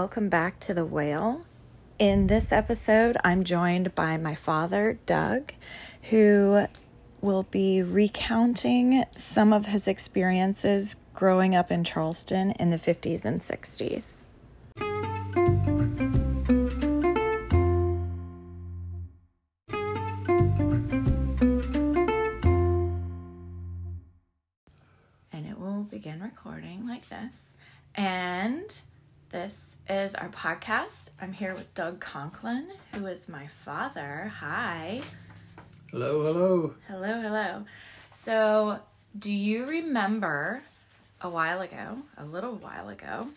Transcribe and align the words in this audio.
Welcome 0.00 0.30
back 0.30 0.58
to 0.60 0.72
The 0.72 0.86
Whale. 0.86 1.44
In 1.98 2.26
this 2.28 2.52
episode, 2.52 3.18
I'm 3.22 3.44
joined 3.44 3.94
by 3.94 4.16
my 4.16 4.34
father, 4.34 4.98
Doug, 5.04 5.52
who 6.04 6.64
will 7.20 7.42
be 7.42 7.82
recounting 7.82 9.04
some 9.10 9.52
of 9.52 9.66
his 9.66 9.86
experiences 9.86 10.96
growing 11.12 11.54
up 11.54 11.70
in 11.70 11.84
Charleston 11.84 12.52
in 12.52 12.70
the 12.70 12.78
50s 12.78 13.26
and 13.26 13.42
60s. 13.42 14.24
And 25.30 25.46
it 25.46 25.58
will 25.58 25.82
begin 25.82 26.22
recording 26.22 26.88
like 26.88 27.06
this. 27.10 27.48
And 27.94 28.80
this 29.28 29.69
is 29.90 30.14
our 30.14 30.28
podcast. 30.28 31.10
I'm 31.20 31.32
here 31.32 31.52
with 31.52 31.74
Doug 31.74 31.98
Conklin, 31.98 32.68
who 32.94 33.06
is 33.06 33.28
my 33.28 33.48
father. 33.48 34.30
Hi. 34.38 35.00
Hello, 35.90 36.22
hello. 36.22 36.74
Hello, 36.86 37.20
hello. 37.20 37.64
So, 38.12 38.78
do 39.18 39.32
you 39.32 39.66
remember 39.66 40.62
a 41.20 41.28
while 41.28 41.60
ago, 41.60 41.98
a 42.16 42.24
little 42.24 42.54
while 42.54 42.88
ago, 42.88 43.30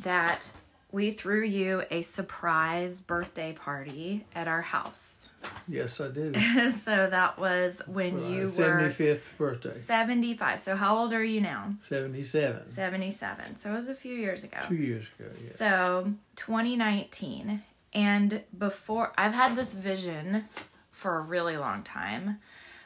that 0.00 0.50
we 0.90 1.10
threw 1.10 1.42
you 1.42 1.82
a 1.90 2.00
surprise 2.00 3.02
birthday 3.02 3.52
party 3.52 4.24
at 4.34 4.48
our 4.48 4.62
house? 4.62 5.21
Yes, 5.68 6.00
I 6.00 6.08
do. 6.08 6.32
so 6.70 7.08
that 7.08 7.38
was 7.38 7.82
when 7.86 8.30
you 8.30 8.40
were 8.40 8.46
75th 8.46 9.36
birthday. 9.36 9.70
75. 9.70 10.60
So 10.60 10.76
how 10.76 10.96
old 10.96 11.12
are 11.12 11.24
you 11.24 11.40
now? 11.40 11.74
77. 11.80 12.66
77. 12.66 13.56
So 13.56 13.70
it 13.70 13.74
was 13.74 13.88
a 13.88 13.94
few 13.94 14.14
years 14.14 14.44
ago. 14.44 14.58
Two 14.66 14.76
years 14.76 15.06
ago, 15.18 15.30
yes. 15.40 15.56
So 15.56 16.12
2019. 16.36 17.62
And 17.94 18.42
before, 18.56 19.12
I've 19.18 19.34
had 19.34 19.54
this 19.54 19.74
vision 19.74 20.44
for 20.90 21.18
a 21.18 21.20
really 21.20 21.56
long 21.56 21.82
time 21.82 22.38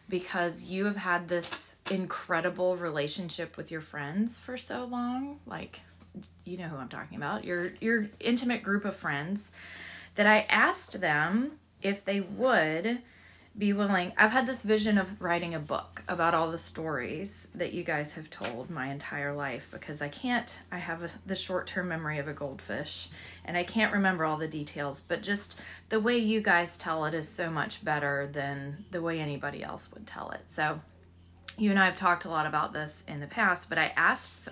because 0.09 0.65
you 0.65 0.85
have 0.87 0.97
had 0.97 1.29
this 1.29 1.75
incredible 1.91 2.77
relationship 2.77 3.57
with 3.57 3.71
your 3.71 3.81
friends 3.81 4.39
for 4.39 4.57
so 4.57 4.85
long. 4.85 5.41
Like, 5.47 5.81
you 6.45 6.57
know 6.57 6.69
who 6.69 6.77
I'm 6.77 6.89
talking 6.89 7.17
about. 7.17 7.45
Your 7.45 7.73
your 7.81 8.09
intimate 8.21 8.63
group 8.63 8.85
of 8.85 8.97
friends 8.97 9.53
that 10.15 10.27
I 10.27 10.47
asked 10.49 11.01
them 11.01 11.59
if 11.83 12.05
they 12.05 12.21
would 12.21 13.03
be 13.59 13.73
willing. 13.73 14.13
I've 14.19 14.33
had 14.33 14.47
this 14.47 14.63
vision 14.63 14.99
of 14.99 15.21
writing 15.21 15.55
a 15.55 15.59
book 15.59 16.03
about 16.09 16.35
all 16.35 16.51
the 16.51 16.59
stories 16.59 17.49
that 17.55 17.73
you 17.73 17.83
guys 17.83 18.15
have 18.15 18.29
told 18.29 18.69
my 18.69 18.89
entire 18.89 19.35
life 19.35 19.69
because 19.71 20.03
I 20.03 20.09
can't, 20.09 20.59
I 20.71 20.79
have 20.79 21.05
a, 21.05 21.11
the 21.25 21.35
short 21.35 21.67
term 21.67 21.89
memory 21.89 22.19
of 22.19 22.29
a 22.29 22.35
goldfish 22.35 23.09
and 23.47 23.57
I 23.57 23.65
can't 23.65 23.95
remember 23.95 24.27
all 24.27 24.37
the 24.37 24.49
details, 24.49 25.01
but 25.01 25.23
just 25.23 25.55
the 25.89 26.01
way 26.01 26.19
you 26.19 26.43
guys 26.43 26.77
tell 26.77 27.07
it 27.07 27.15
is 27.15 27.29
so 27.29 27.51
much 27.51 27.83
better 27.83 28.29
than 28.31 28.85
the 28.91 29.01
way 29.01 29.21
anybody 29.21 29.63
else 29.63 29.91
would 29.95 30.07
tell 30.07 30.31
it. 30.33 30.43
So, 30.47 30.81
you 31.59 31.71
and 31.71 31.79
I 31.79 31.87
have 31.87 31.97
talked 31.97 32.27
a 32.27 32.31
lot 32.31 32.47
about 32.47 32.75
this 32.75 33.03
in 33.09 33.21
the 33.21 33.27
past, 33.27 33.71
but 33.71 33.79
I 33.79 33.93
asked 33.97 34.49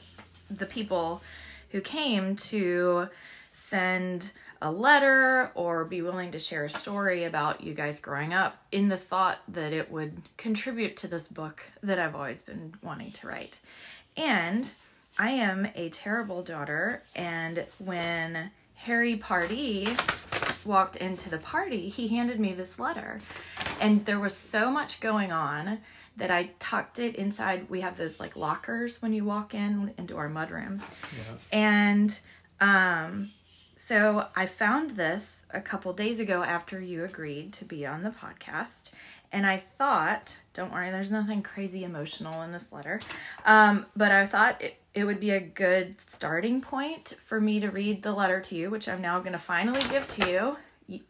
the 0.51 0.65
people 0.65 1.23
who 1.71 1.83
came 1.83 2.37
to 2.37 3.09
send 3.51 4.33
a 4.65 4.73
letter 4.73 5.53
or 5.55 5.85
be 5.85 6.01
willing 6.01 6.31
to 6.33 6.39
share 6.39 6.65
a 6.65 6.71
story 6.71 7.25
about 7.25 7.63
you 7.63 7.75
guys 7.75 8.01
growing 8.01 8.33
up 8.33 8.57
in 8.73 8.89
the 8.89 8.97
thought 8.97 9.41
that 9.47 9.75
it 9.75 9.91
would 9.91 10.23
contribute 10.39 10.97
to 10.97 11.07
this 11.07 11.29
book 11.29 11.63
that 11.83 11.99
I've 11.99 12.17
always 12.17 12.41
been 12.41 12.73
wanting 12.83 13.13
to 13.13 13.29
write. 13.29 13.59
And 14.17 14.69
I 15.19 15.33
am 15.33 15.69
a 15.75 15.91
terrible 15.91 16.43
daughter, 16.43 17.03
and 17.15 17.67
when 17.79 18.51
Harry 18.77 19.17
Pardee 19.17 19.95
walked 20.65 20.97
into 20.97 21.29
the 21.29 21.39
party, 21.39 21.91
he 21.91 22.09
handed 22.09 22.41
me 22.41 22.55
this 22.55 22.79
letter. 22.79 23.21
And 23.83 24.07
there 24.07 24.19
was 24.19 24.35
so 24.35 24.71
much 24.71 25.01
going 25.01 25.31
on 25.31 25.81
that 26.17 26.31
I 26.31 26.53
tucked 26.59 26.99
it 26.99 27.17
inside. 27.17 27.69
We 27.69 27.83
have 27.83 27.99
those 27.99 28.19
like 28.19 28.35
lockers 28.35 29.03
when 29.03 29.13
you 29.13 29.25
walk 29.25 29.53
in 29.53 29.93
into 29.99 30.17
our 30.17 30.31
mudroom. 30.31 30.81
Yeah. 30.81 31.37
And 31.53 32.19
um 32.61 33.31
so 33.87 34.29
I 34.35 34.47
found 34.47 34.93
this 34.93 35.45
a 35.51 35.61
couple 35.61 35.93
days 35.93 36.19
ago 36.19 36.43
after 36.43 36.81
you 36.81 37.05
agreed 37.05 37.53
to 37.55 37.67
be 37.67 37.85
on 37.85 38.03
the 38.03 38.09
podcast. 38.09 38.93
And 39.31 39.47
I 39.47 39.59
thought, 39.59 40.39
don't 40.55 40.73
worry, 40.73 40.91
there's 40.91 41.11
nothing 41.11 41.43
crazy 41.43 41.85
emotional 41.85 42.41
in 42.41 42.53
this 42.53 42.73
letter. 42.73 42.99
Um, 43.45 43.85
but 43.95 44.11
I 44.11 44.27
thought 44.27 44.63
it, 44.63 44.79
it 44.95 45.05
would 45.05 45.21
be 45.21 45.33
a 45.33 45.41
good 45.41 46.01
starting 46.01 46.63
point 46.63 47.15
for 47.23 47.39
me 47.39 47.61
to 47.61 47.69
read 47.69 48.03
the 48.03 48.13
letter 48.13 48.41
to 48.41 48.55
you, 48.55 48.71
which 48.71 48.89
I'm 48.89 49.03
now 49.03 49.19
going 49.19 49.33
to 49.33 49.39
finally 49.39 49.83
give 49.91 50.09
to 50.15 50.57
you 50.89 51.01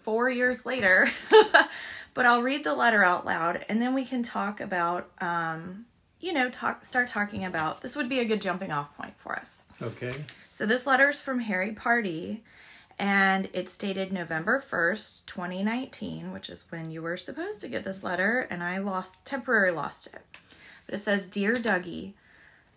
four 0.00 0.30
years 0.30 0.64
later. 0.64 1.10
but 2.14 2.24
I'll 2.24 2.40
read 2.40 2.64
the 2.64 2.74
letter 2.74 3.04
out 3.04 3.26
loud 3.26 3.62
and 3.68 3.82
then 3.82 3.92
we 3.92 4.06
can 4.06 4.22
talk 4.22 4.58
about, 4.58 5.10
um, 5.20 5.84
you 6.22 6.32
know, 6.32 6.48
talk, 6.48 6.84
start 6.84 7.08
talking 7.08 7.44
about 7.44 7.82
this 7.82 7.96
would 7.96 8.08
be 8.08 8.20
a 8.20 8.24
good 8.24 8.40
jumping 8.40 8.72
off 8.72 8.96
point 8.96 9.18
for 9.18 9.36
us. 9.36 9.64
Okay. 9.82 10.14
So 10.50 10.64
this 10.64 10.86
letter 10.86 11.10
is 11.10 11.20
from 11.20 11.40
Harry 11.40 11.72
Pardee 11.72 12.42
and 12.98 13.48
it's 13.52 13.76
dated 13.76 14.12
November 14.12 14.62
1st, 14.66 15.26
2019, 15.26 16.32
which 16.32 16.48
is 16.48 16.64
when 16.70 16.90
you 16.90 17.02
were 17.02 17.16
supposed 17.16 17.60
to 17.62 17.68
get 17.68 17.82
this 17.84 18.04
letter, 18.04 18.46
and 18.48 18.62
I 18.62 18.78
lost 18.78 19.24
temporarily 19.24 19.74
lost 19.74 20.06
it. 20.06 20.22
But 20.86 20.96
it 20.96 21.02
says, 21.02 21.26
Dear 21.26 21.56
Dougie, 21.56 22.12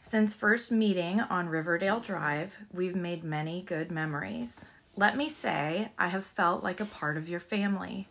since 0.01 0.33
first 0.33 0.71
meeting 0.71 1.19
on 1.19 1.49
Riverdale 1.49 1.99
Drive, 1.99 2.55
we've 2.73 2.95
made 2.95 3.23
many 3.23 3.61
good 3.61 3.91
memories. 3.91 4.65
Let 4.95 5.17
me 5.17 5.29
say, 5.29 5.89
I 5.99 6.07
have 6.07 6.25
felt 6.25 6.63
like 6.63 6.79
a 6.79 6.85
part 6.85 7.17
of 7.17 7.29
your 7.29 7.39
family. 7.39 8.07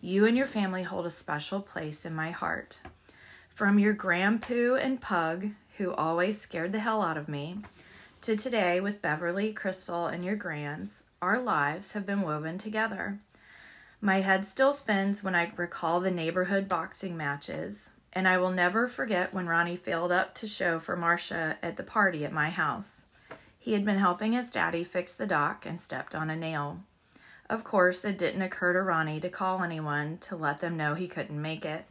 You 0.00 0.26
and 0.26 0.36
your 0.36 0.46
family 0.46 0.82
hold 0.82 1.06
a 1.06 1.10
special 1.10 1.60
place 1.60 2.04
in 2.04 2.14
my 2.14 2.30
heart. 2.30 2.80
From 3.56 3.78
your 3.78 3.94
grandpoo 3.94 4.78
and 4.78 5.00
pug, 5.00 5.48
who 5.78 5.94
always 5.94 6.38
scared 6.38 6.72
the 6.72 6.80
hell 6.80 7.00
out 7.00 7.16
of 7.16 7.26
me, 7.26 7.60
to 8.20 8.36
today 8.36 8.80
with 8.80 9.00
Beverly, 9.00 9.54
Crystal, 9.54 10.08
and 10.08 10.22
your 10.22 10.36
grands, 10.36 11.04
our 11.22 11.40
lives 11.40 11.92
have 11.92 12.04
been 12.04 12.20
woven 12.20 12.58
together. 12.58 13.18
My 13.98 14.20
head 14.20 14.46
still 14.46 14.74
spins 14.74 15.24
when 15.24 15.34
I 15.34 15.54
recall 15.56 16.00
the 16.00 16.10
neighborhood 16.10 16.68
boxing 16.68 17.16
matches, 17.16 17.94
and 18.12 18.28
I 18.28 18.36
will 18.36 18.50
never 18.50 18.88
forget 18.88 19.32
when 19.32 19.46
Ronnie 19.46 19.76
failed 19.76 20.12
up 20.12 20.34
to 20.34 20.46
show 20.46 20.78
for 20.78 20.94
Marcia 20.94 21.56
at 21.62 21.78
the 21.78 21.82
party 21.82 22.26
at 22.26 22.34
my 22.34 22.50
house. 22.50 23.06
He 23.58 23.72
had 23.72 23.86
been 23.86 23.98
helping 23.98 24.34
his 24.34 24.50
daddy 24.50 24.84
fix 24.84 25.14
the 25.14 25.26
dock 25.26 25.64
and 25.64 25.80
stepped 25.80 26.14
on 26.14 26.28
a 26.28 26.36
nail. 26.36 26.80
Of 27.48 27.64
course, 27.64 28.04
it 28.04 28.18
didn't 28.18 28.42
occur 28.42 28.74
to 28.74 28.82
Ronnie 28.82 29.20
to 29.20 29.30
call 29.30 29.62
anyone 29.62 30.18
to 30.18 30.36
let 30.36 30.60
them 30.60 30.76
know 30.76 30.92
he 30.92 31.08
couldn't 31.08 31.40
make 31.40 31.64
it. 31.64 31.86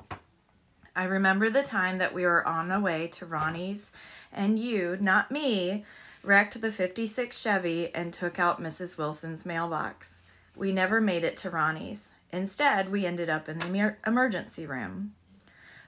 I 0.95 1.03
remember 1.03 1.49
the 1.49 1.63
time 1.63 1.97
that 1.97 2.13
we 2.13 2.23
were 2.25 2.47
on 2.47 2.69
the 2.69 2.79
way 2.79 3.07
to 3.07 3.25
Ronnie's, 3.25 3.91
and 4.31 4.57
you, 4.57 4.97
not 5.01 5.29
me, 5.29 5.83
wrecked 6.23 6.61
the 6.61 6.71
56 6.71 7.37
Chevy 7.37 7.93
and 7.93 8.13
took 8.13 8.39
out 8.39 8.61
Mrs. 8.61 8.97
Wilson's 8.97 9.45
mailbox. 9.45 10.19
We 10.55 10.71
never 10.71 11.01
made 11.01 11.23
it 11.23 11.35
to 11.37 11.49
Ronnie's. 11.49 12.13
Instead, 12.31 12.91
we 12.91 13.05
ended 13.05 13.29
up 13.29 13.49
in 13.49 13.59
the 13.59 13.95
emergency 14.07 14.65
room. 14.65 15.13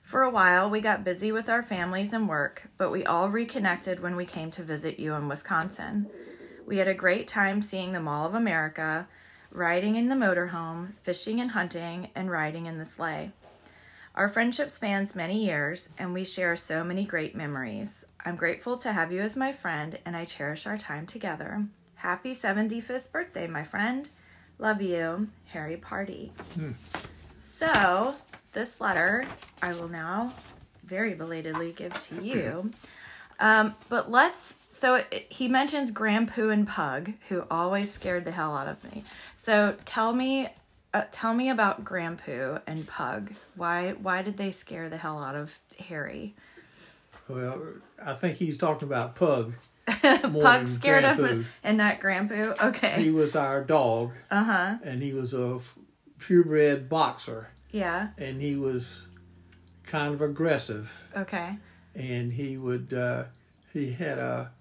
For 0.03 0.23
a 0.23 0.29
while, 0.29 0.69
we 0.69 0.79
got 0.79 1.03
busy 1.03 1.31
with 1.31 1.49
our 1.49 1.63
families 1.63 2.13
and 2.13 2.29
work, 2.29 2.69
but 2.77 2.91
we 2.91 3.05
all 3.05 3.29
reconnected 3.29 4.01
when 4.01 4.15
we 4.15 4.25
came 4.25 4.51
to 4.51 4.63
visit 4.63 4.99
you 4.99 5.13
in 5.15 5.27
Wisconsin. 5.27 6.09
We 6.65 6.77
had 6.77 6.87
a 6.87 6.93
great 6.93 7.27
time 7.27 7.61
seeing 7.61 7.93
the 7.93 7.99
Mall 7.99 8.25
of 8.25 8.33
America, 8.33 9.07
riding 9.51 9.95
in 9.95 10.09
the 10.09 10.15
motorhome, 10.15 10.93
fishing 11.01 11.41
and 11.41 11.51
hunting, 11.51 12.09
and 12.15 12.29
riding 12.31 12.65
in 12.65 12.77
the 12.77 12.85
sleigh. 12.85 13.31
Our 14.17 14.29
friendship 14.29 14.71
spans 14.71 15.13
many 15.13 15.45
years, 15.45 15.89
and 15.95 16.11
we 16.11 16.25
share 16.25 16.55
so 16.55 16.83
many 16.83 17.05
great 17.05 17.35
memories. 17.35 18.03
I'm 18.25 18.35
grateful 18.35 18.75
to 18.79 18.91
have 18.91 19.11
you 19.11 19.21
as 19.21 19.35
my 19.35 19.53
friend, 19.53 19.99
and 20.07 20.17
I 20.17 20.25
cherish 20.25 20.65
our 20.65 20.75
time 20.75 21.05
together. 21.05 21.67
Happy 21.93 22.31
75th 22.31 23.11
birthday, 23.11 23.45
my 23.45 23.63
friend. 23.63 24.09
Love 24.57 24.81
you, 24.81 25.27
Harry 25.49 25.77
Pardee. 25.77 26.31
So, 27.43 28.15
this 28.53 28.81
letter 28.81 29.23
I 29.61 29.73
will 29.73 29.87
now 29.87 30.33
very 30.83 31.13
belatedly 31.13 31.73
give 31.73 31.93
to 32.05 32.23
you. 32.23 32.71
Um, 33.39 33.75
but 33.87 34.09
let's. 34.09 34.55
So 34.71 34.95
it, 34.95 35.27
he 35.29 35.47
mentions 35.47 35.91
Grandpoo 35.91 36.51
and 36.51 36.65
Pug, 36.67 37.13
who 37.29 37.43
always 37.51 37.91
scared 37.91 38.25
the 38.25 38.31
hell 38.31 38.57
out 38.57 38.67
of 38.67 38.83
me. 38.83 39.03
So 39.35 39.75
tell 39.85 40.11
me, 40.11 40.49
uh, 40.93 41.03
tell 41.11 41.33
me 41.33 41.49
about 41.49 41.83
Grandpoo 41.83 42.61
and 42.67 42.87
Pug. 42.87 43.33
Why 43.55 43.91
why 43.93 44.21
did 44.21 44.37
they 44.37 44.51
scare 44.51 44.89
the 44.89 44.97
hell 44.97 45.21
out 45.23 45.35
of 45.35 45.51
Harry? 45.87 46.35
Well, 47.29 47.61
I 48.03 48.13
think 48.13 48.37
he's 48.37 48.57
talking 48.57 48.87
about 48.87 49.15
Pug. 49.15 49.55
Pug 49.87 50.67
scared 50.67 51.03
of 51.03 51.17
Grandpoo. 51.17 51.45
and 51.63 51.77
not 51.77 51.99
Grandpoo. 51.99 52.61
Okay. 52.61 53.01
He 53.03 53.09
was 53.09 53.35
our 53.35 53.63
dog, 53.63 54.11
Uh 54.31 54.43
huh. 54.43 54.75
and 54.83 55.01
he 55.01 55.13
was 55.13 55.33
a 55.33 55.59
purebred 56.19 56.89
boxer, 56.89 57.49
Yeah. 57.71 58.09
and 58.17 58.41
he 58.41 58.55
was 58.55 59.07
kind 59.83 60.13
of 60.13 60.21
aggressive, 60.21 61.03
Okay. 61.15 61.57
and 61.95 62.33
he 62.33 62.57
would 62.57 62.93
uh, 62.93 63.25
he 63.73 63.91
had 63.93 64.17
a 64.17 64.51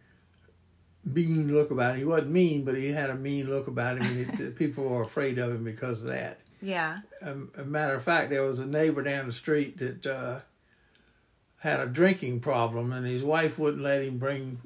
mean 1.07 1.55
look 1.55 1.71
about 1.71 1.93
him. 1.93 1.99
He 1.99 2.05
wasn't 2.05 2.33
mean, 2.33 2.65
but 2.65 2.77
he 2.77 2.89
had 2.89 3.11
a 3.11 3.15
mean 3.15 3.49
look 3.49 3.67
about 3.67 3.99
him, 3.99 4.03
and 4.03 4.41
it, 4.41 4.57
people 4.59 4.85
were 4.85 5.03
afraid 5.03 5.39
of 5.39 5.53
him 5.53 5.65
because 5.65 6.03
of 6.03 6.09
that. 6.09 6.41
Yeah. 6.61 7.01
Um, 7.23 7.51
a 7.57 7.65
matter 7.65 7.95
of 7.95 8.03
fact, 8.03 8.31
there 8.31 8.43
was 8.43 8.59
a 8.59 8.67
neighbor 8.67 9.03
down 9.03 9.27
the 9.27 9.33
street 9.33 9.79
that 9.79 10.07
uh, 10.07 10.41
had 11.59 11.81
a 11.81 11.87
drinking 11.87 12.41
problem, 12.41 12.93
and 12.93 13.07
his 13.07 13.23
wife 13.23 13.59
wouldn't 13.59 13.83
let 13.83 14.03
him 14.03 14.19
bring 14.19 14.61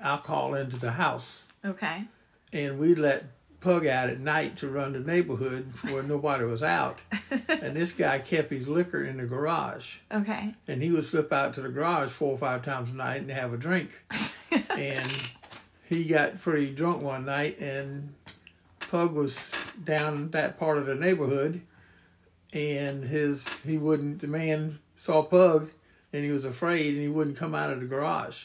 alcohol 0.00 0.54
into 0.54 0.76
the 0.76 0.92
house. 0.92 1.44
Okay. 1.64 2.04
And 2.52 2.78
we 2.78 2.94
let 2.94 3.24
Pug 3.62 3.86
out 3.86 4.10
at 4.10 4.18
night 4.18 4.56
to 4.56 4.68
run 4.68 4.92
the 4.92 4.98
neighborhood 4.98 5.72
where 5.88 6.02
nobody 6.02 6.44
was 6.44 6.64
out. 6.64 7.00
and 7.48 7.76
this 7.76 7.92
guy 7.92 8.18
kept 8.18 8.50
his 8.50 8.66
liquor 8.66 9.04
in 9.04 9.18
the 9.18 9.24
garage. 9.24 9.98
Okay. 10.10 10.56
And 10.66 10.82
he 10.82 10.90
would 10.90 11.04
slip 11.04 11.32
out 11.32 11.54
to 11.54 11.60
the 11.60 11.68
garage 11.68 12.10
four 12.10 12.32
or 12.32 12.38
five 12.38 12.62
times 12.62 12.90
a 12.90 12.94
night 12.96 13.20
and 13.20 13.30
have 13.30 13.52
a 13.52 13.56
drink. 13.56 14.02
and 14.76 15.08
he 15.92 16.04
got 16.04 16.40
pretty 16.40 16.70
drunk 16.74 17.02
one 17.02 17.24
night, 17.26 17.58
and 17.60 18.14
Pug 18.80 19.12
was 19.14 19.54
down 19.82 20.30
that 20.30 20.58
part 20.58 20.78
of 20.78 20.86
the 20.86 20.94
neighborhood, 20.94 21.60
and 22.52 23.04
his 23.04 23.60
he 23.62 23.78
wouldn't. 23.78 24.20
The 24.20 24.26
man 24.28 24.78
saw 24.96 25.22
Pug, 25.22 25.70
and 26.12 26.24
he 26.24 26.30
was 26.30 26.44
afraid, 26.44 26.94
and 26.94 27.02
he 27.02 27.08
wouldn't 27.08 27.36
come 27.36 27.54
out 27.54 27.70
of 27.72 27.80
the 27.80 27.86
garage. 27.86 28.44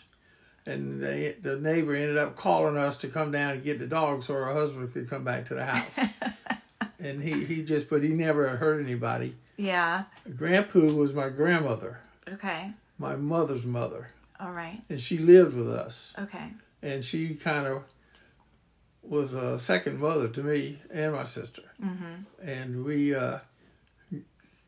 And 0.66 1.02
they, 1.02 1.34
the 1.42 1.58
neighbor 1.58 1.96
ended 1.96 2.18
up 2.18 2.36
calling 2.36 2.76
us 2.78 2.98
to 2.98 3.08
come 3.08 3.32
down 3.32 3.52
and 3.54 3.64
get 3.64 3.80
the 3.80 3.88
dog 3.88 4.24
so 4.24 4.34
her 4.34 4.52
husband 4.52 4.92
could 4.92 5.10
come 5.10 5.24
back 5.24 5.46
to 5.46 5.54
the 5.56 5.64
house. 5.64 5.98
and 7.00 7.24
he, 7.24 7.46
he 7.46 7.64
just, 7.64 7.90
but 7.90 8.04
he 8.04 8.10
never 8.10 8.50
hurt 8.58 8.84
anybody. 8.84 9.36
Yeah. 9.56 10.04
Grandpoo 10.30 10.94
was 10.94 11.14
my 11.14 11.30
grandmother, 11.30 12.00
Okay. 12.30 12.72
my 13.00 13.16
mother's 13.16 13.66
mother, 13.66 14.10
All 14.42 14.52
right. 14.52 14.82
and 14.90 15.00
she 15.00 15.18
lived 15.18 15.56
with 15.56 15.70
us. 15.70 16.14
Okay. 16.20 16.50
And 16.82 17.04
she 17.04 17.34
kind 17.36 17.68
of 17.68 17.84
was 19.02 19.34
a 19.34 19.60
second 19.60 20.00
mother 20.00 20.28
to 20.28 20.44
me 20.44 20.80
and 20.92 21.14
my 21.14 21.24
sister. 21.24 21.64
Mm-hmm. 21.84 22.48
And 22.48 22.84
we 22.86 23.16
uh, 23.16 23.40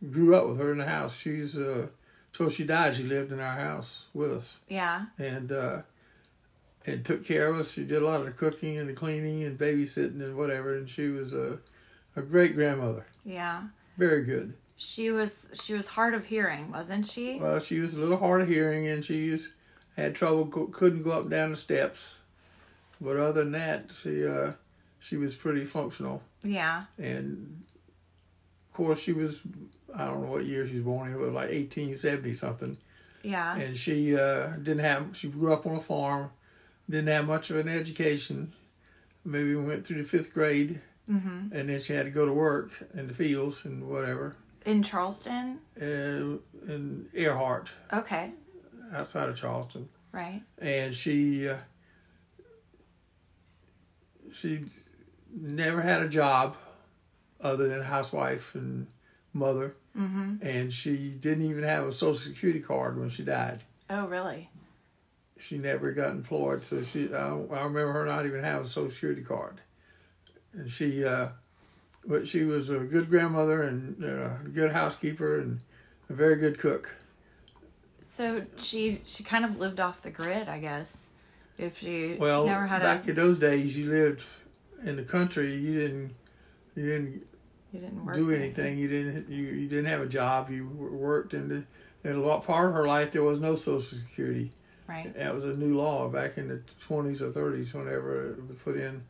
grew 0.09 0.35
up 0.35 0.47
with 0.47 0.57
her 0.59 0.71
in 0.71 0.77
the 0.77 0.85
house. 0.85 1.17
She's, 1.17 1.57
uh, 1.57 1.87
till 2.33 2.49
she 2.49 2.63
died, 2.65 2.95
she 2.95 3.03
lived 3.03 3.31
in 3.31 3.39
our 3.39 3.55
house 3.55 4.03
with 4.13 4.31
us. 4.31 4.59
Yeah. 4.69 5.05
and 5.17 5.51
uh, 5.51 5.81
and 6.85 7.03
took 7.05 7.25
care 7.25 7.49
of 7.51 7.59
us. 7.59 7.73
She 7.73 7.83
did 7.83 8.01
a 8.01 8.05
lot 8.05 8.21
of 8.21 8.25
the 8.25 8.31
cooking 8.31 8.77
and 8.77 8.87
the 8.89 8.93
cleaning 8.93 9.43
and 9.43 9.57
babysitting 9.59 10.21
and 10.23 10.35
whatever. 10.37 10.75
And 10.77 10.89
she 10.89 11.09
was 11.09 11.33
a 11.33 11.59
a 12.15 12.21
great 12.21 12.55
grandmother, 12.55 13.05
Yeah. 13.23 13.63
very 13.97 14.23
good. 14.23 14.53
She 14.77 15.11
was 15.11 15.49
she 15.61 15.73
was 15.73 15.87
hard 15.89 16.13
of 16.15 16.25
hearing, 16.25 16.71
wasn't 16.71 17.05
she? 17.05 17.37
Well, 17.39 17.59
she 17.59 17.79
was 17.79 17.95
a 17.95 17.99
little 17.99 18.17
hard 18.17 18.41
of 18.41 18.47
hearing 18.47 18.87
and 18.87 19.03
she 19.05 19.29
was, 19.29 19.49
had 19.99 20.15
trouble 20.15 20.45
couldn't 20.45 21.03
go 21.03 21.11
up 21.11 21.21
and 21.23 21.29
down 21.31 21.51
the 21.51 21.57
steps, 21.57 22.17
but 23.01 23.17
other 23.17 23.43
than 23.43 23.51
that, 23.53 23.91
she 24.01 24.25
uh, 24.25 24.51
she 24.99 25.17
was 25.17 25.35
pretty 25.35 25.65
functional. 25.65 26.21
Yeah. 26.43 26.85
And 26.97 27.63
of 28.69 28.73
course, 28.75 28.99
she 29.01 29.13
was 29.13 29.41
I 29.95 30.05
don't 30.05 30.21
know 30.23 30.31
what 30.31 30.45
year 30.45 30.67
she 30.67 30.75
was 30.75 30.83
born. 30.83 31.11
It 31.13 31.17
was 31.17 31.31
like 31.33 31.49
eighteen 31.49 31.95
seventy 31.95 32.33
something. 32.33 32.77
Yeah. 33.21 33.57
and 33.57 33.75
she 33.77 34.15
uh, 34.17 34.47
didn't 34.63 34.79
have 34.79 35.07
she 35.11 35.27
grew 35.27 35.51
up 35.51 35.65
on 35.67 35.75
a 35.75 35.81
farm 35.81 36.29
didn't 36.89 37.09
have 37.09 37.27
much 37.27 37.49
of 37.49 37.57
an 37.57 37.67
education 37.67 38.53
maybe 39.25 39.53
went 39.57 39.85
through 39.85 39.97
the 40.01 40.07
fifth 40.07 40.33
grade 40.33 40.79
Mm-hmm. 41.11 41.51
and 41.53 41.69
then 41.69 41.81
she 41.81 41.91
had 41.93 42.05
to 42.05 42.11
go 42.11 42.25
to 42.25 42.31
work 42.31 42.69
in 42.93 43.07
the 43.07 43.13
fields 43.13 43.65
and 43.65 43.89
whatever 43.89 44.35
In 44.65 44.83
Charleston. 44.83 45.57
uh, 45.81 45.85
in 45.85 47.07
earhart 47.13 47.71
Okay. 47.91 48.31
Outside 48.93 49.29
of 49.29 49.35
charleston 49.37 49.87
Right. 50.11 50.41
and 50.57 50.95
she 50.95 51.47
uh, 51.49 51.57
she 54.31 54.65
never 55.33 55.81
had 55.81 56.01
a 56.01 56.09
job 56.09 56.55
other 57.41 57.67
than 57.69 57.81
housewife 57.83 58.55
and 58.55 58.87
mother 59.33 59.73
Mm-hmm. 59.97 60.35
and 60.41 60.71
she 60.71 61.09
didn't 61.09 61.43
even 61.45 61.63
have 61.63 61.85
a 61.87 61.91
social 61.91 62.13
security 62.19 62.59
card 62.61 62.97
when 62.99 63.09
she 63.09 63.23
died 63.23 63.63
Oh, 63.89 64.05
really? 64.07 64.49
she 65.39 65.57
never 65.57 65.91
got 65.93 66.11
employed, 66.11 66.63
so 66.63 66.83
she 66.83 67.13
I, 67.13 67.27
I 67.31 67.63
remember 67.63 67.91
her 67.93 68.05
not 68.05 68.25
even 68.25 68.43
having 68.43 68.65
a 68.65 68.67
social 68.69 68.91
security 68.91 69.23
card, 69.23 69.61
and 70.53 70.69
she, 70.69 71.03
uh, 71.05 71.29
but 72.05 72.27
she 72.27 72.43
was 72.43 72.69
a 72.69 72.79
good 72.79 73.09
grandmother 73.09 73.63
and 73.63 74.03
uh, 74.03 74.29
a 74.45 74.49
good 74.53 74.71
housekeeper 74.73 75.39
and 75.39 75.59
a 76.09 76.13
very 76.13 76.35
good 76.35 76.59
cook. 76.59 76.95
So 78.09 78.41
she 78.57 79.01
she 79.05 79.23
kind 79.23 79.45
of 79.45 79.59
lived 79.59 79.79
off 79.79 80.01
the 80.01 80.09
grid, 80.09 80.49
I 80.49 80.57
guess. 80.57 81.09
If 81.59 81.77
she 81.77 82.15
Well, 82.19 82.47
never 82.47 82.65
had 82.65 82.81
back 82.81 83.05
a 83.05 83.11
in 83.11 83.15
those 83.15 83.37
days, 83.37 83.77
you 83.77 83.89
lived 83.89 84.25
in 84.83 84.95
the 84.95 85.03
country. 85.03 85.53
You 85.53 85.79
didn't 85.79 86.15
you 86.75 86.85
didn't 86.87 87.27
you 87.71 87.79
didn't 87.79 88.03
work 88.03 88.15
do 88.15 88.31
or 88.31 88.33
anything. 88.33 88.79
You 88.79 88.87
didn't 88.87 89.29
you, 89.29 89.43
you 89.43 89.69
didn't 89.69 89.85
have 89.85 90.01
a 90.01 90.07
job. 90.07 90.49
You 90.49 90.67
worked 90.67 91.35
in 91.35 91.49
the 91.49 91.65
in 92.03 92.15
a 92.15 92.19
lot 92.19 92.43
part 92.43 92.69
of 92.69 92.73
her 92.73 92.87
life. 92.87 93.11
There 93.11 93.23
was 93.23 93.39
no 93.39 93.55
social 93.55 93.99
security. 93.99 94.51
Right. 94.87 95.15
That 95.15 95.35
was 95.35 95.43
a 95.43 95.53
new 95.53 95.77
law 95.77 96.09
back 96.09 96.39
in 96.39 96.47
the 96.47 96.61
twenties 96.79 97.21
or 97.21 97.31
thirties, 97.31 97.75
whenever 97.75 98.31
it 98.31 98.47
was 98.47 98.57
put 98.57 98.75
in. 98.75 99.03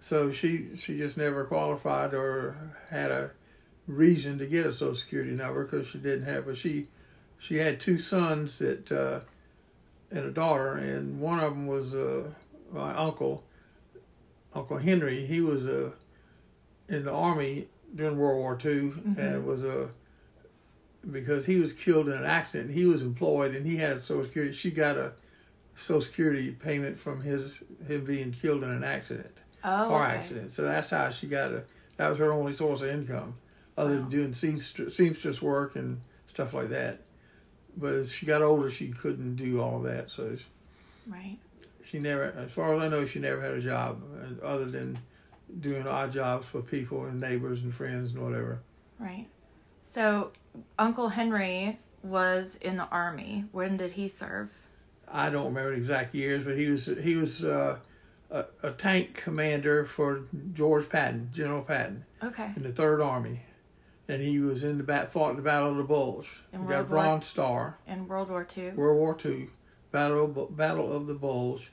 So 0.00 0.30
she 0.30 0.74
she 0.74 0.96
just 0.96 1.18
never 1.18 1.44
qualified 1.44 2.14
or 2.14 2.56
had 2.88 3.10
a 3.10 3.32
reason 3.86 4.38
to 4.38 4.46
get 4.46 4.64
a 4.64 4.72
social 4.72 4.94
security 4.94 5.32
number 5.32 5.64
because 5.64 5.86
she 5.86 5.98
didn't 5.98 6.24
have. 6.24 6.46
But 6.46 6.56
she 6.56 6.88
she 7.38 7.56
had 7.58 7.78
two 7.80 7.98
sons 7.98 8.58
that 8.58 8.90
uh, 8.92 9.20
and 10.10 10.24
a 10.26 10.30
daughter, 10.30 10.72
and 10.74 11.20
one 11.20 11.40
of 11.40 11.52
them 11.52 11.66
was 11.66 11.94
uh, 11.94 12.30
my 12.72 12.94
uncle, 12.94 13.44
Uncle 14.54 14.78
Henry. 14.78 15.26
He 15.26 15.40
was 15.40 15.66
uh, 15.68 15.90
in 16.88 17.04
the 17.04 17.12
army 17.12 17.66
during 17.94 18.16
World 18.18 18.38
War 18.38 18.56
2 18.56 19.14
and 19.18 19.46
was 19.46 19.64
a 19.64 19.88
because 21.10 21.46
he 21.46 21.58
was 21.58 21.72
killed 21.72 22.08
in 22.08 22.14
an 22.14 22.24
accident. 22.24 22.72
He 22.72 22.84
was 22.84 23.02
employed 23.02 23.54
and 23.54 23.64
he 23.66 23.76
had 23.76 23.92
a 23.98 24.02
social 24.02 24.24
security. 24.24 24.52
She 24.52 24.70
got 24.70 24.96
a 24.96 25.12
social 25.74 26.00
security 26.00 26.50
payment 26.50 26.98
from 26.98 27.20
his 27.22 27.60
him 27.86 28.04
being 28.04 28.32
killed 28.32 28.64
in 28.64 28.70
an 28.70 28.82
accident, 28.84 29.36
Oh, 29.64 29.86
car 29.88 30.06
okay. 30.06 30.16
accident. 30.16 30.50
So 30.52 30.62
that's 30.62 30.90
how 30.90 31.10
she 31.10 31.26
got 31.26 31.52
a. 31.52 31.62
That 31.96 32.08
was 32.08 32.18
her 32.18 32.32
only 32.32 32.52
source 32.52 32.82
of 32.82 32.88
income, 32.88 33.34
other 33.76 33.94
Wow. 33.94 34.00
than 34.00 34.08
doing 34.10 34.32
seamstress, 34.32 34.96
seamstress 34.96 35.40
work 35.40 35.76
and 35.76 36.00
stuff 36.26 36.52
like 36.54 36.68
that. 36.70 37.00
But 37.76 37.94
as 37.94 38.12
she 38.12 38.26
got 38.26 38.42
older, 38.42 38.70
she 38.70 38.88
couldn't 38.88 39.36
do 39.36 39.60
all 39.60 39.78
of 39.78 39.82
that. 39.84 40.10
So 40.10 40.36
she, 40.36 40.46
Right. 41.06 41.38
she 41.84 41.98
never, 41.98 42.24
as 42.24 42.52
far 42.52 42.74
as 42.74 42.80
I 42.82 42.88
know, 42.88 43.04
she 43.04 43.18
never 43.18 43.40
had 43.40 43.52
a 43.52 43.60
job 43.60 44.02
uh, 44.42 44.44
other 44.44 44.64
than 44.64 44.98
doing 45.60 45.86
odd 45.86 46.12
jobs 46.12 46.46
for 46.46 46.62
people 46.62 47.04
and 47.04 47.20
neighbors 47.20 47.62
and 47.62 47.72
friends 47.74 48.12
and 48.12 48.22
whatever. 48.22 48.60
Right. 48.98 49.26
So 49.82 50.32
Uncle 50.78 51.10
Henry 51.10 51.78
was 52.02 52.56
in 52.60 52.76
the 52.76 52.86
army. 52.88 53.44
When 53.52 53.76
did 53.76 53.92
he 53.92 54.08
serve? 54.08 54.48
I 55.08 55.30
don't 55.30 55.46
remember 55.46 55.70
the 55.70 55.76
exact 55.76 56.14
years, 56.14 56.42
but 56.42 56.56
he 56.56 56.66
was 56.66 56.86
he 56.86 57.14
was 57.14 57.44
uh, 57.44 57.78
a, 58.30 58.46
a 58.64 58.72
tank 58.72 59.14
commander 59.14 59.84
for 59.84 60.22
George 60.52 60.88
Patton, 60.88 61.30
General 61.32 61.62
Patton, 61.62 62.04
Okay. 62.24 62.50
in 62.56 62.64
the 62.64 62.72
Third 62.72 63.00
Army, 63.00 63.42
and 64.08 64.22
he 64.22 64.38
was 64.38 64.62
in 64.64 64.78
the 64.78 64.84
bat 64.84 65.10
fought 65.10 65.30
in 65.30 65.36
the 65.36 65.42
Battle 65.42 65.70
of 65.72 65.76
the 65.76 65.84
Bulge. 65.84 66.42
He 66.52 66.58
got 66.58 66.62
a 66.64 66.66
World 66.66 66.88
Bronze 66.88 67.26
Star. 67.26 67.78
In 67.86 68.06
World 68.08 68.30
War 68.30 68.46
II. 68.56 68.70
World 68.70 68.98
War 68.98 69.14
Two, 69.14 69.48
Battle 69.90 70.24
of, 70.24 70.56
Battle 70.56 70.92
of 70.94 71.06
the 71.06 71.14
Bulge, 71.14 71.72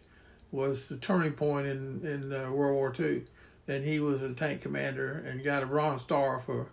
was 0.52 0.90
the 0.90 0.98
turning 0.98 1.34
point 1.34 1.68
in 1.68 2.06
in 2.06 2.34
uh, 2.34 2.52
World 2.52 2.76
War 2.76 2.92
Two, 2.92 3.26
and 3.68 3.84
he 3.86 4.00
was 4.00 4.24
a 4.24 4.34
tank 4.34 4.62
commander 4.62 5.12
and 5.14 5.44
got 5.44 5.64
a 5.64 5.66
Bronze 5.66 6.02
Star 6.02 6.40
for 6.46 6.68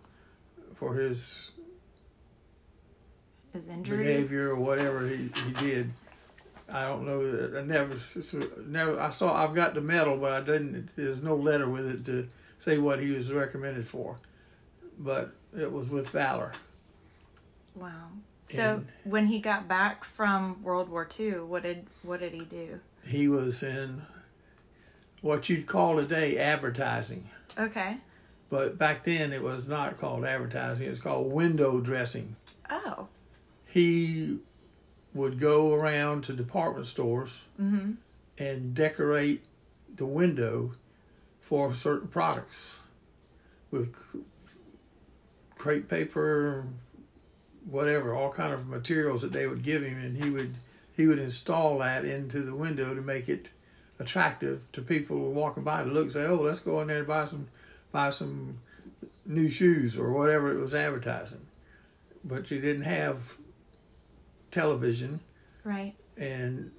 for 0.75 0.95
his 0.95 1.51
His 3.53 3.69
injuries. 3.69 4.07
behavior 4.07 4.51
or 4.51 4.57
whatever 4.57 5.07
he, 5.09 5.17
he 5.45 5.53
did. 5.59 5.91
I 6.73 6.87
don't 6.87 7.05
know. 7.05 7.29
that- 7.31 7.59
I 7.59 7.63
never, 7.63 7.97
never. 8.65 9.01
I 9.01 9.11
saw. 9.11 9.35
I've 9.35 9.55
got 9.55 9.75
the 9.75 9.81
medal, 9.81 10.17
but 10.17 10.33
I 10.33 10.41
didn't. 10.41 10.91
There's 10.97 11.21
no 11.23 11.35
letter 11.35 11.69
with 11.69 11.87
it 11.89 12.05
to 12.05 12.29
say 12.59 12.79
what 12.79 13.01
he 13.01 13.11
was 13.11 13.31
recommended 13.33 13.89
for. 13.89 14.19
But 14.99 15.33
it 15.57 15.71
was 15.73 15.89
with 15.91 16.09
valor. 16.11 16.53
Wow. 17.75 18.09
So 18.47 18.75
And- 18.77 18.89
when 19.05 19.27
he 19.27 19.39
got 19.41 19.69
back 19.69 20.05
from 20.05 20.63
World 20.63 20.89
War 20.89 21.09
II, 21.19 21.41
what 21.41 21.63
did 21.63 21.87
what 22.03 22.21
did 22.21 22.33
he 22.33 22.45
do? 22.45 22.81
He 23.05 23.29
was 23.29 23.63
in 23.63 24.03
what 25.21 25.49
you'd 25.49 25.67
call 25.67 25.97
today 25.97 26.37
advertising, 26.39 27.29
Okay. 27.59 27.99
but 28.49 28.77
back 28.79 29.05
then 29.05 29.33
it 29.33 29.43
was 29.43 29.69
not 29.69 29.99
called 29.99 30.25
advertising. 30.25 30.87
It 30.87 30.91
was 30.91 30.99
called 31.01 31.33
window 31.33 31.81
dressing. 31.81 32.37
Oh. 32.69 33.09
He 33.67 34.39
would 35.15 35.39
go 35.39 35.73
around 35.75 36.23
to 36.25 36.33
department 36.33 36.87
stores 36.87 37.45
Mm-hmm. 37.61 37.93
and 38.39 38.75
decorate 38.75 39.45
the 39.95 40.07
window 40.07 40.73
for 41.41 41.73
certain 41.75 42.09
products 42.09 42.81
with 43.71 43.95
crepe 45.61 45.89
paper, 45.91 46.65
whatever, 47.69 48.15
all 48.15 48.33
kind 48.33 48.55
of 48.55 48.67
materials 48.67 49.21
that 49.21 49.33
they 49.33 49.47
would 49.47 49.63
give 49.63 49.83
him, 49.83 49.99
and 49.99 50.23
he 50.25 50.31
would 50.31 50.55
he 50.97 51.07
would 51.07 51.19
install 51.19 51.79
that 51.79 52.05
into 52.05 52.41
the 52.41 52.55
window 52.55 52.95
to 52.95 53.01
make 53.03 53.29
it 53.29 53.51
attractive 53.99 54.71
to 54.73 54.81
people 54.83 55.19
walking 55.33 55.63
by 55.63 55.85
to 55.85 55.91
look 55.91 56.05
and 56.05 56.13
say, 56.13 56.25
"Oh, 56.27 56.37
let's 56.41 56.61
go 56.61 56.81
in 56.81 56.89
there 56.89 56.99
and 56.99 57.07
buy 57.07 57.27
some 57.27 57.47
buy 57.93 58.11
some 58.11 58.59
new 59.27 59.49
shoes 59.49 59.99
or 59.99 60.13
whatever 60.13 60.51
it 60.51 60.59
was 60.59 60.75
advertising." 60.75 61.47
But 62.25 62.51
you 62.51 62.61
didn't 62.61 62.83
have 62.85 63.37
television 64.51 65.21
Right. 65.65 65.95
and 66.17 66.73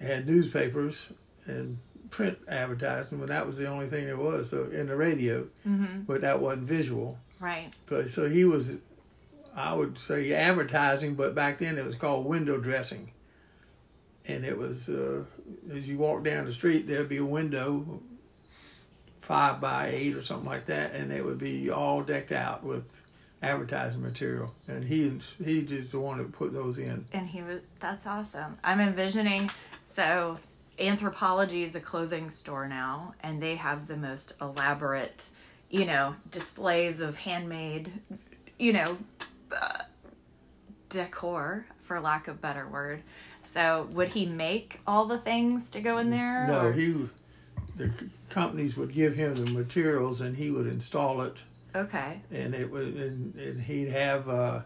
had 0.00 0.26
newspapers 0.26 1.12
and 1.46 1.78
print 2.10 2.38
advertising, 2.48 3.18
but 3.18 3.28
that 3.28 3.46
was 3.46 3.56
the 3.58 3.66
only 3.68 3.86
thing 3.86 4.06
there 4.06 4.16
was. 4.16 4.50
So 4.50 4.64
in 4.64 4.86
the 4.88 4.96
radio, 4.96 5.46
Mm-hmm. 5.66 6.02
but 6.06 6.20
that 6.22 6.40
wasn't 6.40 6.66
visual. 6.68 7.18
Right. 7.44 7.72
So 8.08 8.28
he 8.28 8.46
was, 8.46 8.78
I 9.54 9.74
would 9.74 9.98
say 9.98 10.32
advertising, 10.32 11.14
but 11.14 11.34
back 11.34 11.58
then 11.58 11.76
it 11.76 11.84
was 11.84 11.94
called 11.94 12.24
window 12.24 12.58
dressing. 12.58 13.12
And 14.26 14.44
it 14.44 14.56
was 14.56 14.88
uh, 14.88 15.24
as 15.70 15.86
you 15.86 15.98
walk 15.98 16.24
down 16.24 16.46
the 16.46 16.52
street, 16.52 16.86
there'd 16.86 17.08
be 17.08 17.18
a 17.18 17.24
window, 17.24 18.00
five 19.20 19.60
by 19.60 19.88
eight 19.88 20.14
or 20.14 20.22
something 20.22 20.48
like 20.48 20.66
that, 20.66 20.94
and 20.94 21.12
it 21.12 21.24
would 21.24 21.38
be 21.38 21.70
all 21.70 22.02
decked 22.02 22.32
out 22.32 22.64
with 22.64 23.02
advertising 23.42 24.00
material. 24.00 24.54
And 24.66 24.84
he 24.84 25.18
he 25.44 25.62
just 25.62 25.92
the 25.92 26.00
one 26.00 26.16
that 26.18 26.32
put 26.32 26.54
those 26.54 26.78
in. 26.78 27.04
And 27.12 27.28
he 27.28 27.42
was. 27.42 27.60
That's 27.80 28.06
awesome. 28.06 28.56
I'm 28.64 28.80
envisioning. 28.80 29.50
So, 29.84 30.38
Anthropologie 30.78 31.62
is 31.62 31.74
a 31.74 31.80
clothing 31.80 32.30
store 32.30 32.66
now, 32.66 33.14
and 33.20 33.42
they 33.42 33.56
have 33.56 33.86
the 33.86 33.96
most 33.96 34.32
elaborate, 34.40 35.28
you 35.70 35.84
know, 35.84 36.14
displays 36.30 37.00
of 37.00 37.16
handmade, 37.16 37.90
you 38.58 38.72
know, 38.72 38.96
uh, 39.56 39.78
decor, 40.88 41.66
for 41.82 42.00
lack 42.00 42.28
of 42.28 42.40
better 42.40 42.66
word. 42.68 43.02
So, 43.42 43.88
would 43.92 44.08
he 44.10 44.24
make 44.26 44.80
all 44.86 45.06
the 45.06 45.18
things 45.18 45.68
to 45.70 45.80
go 45.80 45.98
in 45.98 46.10
there? 46.10 46.46
No, 46.46 46.66
or- 46.66 46.72
he 46.72 47.08
the 47.76 47.90
companies 48.30 48.76
would 48.76 48.92
give 48.92 49.16
him 49.16 49.34
the 49.34 49.50
materials, 49.50 50.20
and 50.20 50.36
he 50.36 50.50
would 50.50 50.66
install 50.66 51.20
it 51.22 51.42
Okay. 51.74 52.20
and 52.30 52.54
it 52.54 52.70
would, 52.70 52.94
and, 52.94 53.34
and 53.34 53.60
he'd 53.62 53.88
have 53.88 54.28
uh, 54.28 54.60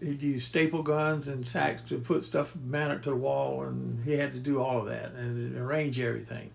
he'd 0.00 0.22
use 0.22 0.42
staple 0.42 0.82
guns 0.82 1.28
and 1.28 1.46
sacks 1.46 1.82
to 1.82 1.98
put 1.98 2.24
stuff 2.24 2.56
mount 2.56 2.92
it 2.94 3.02
to 3.02 3.10
the 3.10 3.16
wall 3.16 3.62
and 3.64 4.02
he 4.04 4.14
had 4.14 4.32
to 4.32 4.38
do 4.38 4.58
all 4.60 4.78
of 4.80 4.86
that 4.86 5.12
and 5.12 5.56
arrange 5.58 6.00
everything 6.00 6.50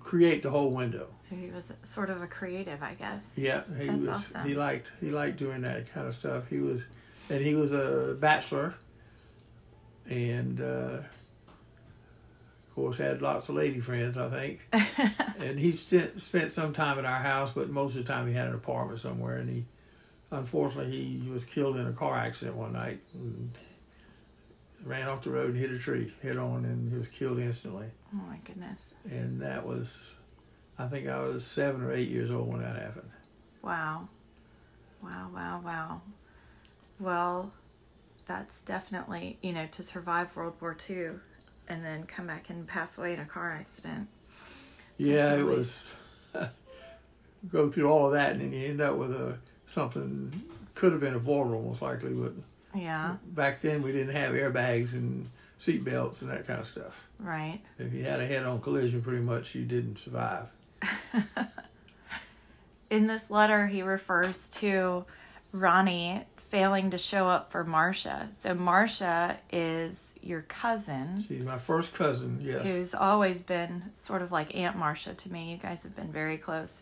create 0.00 0.42
the 0.42 0.50
whole 0.50 0.70
window 0.70 1.06
So 1.28 1.34
he 1.36 1.50
was 1.50 1.72
sort 1.82 2.10
of 2.10 2.20
a 2.22 2.26
creative, 2.26 2.82
I 2.82 2.94
guess. 2.94 3.32
yeah 3.36 3.62
he 3.78 3.86
That's 3.86 3.98
was 3.98 4.08
awesome. 4.08 4.46
he 4.48 4.54
liked 4.54 4.90
he 5.00 5.10
liked 5.10 5.36
doing 5.38 5.62
that 5.62 5.92
kind 5.92 6.06
of 6.06 6.14
stuff 6.14 6.48
he 6.48 6.58
was 6.58 6.82
and 7.30 7.40
he 7.44 7.54
was 7.54 7.72
a 7.72 8.16
bachelor 8.18 8.74
and 10.10 10.60
uh, 10.60 10.64
of 11.02 12.74
course 12.74 12.96
had 12.98 13.20
lots 13.22 13.48
of 13.48 13.54
lady 13.56 13.80
friends 13.80 14.16
i 14.16 14.28
think 14.30 14.60
and 15.40 15.58
he 15.58 15.70
st- 15.72 16.20
spent 16.20 16.52
some 16.52 16.72
time 16.72 16.98
at 16.98 17.04
our 17.04 17.18
house, 17.20 17.50
but 17.54 17.68
most 17.70 17.96
of 17.96 18.04
the 18.04 18.12
time 18.12 18.26
he 18.26 18.32
had 18.34 18.48
an 18.48 18.54
apartment 18.54 18.98
somewhere. 19.00 19.36
And 19.36 19.48
he, 19.48 19.64
unfortunately, 20.32 20.90
he 21.22 21.30
was 21.30 21.44
killed 21.44 21.76
in 21.76 21.86
a 21.86 21.92
car 21.92 22.16
accident 22.16 22.56
one 22.56 22.72
night. 22.72 22.98
And 23.14 23.52
ran 24.84 25.08
off 25.08 25.22
the 25.22 25.30
road 25.30 25.50
and 25.50 25.56
hit 25.58 25.70
a 25.70 25.78
tree 25.78 26.12
head 26.22 26.36
on, 26.36 26.64
and 26.64 26.90
he 26.90 26.96
was 26.98 27.06
killed 27.08 27.38
instantly. 27.38 27.86
Oh 28.12 28.22
my 28.28 28.38
goodness. 28.44 28.90
And 29.10 29.40
that 29.42 29.66
was, 29.66 30.18
I 30.78 30.86
think 30.86 31.08
I 31.08 31.20
was 31.20 31.44
seven 31.44 31.82
or 31.82 31.92
eight 31.92 32.08
years 32.08 32.30
old 32.30 32.48
when 32.48 32.62
that 32.62 32.76
happened. 32.76 33.10
Wow. 33.62 34.08
Wow, 35.02 35.30
wow, 35.32 35.60
wow. 35.64 36.02
Well, 36.98 37.52
that's 38.26 38.60
definitely, 38.62 39.38
you 39.42 39.52
know, 39.52 39.66
to 39.72 39.82
survive 39.82 40.34
World 40.34 40.54
War 40.60 40.76
II 40.88 41.10
and 41.68 41.84
then 41.84 42.04
come 42.04 42.26
back 42.26 42.50
and 42.50 42.66
pass 42.66 42.98
away 42.98 43.12
in 43.14 43.20
a 43.20 43.26
car 43.26 43.52
accident. 43.52 44.08
Yeah, 44.96 45.36
it 45.36 45.44
was. 45.44 45.92
go 47.50 47.68
through 47.68 47.88
all 47.88 48.06
of 48.06 48.12
that, 48.12 48.32
and 48.32 48.40
then 48.40 48.52
you 48.52 48.68
end 48.68 48.80
up 48.80 48.96
with 48.96 49.12
a 49.12 49.38
something 49.66 50.42
could 50.74 50.92
have 50.92 51.00
been 51.00 51.14
avoidable 51.14 51.62
most 51.62 51.82
likely, 51.82 52.10
but 52.10 52.32
Yeah, 52.74 53.16
back 53.26 53.60
then 53.60 53.82
we 53.82 53.92
didn't 53.92 54.14
have 54.14 54.32
airbags 54.32 54.94
and 54.94 55.28
seat 55.58 55.84
belts 55.84 56.22
and 56.22 56.30
that 56.30 56.46
kind 56.46 56.60
of 56.60 56.66
stuff. 56.66 57.08
right. 57.18 57.60
If 57.78 57.92
you 57.92 58.04
had 58.04 58.20
a 58.20 58.26
head-on 58.26 58.60
collision, 58.60 59.02
pretty 59.02 59.20
much 59.22 59.54
you 59.54 59.64
didn't 59.64 59.98
survive. 59.98 60.46
In 62.90 63.06
this 63.06 63.30
letter, 63.30 63.66
he 63.66 63.82
refers 63.82 64.48
to 64.50 65.04
Ronnie 65.52 66.24
failing 66.36 66.90
to 66.90 66.96
show 66.98 67.28
up 67.28 67.52
for 67.52 67.62
Marcia. 67.62 68.30
So, 68.32 68.54
Marcia 68.54 69.36
is 69.52 70.18
your 70.22 70.40
cousin. 70.42 71.22
She's 71.26 71.42
my 71.44 71.58
first 71.58 71.92
cousin. 71.94 72.40
Yes. 72.42 72.66
who's 72.66 72.94
always 72.94 73.42
been 73.42 73.90
sort 73.92 74.22
of 74.22 74.32
like 74.32 74.54
Aunt 74.56 74.76
Marcia 74.76 75.12
to 75.12 75.30
me. 75.32 75.50
You 75.52 75.58
guys 75.58 75.82
have 75.82 75.94
been 75.94 76.10
very 76.10 76.38
close. 76.38 76.80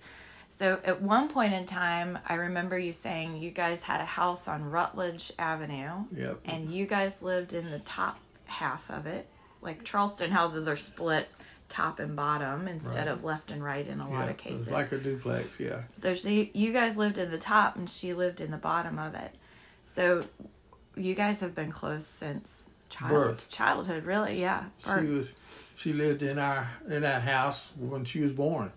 So 0.48 0.78
at 0.84 1.02
one 1.02 1.28
point 1.28 1.52
in 1.52 1.66
time, 1.66 2.18
I 2.26 2.34
remember 2.34 2.78
you 2.78 2.92
saying 2.92 3.38
you 3.38 3.50
guys 3.50 3.82
had 3.82 4.00
a 4.00 4.04
house 4.06 4.46
on 4.46 4.70
Rutledge 4.70 5.32
Avenue 5.38 6.04
Yep. 6.16 6.38
and 6.44 6.72
you 6.72 6.86
guys 6.86 7.20
lived 7.20 7.52
in 7.52 7.70
the 7.72 7.80
top 7.80 8.20
half 8.46 8.88
of 8.90 9.06
it. 9.06 9.28
Like 9.62 9.84
Charleston 9.84 10.30
houses 10.30 10.66
are 10.68 10.76
split 10.76 11.28
top 11.68 11.98
and 11.98 12.14
bottom 12.14 12.68
instead 12.68 13.06
Right. 13.06 13.08
of 13.08 13.24
left 13.24 13.50
and 13.50 13.62
right 13.62 13.86
in 13.86 14.00
a 14.00 14.08
yeah. 14.08 14.14
lot 14.14 14.24
of 14.24 14.30
It 14.30 14.38
cases. 14.38 14.60
was 14.60 14.70
like 14.70 14.92
a 14.92 14.98
duplex. 14.98 15.48
Yeah. 15.58 15.82
So 15.96 16.14
she, 16.14 16.50
you 16.54 16.72
guys 16.72 16.96
lived 16.96 17.18
in 17.18 17.30
the 17.30 17.38
top 17.38 17.76
and 17.76 17.90
she 17.90 18.14
lived 18.14 18.40
in 18.40 18.50
the 18.52 18.56
bottom 18.56 18.98
of 18.98 19.14
it. 19.14 19.34
So 19.84 20.24
you 20.96 21.14
guys 21.14 21.40
have 21.40 21.54
been 21.54 21.72
close 21.72 22.06
since 22.06 22.70
child, 22.88 23.10
Birth. 23.10 23.50
childhood, 23.50 24.04
really? 24.04 24.40
Yeah. 24.40 24.64
She 24.84 25.06
was. 25.06 25.32
She 25.74 25.92
lived 25.92 26.22
in 26.22 26.38
our 26.38 26.70
in 26.88 27.02
that 27.02 27.22
house 27.22 27.72
when 27.78 28.04
she 28.06 28.20
was 28.22 28.32
born, 28.32 28.72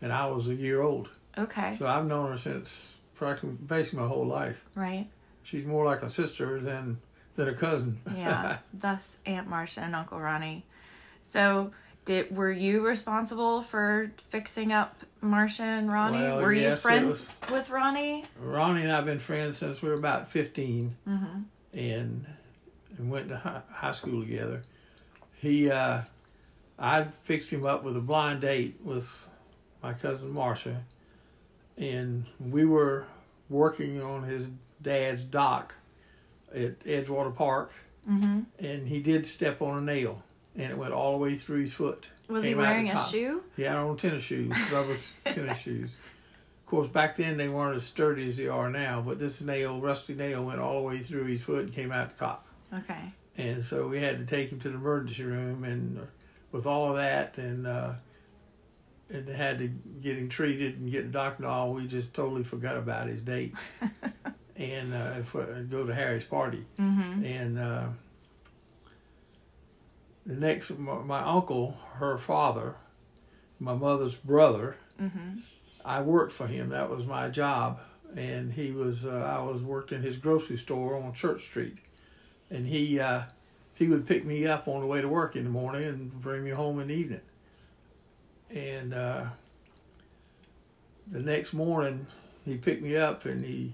and 0.00 0.12
I 0.12 0.26
was 0.26 0.48
a 0.48 0.54
year 0.54 0.80
old. 0.80 1.10
Okay. 1.36 1.74
So 1.74 1.86
I've 1.86 2.06
known 2.06 2.30
her 2.30 2.38
since 2.38 3.00
practically 3.14 3.50
basically 3.50 3.98
my 4.00 4.06
whole 4.08 4.26
life. 4.26 4.64
right. 4.74 5.08
She's 5.42 5.64
more 5.66 5.84
like 5.84 6.02
a 6.02 6.08
sister 6.10 6.60
than 6.60 6.98
than 7.38 7.48
a 7.48 7.54
cousin. 7.54 7.98
Yeah, 8.16 8.58
thus 8.74 9.16
Aunt 9.24 9.48
Marcia 9.48 9.80
and 9.80 9.94
Uncle 9.94 10.18
Ronnie. 10.18 10.64
So, 11.22 11.70
did 12.04 12.34
were 12.36 12.50
you 12.50 12.84
responsible 12.84 13.62
for 13.62 14.10
fixing 14.30 14.72
up 14.72 14.96
Marcia 15.20 15.62
and 15.62 15.90
Ronnie? 15.90 16.18
Well, 16.18 16.40
were 16.42 16.52
you 16.52 16.62
yes, 16.62 16.80
it 16.80 16.82
friends 16.82 17.28
with 17.52 17.70
Ronnie? 17.70 18.24
Ronnie 18.40 18.82
and 18.82 18.90
I've 18.92 19.04
been 19.06 19.20
friends 19.20 19.56
since 19.56 19.80
we 19.82 19.88
were 19.88 19.94
about 19.94 20.28
15 20.28 20.96
Mm-hmm. 21.08 21.40
and, 21.78 22.26
and 22.98 23.10
went 23.10 23.28
to 23.28 23.36
hi- 23.36 23.62
high 23.72 23.92
school 23.92 24.20
together. 24.22 24.62
He, 25.34 25.70
uh, 25.70 26.00
I 26.78 27.04
fixed 27.04 27.50
him 27.50 27.64
up 27.64 27.84
with 27.84 27.96
a 27.96 28.00
blind 28.00 28.40
date 28.40 28.80
with 28.82 29.28
my 29.80 29.92
cousin 29.92 30.30
Marcia, 30.32 30.82
and 31.76 32.24
we 32.40 32.64
were 32.64 33.06
working 33.48 34.02
on 34.02 34.24
his 34.24 34.48
dad's 34.82 35.22
dock 35.24 35.74
at 36.54 36.80
Edgewater 36.80 37.34
Park, 37.34 37.72
Mm-hmm. 38.08 38.40
and 38.58 38.88
he 38.88 39.02
did 39.02 39.26
step 39.26 39.60
on 39.60 39.76
a 39.76 39.80
nail, 39.82 40.22
and 40.56 40.70
it 40.72 40.78
went 40.78 40.94
all 40.94 41.12
the 41.12 41.18
way 41.18 41.34
through 41.34 41.60
his 41.60 41.74
foot. 41.74 42.08
Was 42.26 42.42
he 42.42 42.54
wearing 42.54 42.90
a 42.90 43.04
shoe? 43.04 43.42
He 43.54 43.64
had 43.64 43.76
on 43.76 43.96
tennis 43.98 44.22
shoes, 44.22 44.54
rubber 44.72 44.96
tennis 45.26 45.58
shoes. 45.60 45.98
Of 46.62 46.66
course, 46.70 46.86
back 46.88 47.16
then 47.16 47.36
they 47.36 47.48
weren't 47.50 47.76
as 47.76 47.84
sturdy 47.84 48.26
as 48.26 48.38
they 48.38 48.48
are 48.48 48.70
now, 48.70 49.02
but 49.02 49.18
this 49.18 49.42
nail, 49.42 49.78
rusty 49.78 50.14
nail, 50.14 50.42
went 50.44 50.58
all 50.58 50.80
the 50.80 50.86
way 50.88 50.98
through 51.00 51.24
his 51.24 51.42
foot 51.42 51.64
and 51.64 51.72
came 51.74 51.92
out 51.92 52.10
the 52.12 52.18
top. 52.18 52.46
Okay. 52.72 53.12
And 53.36 53.62
so 53.64 53.86
we 53.88 54.00
had 54.00 54.18
to 54.18 54.24
take 54.24 54.50
him 54.50 54.58
to 54.60 54.70
the 54.70 54.76
emergency 54.76 55.24
room, 55.24 55.64
and 55.64 56.06
with 56.50 56.64
all 56.64 56.88
of 56.90 56.96
that, 56.96 57.36
and 57.36 57.66
uh, 57.66 57.92
and 59.10 59.28
had 59.28 59.58
to 59.58 59.68
get 60.02 60.16
him 60.16 60.28
treated 60.30 60.78
and 60.78 60.90
get 60.90 61.04
a 61.04 61.08
doctor 61.08 61.42
and 61.44 61.52
all, 61.52 61.72
we 61.74 61.86
just 61.86 62.14
totally 62.14 62.44
forgot 62.44 62.76
about 62.76 63.06
his 63.08 63.22
date 63.22 63.54
and 64.58 64.92
uh, 64.92 65.22
for, 65.22 65.44
go 65.70 65.86
to 65.86 65.94
Harry's 65.94 66.24
party. 66.24 66.66
Mm-hmm. 66.78 67.24
And 67.24 67.58
uh, 67.58 67.88
the 70.26 70.34
next, 70.34 70.76
my, 70.78 70.96
my 70.96 71.20
uncle, 71.20 71.78
her 71.94 72.18
father, 72.18 72.74
my 73.58 73.74
mother's 73.74 74.14
brother, 74.14 74.76
Mm-hmm. 75.00 75.38
I 75.84 76.02
worked 76.02 76.32
for 76.32 76.46
him. 76.46 76.70
That 76.70 76.90
was 76.90 77.06
my 77.06 77.28
job, 77.28 77.80
and 78.14 78.52
he 78.52 78.72
was. 78.72 79.06
Uh, 79.06 79.36
I 79.38 79.40
was 79.42 79.62
worked 79.62 79.92
in 79.92 80.02
his 80.02 80.16
grocery 80.16 80.56
store 80.56 80.96
on 80.96 81.12
Church 81.12 81.42
Street, 81.42 81.78
and 82.50 82.66
he 82.66 82.98
uh, 83.00 83.22
he 83.74 83.88
would 83.88 84.06
pick 84.06 84.24
me 84.24 84.46
up 84.46 84.66
on 84.66 84.80
the 84.80 84.86
way 84.86 85.00
to 85.00 85.08
work 85.08 85.36
in 85.36 85.44
the 85.44 85.50
morning 85.50 85.84
and 85.84 86.20
bring 86.20 86.44
me 86.44 86.50
home 86.50 86.80
in 86.80 86.88
the 86.88 86.94
evening. 86.94 87.20
And 88.50 88.92
uh, 88.92 89.26
the 91.06 91.20
next 91.20 91.52
morning, 91.52 92.06
he 92.44 92.56
picked 92.56 92.82
me 92.82 92.96
up 92.96 93.24
and 93.24 93.44
he 93.44 93.72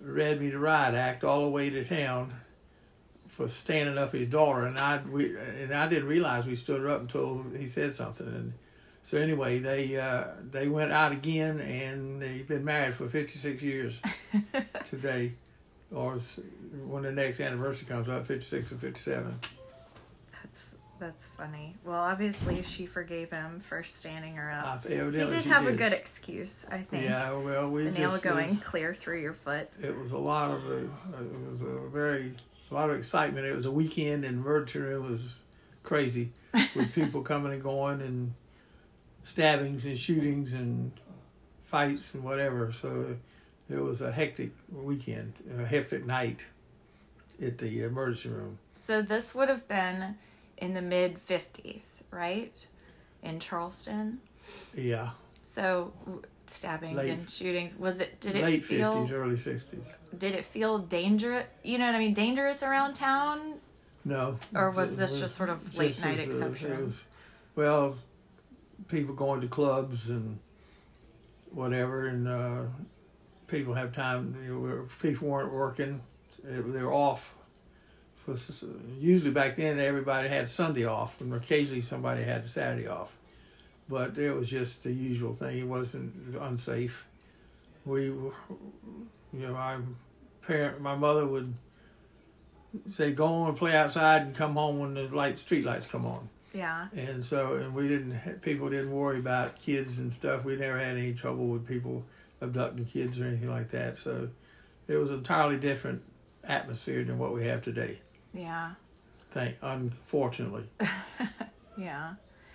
read 0.00 0.40
me 0.40 0.50
the 0.50 0.58
riot 0.58 0.94
act 0.94 1.24
all 1.24 1.44
the 1.44 1.50
way 1.50 1.70
to 1.70 1.84
town 1.84 2.34
for 3.26 3.48
standing 3.48 3.96
up 3.96 4.12
his 4.12 4.26
daughter, 4.26 4.66
and 4.66 4.78
I 4.78 5.00
we 5.10 5.36
and 5.36 5.72
I 5.72 5.88
didn't 5.88 6.08
realize 6.08 6.46
we 6.46 6.56
stood 6.56 6.80
her 6.80 6.88
up 6.90 7.00
until 7.02 7.44
he 7.56 7.66
said 7.66 7.94
something 7.94 8.26
and. 8.26 8.52
So 9.02 9.16
anyway, 9.16 9.60
they 9.60 9.98
uh, 9.98 10.24
they 10.50 10.68
went 10.68 10.92
out 10.92 11.10
again, 11.10 11.58
and 11.58 12.20
they've 12.20 12.46
been 12.46 12.66
married 12.66 12.92
for 12.92 13.08
fifty 13.08 13.38
six 13.38 13.62
years 13.62 13.98
today, 14.84 15.32
or 15.90 16.18
when 16.84 17.04
the 17.04 17.10
next 17.10 17.40
anniversary 17.40 17.88
comes 17.88 18.10
up, 18.10 18.26
fifty 18.26 18.44
six 18.44 18.70
or 18.70 18.76
fifty 18.76 19.00
seven. 19.00 19.40
That's 21.00 21.28
funny. 21.28 21.74
Well, 21.82 21.98
obviously 21.98 22.62
she 22.62 22.84
forgave 22.84 23.30
him 23.30 23.60
for 23.60 23.82
standing 23.82 24.36
her 24.36 24.52
up. 24.52 24.86
He 24.86 24.96
did 24.96 25.46
have 25.46 25.66
a 25.66 25.72
good 25.72 25.94
excuse, 25.94 26.66
I 26.70 26.82
think. 26.82 27.04
Yeah, 27.04 27.32
well, 27.32 27.70
we 27.70 27.84
the 27.84 27.92
nail 27.92 28.10
just 28.10 28.22
going 28.22 28.50
was- 28.50 28.62
clear 28.62 28.94
through 28.94 29.22
your 29.22 29.32
foot. 29.32 29.70
it 29.82 29.96
was 29.96 30.12
a 30.12 30.18
lot 30.18 30.50
of 30.50 30.66
uh, 30.66 30.74
it 30.74 31.50
was 31.50 31.62
a 31.62 31.88
very 31.88 32.34
a 32.70 32.74
lot 32.74 32.90
of 32.90 32.98
excitement. 32.98 33.46
It 33.46 33.56
was 33.56 33.64
a 33.64 33.70
weekend, 33.70 34.26
and 34.26 34.36
the 34.38 34.42
emergency 34.42 34.78
room 34.78 35.10
was 35.10 35.36
crazy 35.82 36.32
with 36.76 36.92
people 36.94 37.22
coming 37.22 37.52
and 37.52 37.62
going, 37.62 38.02
and 38.02 38.34
stabbings 39.24 39.86
and 39.86 39.98
shootings 39.98 40.52
and 40.52 40.92
fights 41.64 42.12
and 42.12 42.22
whatever. 42.22 42.72
So 42.72 43.16
it 43.70 43.78
was 43.78 44.02
a 44.02 44.12
hectic 44.12 44.50
weekend, 44.70 45.32
a 45.58 45.64
hectic 45.64 46.04
night 46.04 46.46
at 47.40 47.56
the 47.56 47.84
emergency 47.84 48.28
room. 48.28 48.58
So 48.74 49.00
this 49.00 49.34
would 49.34 49.48
have 49.48 49.66
been 49.66 50.16
in 50.60 50.74
the 50.74 50.82
mid 50.82 51.18
50s, 51.26 52.02
right? 52.10 52.66
In 53.22 53.38
Charleston. 53.40 54.20
Yeah, 54.74 55.10
So 55.42 55.92
stabbings 56.46 56.96
Late- 56.96 57.10
and 57.10 57.30
shootings 57.30 57.76
was 57.76 58.00
it 58.00 58.20
did 58.20 58.34
it 58.36 58.42
late 58.42 58.64
feel 58.64 58.92
fifties, 58.92 59.12
early 59.12 59.36
sixties. 59.36 59.84
did 60.18 60.34
it 60.34 60.44
feel 60.44 60.78
dangerous 60.78 61.46
you 61.62 61.78
know 61.78 61.86
what 61.86 61.94
i 61.94 61.98
mean 62.00 62.12
dangerous 62.12 62.64
around 62.64 62.94
town 62.94 63.54
No. 64.04 64.36
Or 64.52 64.70
was 64.72 64.96
this 64.96 65.20
just 65.20 65.36
sort 65.36 65.48
of 65.48 65.76
late 65.78 65.96
night 66.00 66.18
as, 66.18 66.26
exception? 66.26 66.72
it 66.72 66.80
was, 66.80 67.04
well, 67.54 67.94
people 68.88 69.14
going 69.14 69.40
to 69.42 69.46
clubs 69.46 70.10
and 70.10 70.40
whatever, 71.52 72.06
and 72.08 72.26
uh, 72.26 72.62
people 73.46 73.74
have 73.74 73.92
time. 73.92 74.34
You 74.44 74.58
know, 74.58 74.88
people 75.02 75.28
weren't 75.28 75.52
working; 75.52 76.00
they 76.42 76.82
were 76.82 76.92
off. 76.94 77.34
For, 78.24 78.36
usually 78.98 79.30
back 79.30 79.56
then, 79.56 79.78
everybody 79.78 80.28
had 80.28 80.48
Sunday 80.48 80.84
off, 80.84 81.20
and 81.20 81.32
occasionally 81.34 81.80
somebody 81.80 82.22
had 82.22 82.46
Saturday 82.46 82.86
off. 82.86 83.12
But 83.88 84.16
it 84.18 84.32
was 84.32 84.48
just 84.48 84.84
the 84.84 84.92
usual 84.92 85.32
thing. 85.34 85.58
It 85.58 85.66
wasn't 85.66 86.36
unsafe. 86.40 87.06
We, 87.84 88.10
were- 88.10 88.32
you 89.32 89.40
know, 89.46 89.52
my 89.54 89.78
parent, 90.46 90.80
my 90.80 90.94
mother 90.94 91.26
would 91.26 91.54
say 92.88 93.12
go 93.12 93.26
on 93.26 93.48
and 93.48 93.56
play 93.58 93.74
outside 93.74 94.22
and 94.22 94.34
come 94.34 94.54
home 94.54 94.78
when 94.78 94.94
the 94.94 95.02
light 95.08 95.38
street 95.40 95.64
lights 95.64 95.88
come 95.88 96.06
on 96.06 96.28
yeah 96.52 96.86
and 96.94 97.24
so 97.24 97.54
and 97.54 97.74
we 97.74 97.88
didn't 97.88 98.40
people 98.42 98.70
didn't 98.70 98.92
worry 98.92 99.18
about 99.18 99.58
kids 99.60 99.98
and 99.98 100.14
stuff 100.14 100.44
we 100.44 100.54
never 100.56 100.78
had 100.78 100.96
any 100.96 101.12
trouble 101.12 101.46
with 101.48 101.66
people 101.66 102.04
abducting 102.40 102.84
kids 102.84 103.20
or 103.20 103.24
anything 103.26 103.50
like 103.50 103.70
that 103.72 103.98
so 103.98 104.28
it 104.86 104.94
was 104.96 105.10
an 105.10 105.16
entirely 105.18 105.56
different 105.56 106.00
atmosphere 106.44 107.02
than 107.02 107.18
what 107.18 107.32
we 107.34 107.44
have 107.44 107.60
today 107.60 107.98
yeah. 108.34 108.72
Thank 109.30 109.56
unfortunately. 109.62 110.64
Yeah. 111.80 112.14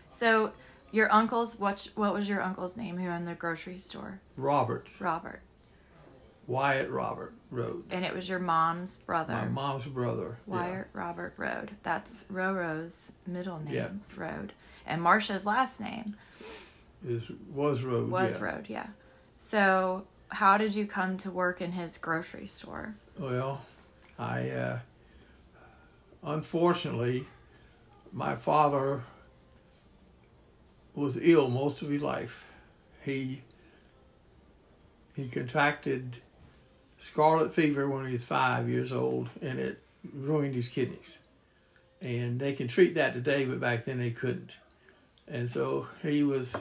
So 0.10 0.52
your 0.92 1.12
uncle's 1.12 1.60
what 1.60 1.90
what 1.96 2.14
was 2.14 2.30
your 2.30 2.42
uncle's 2.42 2.78
name 2.78 2.98
who 2.98 3.10
owned 3.10 3.28
the 3.28 3.34
grocery 3.34 3.80
store? 3.80 4.22
Robert. 4.38 4.90
Robert. 5.00 5.42
Wyatt 6.48 6.92
robert 6.92 7.34
road. 7.50 7.86
And 7.90 8.06
it 8.06 8.14
was 8.14 8.30
your 8.30 8.38
mom's 8.40 8.98
brother. 8.98 9.34
My 9.34 9.46
mom's 9.46 9.88
brother 9.88 10.38
yeah. 10.48 10.54
wyatt 10.54 10.88
robert 10.94 11.34
road. 11.38 11.72
That's 11.82 12.26
roro's 12.30 13.14
middle 13.26 13.60
name 13.60 13.74
Yeah. 13.74 13.90
road. 14.16 14.54
And 14.86 15.02
marcia's 15.02 15.46
last 15.46 15.80
name 15.82 16.16
is 17.04 17.32
was 17.52 17.82
road 17.82 18.10
was 18.10 18.36
yeah. 18.36 18.44
road 18.44 18.66
yeah. 18.70 18.88
So 19.40 20.06
how 20.30 20.58
did 20.58 20.76
you 20.76 20.86
come 20.86 21.18
to 21.18 21.32
work 21.32 21.62
in 21.62 21.72
his 21.72 21.98
grocery 21.98 22.48
store? 22.48 22.96
Well, 23.18 23.62
I 24.20 24.50
uh, 24.50 24.80
unfortunately, 26.26 27.26
my 28.12 28.36
father 28.36 29.04
was 30.96 31.18
ill 31.22 31.50
most 31.50 31.82
of 31.82 31.90
his 31.90 32.02
life. 32.02 32.46
He 33.04 33.42
he 35.16 35.30
contracted 35.30 36.18
scarlet 36.98 37.54
fever 37.54 37.90
when 37.90 38.06
he 38.06 38.12
was 38.12 38.24
five 38.24 38.68
years 38.68 38.92
old, 38.92 39.30
and 39.42 39.60
it 39.60 39.82
ruined 40.14 40.56
his 40.56 40.68
kidneys. 40.68 41.20
And 42.02 42.40
they 42.40 42.54
can 42.54 42.68
treat 42.68 42.96
that 42.96 43.14
today, 43.14 43.46
but 43.46 43.60
back 43.60 43.86
then 43.86 44.00
they 44.00 44.12
couldn't. 44.12 44.52
And 45.28 45.50
so 45.50 45.88
he 46.02 46.24
was 46.24 46.56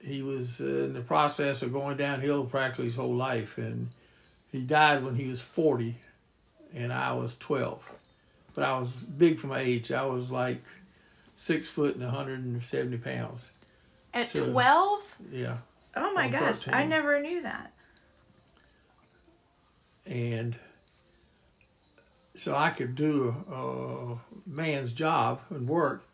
he 0.00 0.22
was 0.22 0.60
in 0.60 0.94
the 0.94 1.00
process 1.00 1.62
of 1.62 1.72
going 1.72 1.96
downhill 1.96 2.44
practically 2.44 2.86
his 2.86 2.96
whole 2.96 3.14
life, 3.14 3.58
and 3.58 3.90
he 4.50 4.62
died 4.62 5.04
when 5.04 5.16
he 5.16 5.26
was 5.26 5.40
40 5.40 5.96
and 6.74 6.92
i 6.92 7.12
was 7.12 7.36
12 7.38 7.90
but 8.54 8.64
i 8.64 8.78
was 8.78 8.92
big 8.96 9.38
for 9.38 9.46
my 9.48 9.60
age. 9.60 9.92
I 9.92 10.04
was 10.06 10.30
like 10.30 10.62
six 11.36 11.68
foot 11.68 11.94
and 11.96 12.04
170 12.04 12.96
pounds. 12.98 13.52
At 14.14 14.26
So- 14.26 14.50
12 14.50 15.16
yeah. 15.32 15.56
Oh 15.94 16.12
my 16.14 16.28
gosh 16.28 16.66
i 16.68 16.84
never 16.84 17.20
knew 17.20 17.42
that. 17.42 17.72
And 20.06 20.56
so 22.34 22.54
i 22.54 22.70
could 22.70 22.94
do 22.94 23.34
a, 23.50 23.54
a 24.12 24.18
man's 24.46 24.92
job 24.92 25.40
and 25.50 25.68
work 25.68 26.06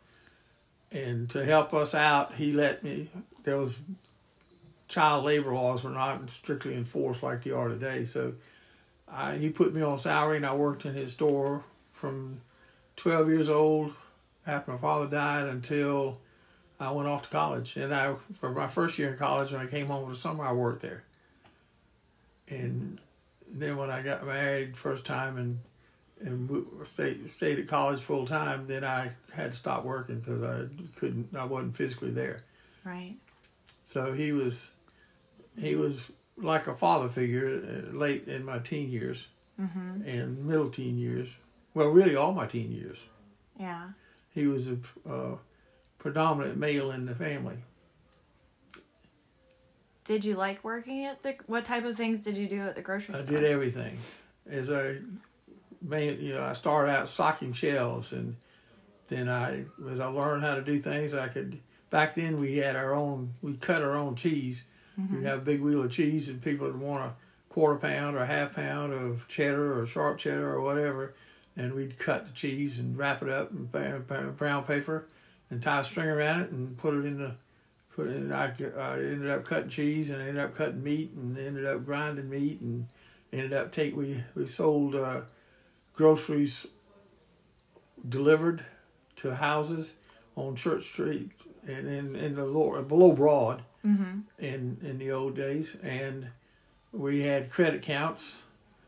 and 0.91 1.29
to 1.29 1.43
help 1.45 1.73
us 1.73 1.93
out 1.93 2.35
he 2.35 2.53
let 2.53 2.83
me 2.83 3.09
there 3.43 3.57
was 3.57 3.81
child 4.87 5.25
labor 5.25 5.53
laws 5.53 5.83
were 5.83 5.89
not 5.89 6.29
strictly 6.29 6.75
enforced 6.75 7.23
like 7.23 7.43
they 7.43 7.51
are 7.51 7.67
today. 7.67 8.05
So 8.05 8.33
I, 9.13 9.37
he 9.37 9.49
put 9.49 9.73
me 9.73 9.81
on 9.81 9.97
salary 9.97 10.37
and 10.37 10.45
i 10.45 10.53
worked 10.55 10.85
in 10.85 10.93
his 10.93 11.13
store 11.13 11.63
from 11.91 12.41
12 12.95 13.29
years 13.29 13.49
old 13.49 13.93
after 14.45 14.71
my 14.71 14.77
father 14.77 15.07
died 15.07 15.47
until 15.47 16.19
i 16.79 16.91
went 16.91 17.07
off 17.07 17.23
to 17.23 17.29
college 17.29 17.77
and 17.77 17.93
i 17.93 18.15
for 18.39 18.51
my 18.51 18.67
first 18.67 18.97
year 18.97 19.11
in 19.11 19.17
college 19.17 19.51
when 19.51 19.61
i 19.61 19.67
came 19.67 19.87
home 19.87 20.05
for 20.05 20.11
the 20.11 20.17
summer 20.17 20.43
i 20.45 20.51
worked 20.51 20.81
there 20.81 21.03
and 22.49 22.99
then 23.53 23.77
when 23.77 23.89
I 23.89 24.01
got 24.01 24.25
married 24.25 24.75
first 24.75 25.05
time 25.05 25.37
and 25.37 25.59
and 26.19 26.65
stayed 26.87 27.29
stayed 27.29 27.59
at 27.59 27.67
college 27.67 27.99
full 27.99 28.25
time, 28.25 28.65
then 28.67 28.83
I 28.83 29.11
had 29.33 29.51
to 29.51 29.57
stop 29.57 29.83
working 29.83 30.19
because 30.19 30.41
I 30.41 30.65
couldn't. 30.97 31.35
I 31.35 31.45
wasn't 31.45 31.75
physically 31.75 32.11
there. 32.11 32.43
right 32.83 33.15
So 33.83 34.13
he 34.13 34.31
was 34.31 34.71
he 35.59 35.75
was 35.75 36.09
like 36.37 36.67
a 36.67 36.75
father 36.75 37.09
figure 37.09 37.47
uh, 37.47 37.95
late 37.95 38.27
in 38.27 38.43
my 38.43 38.59
teen 38.59 38.89
years 38.89 39.27
mm-hmm 39.59 40.07
and 40.07 40.45
middle 40.45 40.69
teen 40.69 40.97
years. 40.97 41.37
Well, 41.73 41.87
really 41.87 42.15
all 42.15 42.33
my 42.33 42.45
teen 42.47 42.71
years. 42.71 42.97
yeah 43.59 43.89
He 44.29 44.47
was 44.47 44.67
a 44.67 44.77
uh, 45.09 45.37
predominant 45.97 46.57
male 46.57 46.91
in 46.91 47.05
the 47.05 47.15
family. 47.15 47.57
Did 50.05 50.25
you 50.25 50.35
like 50.35 50.63
working 50.63 51.05
at 51.05 51.23
the? 51.23 51.35
What 51.47 51.65
type 51.65 51.85
of 51.85 51.95
things 51.95 52.19
did 52.19 52.35
you 52.35 52.47
do 52.47 52.61
at 52.61 52.75
the 52.75 52.81
grocery 52.81 53.15
I 53.15 53.21
store? 53.21 53.37
I 53.37 53.39
did 53.39 53.49
everything. 53.49 53.97
As 54.49 54.69
I 54.69 54.97
made, 55.81 56.19
you 56.19 56.33
know, 56.33 56.43
I 56.43 56.53
started 56.53 56.91
out 56.91 57.07
stocking 57.07 57.53
shelves, 57.53 58.11
and 58.11 58.35
then 59.07 59.29
I, 59.29 59.63
as 59.89 59.99
I 60.01 60.07
learned 60.07 60.43
how 60.43 60.55
to 60.55 60.61
do 60.61 60.77
things, 60.79 61.13
I 61.13 61.29
could. 61.29 61.59
Back 61.89 62.15
then, 62.15 62.39
we 62.39 62.57
had 62.57 62.75
our 62.75 62.93
own. 62.93 63.35
We 63.41 63.55
cut 63.55 63.81
our 63.81 63.95
own 63.95 64.15
cheese. 64.15 64.65
We'd 64.97 65.23
have 65.23 65.39
a 65.39 65.41
big 65.41 65.61
wheel 65.61 65.83
of 65.83 65.91
cheese, 65.91 66.29
and 66.29 66.41
people 66.41 66.67
would 66.67 66.79
want 66.79 67.03
a 67.03 67.13
quarter 67.53 67.79
pound 67.79 68.15
or 68.15 68.19
a 68.19 68.27
half 68.27 68.55
pound 68.55 68.93
of 68.93 69.27
cheddar 69.27 69.79
or 69.79 69.85
sharp 69.85 70.17
cheddar 70.17 70.53
or 70.53 70.61
whatever, 70.61 71.13
and 71.55 71.73
we'd 71.73 71.97
cut 71.97 72.27
the 72.27 72.33
cheese 72.33 72.79
and 72.79 72.97
wrap 72.97 73.21
it 73.21 73.29
up 73.29 73.51
in 73.51 73.65
brown 73.65 74.63
paper, 74.63 75.07
and 75.49 75.61
tie 75.61 75.81
a 75.81 75.83
string 75.83 76.07
around 76.07 76.41
it 76.41 76.51
and 76.51 76.77
put 76.77 76.93
it 76.93 77.05
in 77.05 77.17
the. 77.17 77.35
Put 77.95 78.07
it 78.07 78.15
in, 78.15 78.33
I, 78.33 78.45
I 78.75 78.93
ended 78.95 79.29
up 79.29 79.45
cutting 79.45 79.69
cheese 79.69 80.09
and 80.09 80.19
I 80.19 80.25
ended 80.27 80.43
up 80.43 80.55
cutting 80.55 80.81
meat 80.81 81.11
and 81.11 81.37
ended 81.37 81.67
up 81.67 81.85
grinding 81.85 82.27
meat 82.27 82.59
and 82.59 82.87
ended 83.31 83.53
up 83.53 83.71
take 83.71 83.95
we 83.95 84.23
we 84.33 84.47
sold 84.47 84.95
uh, 84.95 85.21
groceries 85.93 86.65
delivered 88.09 88.65
to 89.17 89.35
houses 89.35 89.97
on 90.35 90.55
Church 90.55 90.85
Street 90.85 91.29
and 91.67 91.87
in 91.87 92.15
in 92.15 92.35
the 92.35 92.45
lower 92.45 92.81
below 92.81 93.11
Broad 93.11 93.61
Mm-hmm. 93.85 94.19
in 94.39 94.77
in 94.81 94.97
the 94.97 95.11
old 95.11 95.35
days 95.35 95.75
and 95.83 96.27
we 96.93 97.21
had 97.21 97.49
credit 97.49 97.81
counts 97.81 98.37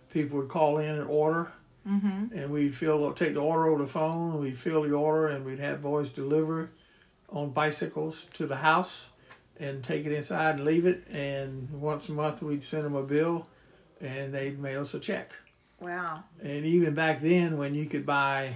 people 0.09 0.37
would 0.39 0.47
call 0.49 0.77
in 0.77 0.95
and 0.95 1.07
order 1.09 1.51
Mm-hmm. 1.87 2.35
and 2.35 2.49
we'd 2.49 2.73
fill 2.73 3.13
take 3.13 3.35
the 3.35 3.41
order 3.41 3.67
over 3.67 3.83
the 3.83 3.87
phone 3.89 4.39
we'd 4.39 4.57
fill 4.57 4.81
the 4.83 4.93
order 4.93 5.27
and 5.27 5.45
we'd 5.45 5.59
have 5.59 5.83
boys 5.83 6.09
deliver 6.09 6.71
on 7.29 7.51
bicycles 7.51 8.25
to 8.33 8.47
the 8.47 8.55
house 8.55 9.09
and 9.59 9.83
take 9.83 10.03
it 10.05 10.11
inside 10.11 10.55
and 10.55 10.65
leave 10.65 10.85
it 10.87 11.03
and 11.11 11.69
once 11.69 12.09
a 12.09 12.11
month 12.11 12.41
we'd 12.41 12.63
send 12.63 12.85
them 12.85 12.95
a 12.95 13.03
bill 13.03 13.45
and 14.01 14.33
they'd 14.33 14.57
mail 14.57 14.81
us 14.81 14.93
a 14.95 14.99
check 14.99 15.31
Wow. 15.79 16.23
and 16.41 16.65
even 16.65 16.95
back 16.95 17.21
then, 17.21 17.57
when 17.57 17.75
you 17.75 17.85
could 17.85 18.05
buy 18.05 18.55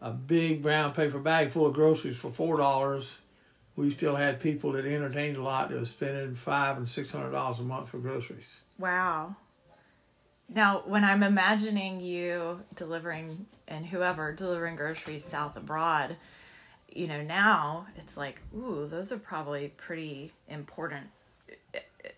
a 0.00 0.10
big 0.10 0.62
brown 0.62 0.92
paper 0.92 1.18
bag 1.18 1.50
full 1.50 1.66
of 1.66 1.74
groceries 1.74 2.16
for 2.16 2.30
four 2.30 2.56
dollars, 2.56 3.20
we 3.76 3.90
still 3.90 4.16
had 4.16 4.40
people 4.40 4.72
that 4.72 4.84
entertained 4.84 5.36
a 5.36 5.42
lot 5.42 5.70
that 5.70 5.78
was 5.78 5.90
spending 5.90 6.34
five 6.34 6.76
and 6.76 6.88
six 6.88 7.12
hundred 7.12 7.30
dollars 7.30 7.58
a 7.58 7.62
month 7.62 7.88
for 7.88 7.98
groceries. 7.98 8.60
Wow. 8.78 9.36
Now, 10.54 10.82
when 10.84 11.02
I'm 11.02 11.22
imagining 11.22 12.00
you 12.00 12.60
delivering 12.74 13.46
and 13.66 13.86
whoever 13.86 14.32
delivering 14.32 14.76
groceries 14.76 15.24
south 15.24 15.56
abroad, 15.56 16.16
you 16.94 17.06
know, 17.06 17.22
now 17.22 17.86
it's 17.96 18.18
like, 18.18 18.40
ooh, 18.54 18.86
those 18.90 19.12
are 19.12 19.18
probably 19.18 19.68
pretty 19.68 20.32
important, 20.48 21.06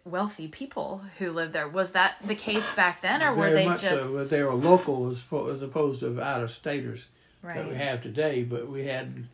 wealthy 0.04 0.48
people 0.48 1.02
who 1.18 1.30
live 1.30 1.52
there. 1.52 1.68
Was 1.68 1.92
that 1.92 2.16
the 2.24 2.34
case 2.34 2.74
back 2.74 3.02
then, 3.02 3.22
or 3.22 3.34
were 3.34 3.52
they 3.52 3.66
much 3.66 3.82
just 3.82 4.04
so, 4.04 4.18
but 4.18 4.30
they 4.30 4.42
were 4.42 4.54
local 4.54 5.06
as, 5.06 5.22
as 5.48 5.62
opposed 5.62 6.00
to 6.00 6.20
out 6.20 6.42
of 6.42 6.50
staters 6.50 7.06
that 7.44 7.68
we 7.68 7.76
have 7.76 8.00
today. 8.00 8.42
But 8.42 8.68
we 8.68 8.84
had 8.86 9.28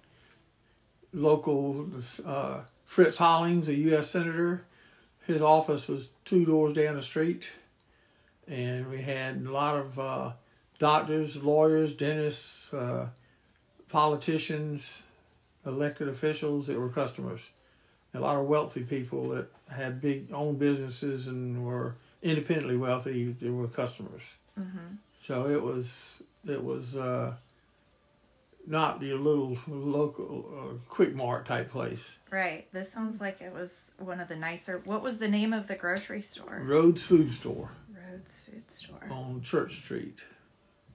local 1.12 1.88
uh, 2.24 2.60
Fritz 2.84 3.18
Hollings, 3.18 3.68
a 3.68 3.74
U.S. 3.74 4.10
senator. 4.10 4.64
His 5.26 5.42
office 5.42 5.86
was 5.86 6.08
two 6.24 6.44
doors 6.44 6.72
down 6.72 6.96
the 6.96 7.02
street, 7.02 7.50
and 8.48 8.90
we 8.90 9.02
had 9.02 9.36
a 9.46 9.50
lot 9.50 9.76
of 9.76 9.98
uh, 9.98 10.32
doctors, 10.78 11.42
lawyers, 11.42 11.92
dentists, 11.92 12.74
uh, 12.74 13.08
politicians, 13.88 15.02
elected 15.64 16.08
officials 16.08 16.66
that 16.66 16.78
were 16.78 16.88
customers. 16.88 17.50
A 18.12 18.18
lot 18.18 18.36
of 18.36 18.46
wealthy 18.46 18.82
people 18.82 19.28
that 19.28 19.52
had 19.70 20.00
big 20.00 20.32
own 20.32 20.56
businesses 20.56 21.28
and 21.28 21.64
were 21.64 21.94
independently 22.22 22.76
wealthy. 22.76 23.32
They 23.32 23.50
were 23.50 23.68
customers. 23.68 24.34
Mm-hmm. 24.58 24.96
So 25.20 25.48
it 25.48 25.62
was 25.62 26.22
it 26.48 26.64
was 26.64 26.96
uh, 26.96 27.34
not 28.70 29.02
your 29.02 29.18
little 29.18 29.58
local 29.66 30.46
uh, 30.56 30.74
quick 30.88 31.14
mart 31.14 31.44
type 31.44 31.70
place. 31.72 32.18
Right. 32.30 32.72
This 32.72 32.92
sounds 32.92 33.20
like 33.20 33.40
it 33.40 33.52
was 33.52 33.86
one 33.98 34.20
of 34.20 34.28
the 34.28 34.36
nicer. 34.36 34.80
What 34.84 35.02
was 35.02 35.18
the 35.18 35.26
name 35.28 35.52
of 35.52 35.66
the 35.66 35.74
grocery 35.74 36.22
store? 36.22 36.62
Rhodes 36.64 37.02
Food 37.02 37.32
Store 37.32 37.72
Rhodes 37.92 38.36
Food 38.46 38.70
Store. 38.70 39.08
on 39.10 39.42
Church 39.42 39.74
Street, 39.82 40.20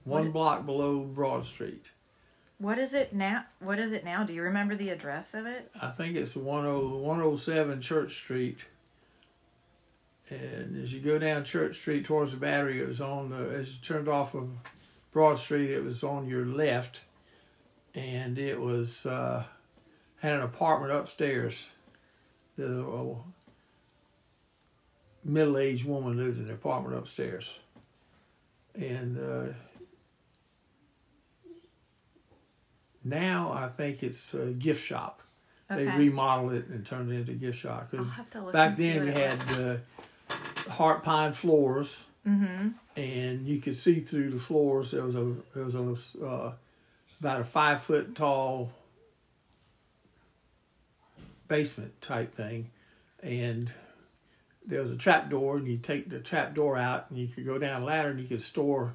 one 0.04 0.24
What- 0.24 0.32
block 0.32 0.66
below 0.66 1.00
Broad 1.00 1.44
Street. 1.44 1.84
What 2.58 2.78
is 2.78 2.94
it 2.94 3.12
now? 3.14 3.44
What 3.60 3.78
is 3.78 3.92
it 3.92 4.02
now? 4.02 4.24
Do 4.24 4.32
you 4.32 4.40
remember 4.40 4.74
the 4.74 4.88
address 4.88 5.34
of 5.34 5.44
it? 5.44 5.70
I 5.82 5.90
think 5.90 6.16
it's 6.16 6.32
10 6.32 6.42
107 6.44 7.82
Church 7.82 8.14
Street. 8.14 8.64
And 10.30 10.82
as 10.82 10.90
you 10.94 11.00
go 11.00 11.18
down 11.18 11.44
Church 11.44 11.76
Street 11.76 12.06
towards 12.06 12.30
the 12.32 12.38
battery, 12.38 12.80
it 12.80 12.88
was 12.88 13.02
on 13.02 13.28
the, 13.28 13.36
as 13.36 13.74
you 13.74 13.80
turned 13.82 14.08
off 14.08 14.34
of 14.34 14.48
Broad 15.12 15.38
Street, 15.38 15.70
it 15.70 15.84
was 15.84 16.02
on 16.02 16.26
your 16.26 16.46
left. 16.46 17.02
And 17.96 18.38
it 18.38 18.60
was, 18.60 19.06
uh, 19.06 19.44
had 20.20 20.34
an 20.34 20.42
apartment 20.42 20.92
upstairs. 20.92 21.66
The 22.56 22.86
uh, 22.86 23.14
middle 25.24 25.58
aged 25.58 25.86
woman 25.86 26.16
lived 26.16 26.38
in 26.38 26.46
the 26.46 26.54
apartment 26.54 26.94
upstairs. 26.96 27.58
And 28.74 29.18
uh, 29.18 29.52
now 33.04 33.52
I 33.52 33.68
think 33.68 34.02
it's 34.02 34.34
a 34.34 34.52
gift 34.52 34.84
shop 34.84 35.22
they 35.68 35.88
Okay. 35.88 35.96
remodeled 35.98 36.52
it 36.52 36.66
and 36.68 36.86
turned 36.86 37.10
it 37.10 37.16
into 37.16 37.32
a 37.32 37.34
gift 37.34 37.58
shop. 37.58 37.90
Because 37.90 38.08
have 38.10 38.30
to 38.30 38.40
look. 38.42 38.52
back 38.52 38.76
then 38.76 39.02
we 39.04 39.10
had 39.10 39.38
uh, 39.58 39.76
heart 40.70 41.02
pine 41.02 41.32
floors, 41.32 42.04
Mm-hmm. 42.26 42.68
and 42.96 43.46
you 43.46 43.60
could 43.60 43.76
see 43.76 44.00
through 44.00 44.30
the 44.30 44.38
floors. 44.38 44.90
There 44.92 45.02
was 45.02 45.14
a 45.16 45.34
there 45.54 45.64
was 45.64 45.74
a 45.74 46.24
uh, 46.24 46.52
about 47.20 47.40
a 47.40 47.44
five 47.44 47.82
foot 47.82 48.14
tall 48.14 48.70
basement 51.48 52.00
type 52.00 52.34
thing, 52.34 52.70
and 53.22 53.72
there 54.66 54.80
was 54.80 54.90
a 54.90 54.96
trap 54.96 55.30
door, 55.30 55.56
and 55.56 55.66
you 55.68 55.78
take 55.78 56.08
the 56.10 56.18
trap 56.18 56.54
door 56.54 56.76
out, 56.76 57.06
and 57.10 57.18
you 57.18 57.28
could 57.28 57.46
go 57.46 57.58
down 57.58 57.82
a 57.82 57.84
ladder, 57.84 58.10
and 58.10 58.20
you 58.20 58.26
could 58.26 58.42
store 58.42 58.94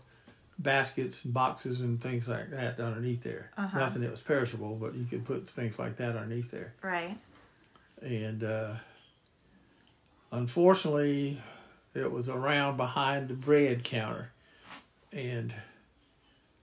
baskets 0.60 1.24
and 1.26 1.34
boxes 1.34 1.82
and 1.82 2.02
things 2.02 2.28
like 2.28 2.52
that 2.52 2.80
underneath 2.80 3.24
there. 3.24 3.50
Uh-huh. 3.58 3.80
Nothing 3.80 4.02
that 4.02 4.12
was 4.12 4.22
perishable, 4.22 4.76
but 4.76 4.94
you 4.94 5.06
could 5.06 5.26
put 5.26 5.50
things 5.50 5.80
like 5.80 5.96
that 5.98 6.16
underneath 6.16 6.52
there 6.52 6.74
Right. 6.84 7.18
and 8.02 8.44
uh, 8.44 8.74
unfortunately, 10.32 11.42
it 11.94 12.12
was 12.12 12.30
around 12.30 12.78
behind 12.78 13.28
the 13.28 13.34
bread 13.34 13.84
counter, 13.84 14.32
and 15.12 15.54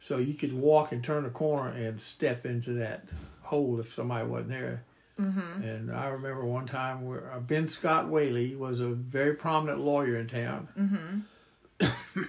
so 0.09 0.17
you 0.17 0.33
could 0.33 0.55
walk 0.55 0.91
and 0.91 1.05
turn 1.05 1.27
a 1.27 1.31
corner 1.31 1.69
and 1.69 2.01
step 2.01 2.47
into 2.47 2.73
that 2.73 3.05
hole 3.43 3.79
if 3.79 3.93
somebody 3.93 4.27
wasn't 4.27 4.49
there. 4.49 4.83
Mm-hmm. 5.21 5.63
And 5.63 5.91
I 5.93 6.07
remember 6.09 6.47
one 6.47 6.65
time 6.65 7.05
where 7.07 7.31
uh, 7.31 7.41
Ben 7.41 7.69
Scott 7.69 8.09
Whaley 8.09 8.57
was 8.57 8.81
a 8.81 8.87
very 8.89 9.35
prominent 9.35 9.81
lawyer 9.81 10.17
in 10.17 10.27
town, 10.29 10.69
Mm-hmm. 10.79 12.23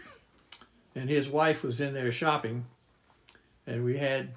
and 0.95 1.09
his 1.09 1.29
wife 1.29 1.63
was 1.63 1.79
in 1.79 1.93
there 1.93 2.11
shopping, 2.11 2.65
and 3.65 3.85
we 3.85 3.97
had 3.97 4.31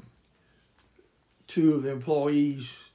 two 1.48 1.74
of 1.74 1.82
the 1.82 1.90
employees 1.90 2.90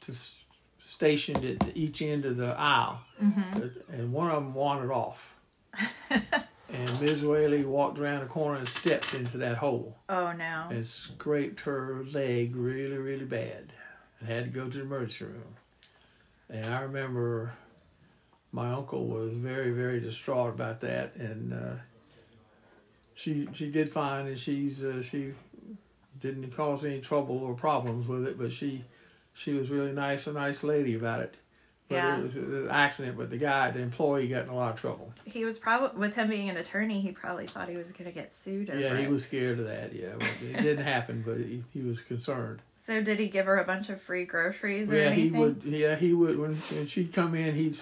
to 0.00 0.12
s- 0.12 0.44
stationed 0.82 1.44
at 1.44 1.76
each 1.76 2.00
end 2.00 2.24
of 2.24 2.36
the 2.38 2.54
aisle, 2.58 3.00
Mm-hmm. 3.22 3.92
and 3.92 4.12
one 4.12 4.28
of 4.30 4.36
them 4.36 4.54
wandered 4.54 4.92
off. 4.92 5.36
and 6.72 7.00
Ms. 7.00 7.24
Whaley 7.24 7.64
walked 7.64 7.98
around 7.98 8.20
the 8.20 8.26
corner 8.26 8.58
and 8.58 8.68
stepped 8.68 9.14
into 9.14 9.38
that 9.38 9.56
hole 9.56 9.96
Oh 10.08 10.32
no. 10.32 10.66
and 10.70 10.86
scraped 10.86 11.60
her 11.60 12.04
leg 12.12 12.54
really, 12.56 12.98
really 12.98 13.24
bad, 13.24 13.72
and 14.20 14.28
had 14.28 14.44
to 14.44 14.50
go 14.50 14.68
to 14.68 14.76
the 14.78 14.82
emergency 14.84 15.24
room. 15.24 15.56
And 16.50 16.66
I 16.74 16.80
remember 16.82 17.52
my 18.52 18.72
uncle 18.72 19.06
was 19.06 19.32
very, 19.32 19.70
very 19.70 20.00
distraught 20.00 20.50
about 20.54 20.80
that, 20.80 21.16
and 21.16 21.52
uh, 21.52 21.74
she 23.14 23.48
she 23.52 23.70
did 23.70 23.88
fine, 23.88 24.26
and 24.26 24.38
she's 24.38 24.82
uh, 24.82 25.02
she 25.02 25.32
didn't 26.18 26.50
cause 26.56 26.84
any 26.84 27.00
trouble 27.00 27.38
or 27.38 27.54
problems 27.54 28.06
with 28.08 28.26
it, 28.26 28.38
but 28.38 28.52
she 28.52 28.84
she 29.34 29.52
was 29.54 29.70
really 29.70 29.92
nice, 29.92 30.26
a 30.26 30.32
nice 30.32 30.62
lady 30.64 30.94
about 30.94 31.20
it. 31.20 31.36
But 31.88 31.94
Yeah. 31.96 32.18
it 32.18 32.22
was 32.22 32.36
an 32.36 32.68
accident, 32.70 33.16
but 33.16 33.30
the 33.30 33.38
guy, 33.38 33.70
the 33.70 33.80
employee, 33.80 34.28
got 34.28 34.42
in 34.44 34.50
a 34.50 34.54
lot 34.54 34.74
of 34.74 34.80
trouble. 34.80 35.12
He 35.24 35.44
was 35.46 35.58
probably 35.58 35.98
with 35.98 36.14
him 36.14 36.28
being 36.28 36.50
an 36.50 36.56
attorney. 36.58 37.00
He 37.00 37.12
probably 37.12 37.46
thought 37.46 37.68
he 37.68 37.76
was 37.76 37.90
going 37.92 38.04
to 38.04 38.12
get 38.12 38.32
sued 38.34 38.68
Yeah, 38.68 38.96
he 38.96 39.04
it. 39.04 39.10
was 39.10 39.24
scared 39.24 39.58
of 39.58 39.66
that. 39.66 39.94
Yeah, 39.94 40.14
it 40.42 40.56
didn't 40.62 40.84
happen, 40.84 41.22
but 41.26 41.38
he, 41.38 41.62
he 41.72 41.80
was 41.80 42.00
concerned. 42.00 42.60
So 42.76 43.02
did 43.02 43.18
he 43.18 43.28
give 43.28 43.46
her 43.46 43.58
a 43.58 43.64
bunch 43.64 43.88
of 43.88 44.00
free 44.02 44.24
groceries 44.26 44.90
or 44.92 44.96
Yeah, 44.96 45.02
anything? 45.04 45.34
he 45.34 45.38
would. 45.40 45.62
Yeah, 45.64 45.94
he 45.96 46.12
would. 46.12 46.38
When, 46.38 46.56
when 46.56 46.86
she'd 46.86 47.12
come 47.12 47.34
in, 47.34 47.54
he'd 47.54 47.78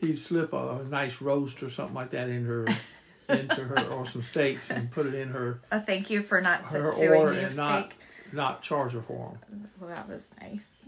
he'd 0.00 0.18
slip 0.18 0.52
a 0.52 0.84
nice 0.88 1.20
roast 1.22 1.62
or 1.62 1.70
something 1.70 1.94
like 1.94 2.10
that 2.10 2.28
in 2.28 2.44
her 2.44 2.66
into 3.30 3.64
her 3.64 3.78
or 3.90 4.06
some 4.06 4.22
steaks 4.22 4.70
and 4.70 4.90
put 4.90 5.06
it 5.06 5.14
in 5.14 5.28
her 5.30 5.60
A 5.70 5.80
thank 5.80 6.08
you 6.10 6.22
for 6.22 6.40
not 6.40 6.62
her 6.64 6.90
suing 6.92 7.12
order 7.20 7.32
and 7.38 7.56
not 7.56 7.86
steak. 7.92 7.98
not 8.32 8.62
charge 8.62 8.92
her 8.92 9.02
for 9.02 9.36
them. 9.50 9.68
Well, 9.80 9.90
that 9.90 10.08
was 10.08 10.28
nice. 10.40 10.84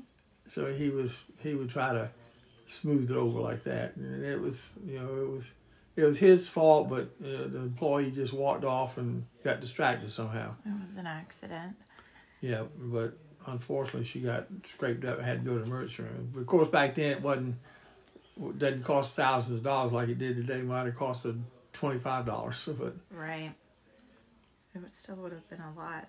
So 0.48 0.72
he 0.72 0.88
was 0.90 1.24
he 1.42 1.54
would 1.54 1.68
try 1.70 1.92
to 1.92 2.08
smooth 2.70 3.10
it 3.10 3.16
over 3.16 3.40
like 3.40 3.64
that, 3.64 3.96
and 3.96 4.24
it 4.24 4.40
was 4.40 4.72
you 4.86 4.98
know 4.98 5.22
it 5.22 5.28
was 5.30 5.52
it 5.96 6.04
was 6.04 6.18
his 6.18 6.48
fault, 6.48 6.88
but 6.88 7.10
uh, 7.22 7.48
the 7.48 7.58
employee 7.58 8.10
just 8.10 8.32
walked 8.32 8.64
off 8.64 8.96
and 8.96 9.24
got 9.44 9.60
distracted 9.60 10.12
somehow. 10.12 10.54
It 10.64 10.72
was 10.86 10.96
an 10.96 11.06
accident. 11.06 11.76
Yeah, 12.40 12.64
but 12.78 13.18
unfortunately, 13.46 14.04
she 14.04 14.20
got 14.20 14.46
scraped 14.64 15.04
up 15.04 15.18
and 15.18 15.26
had 15.26 15.44
to 15.44 15.50
go 15.50 15.58
to 15.58 15.64
the 15.64 15.66
emergency 15.66 16.04
room. 16.04 16.30
But 16.32 16.40
of 16.40 16.46
course, 16.46 16.68
back 16.68 16.94
then 16.94 17.10
it 17.12 17.22
wasn't 17.22 17.56
it 18.40 18.58
didn't 18.58 18.84
cost 18.84 19.14
thousands 19.14 19.58
of 19.58 19.64
dollars 19.64 19.92
like 19.92 20.08
it 20.08 20.18
did 20.18 20.36
today. 20.36 20.60
It 20.60 20.64
might 20.64 20.86
have 20.86 20.94
costed 20.94 21.40
twenty 21.72 21.98
five 21.98 22.24
dollars, 22.24 22.68
but 22.78 22.94
Right. 23.10 23.52
It 24.74 24.78
would 24.80 24.94
still 24.94 25.16
would 25.16 25.32
have 25.32 25.48
been 25.50 25.60
a 25.60 25.72
lot. 25.78 26.06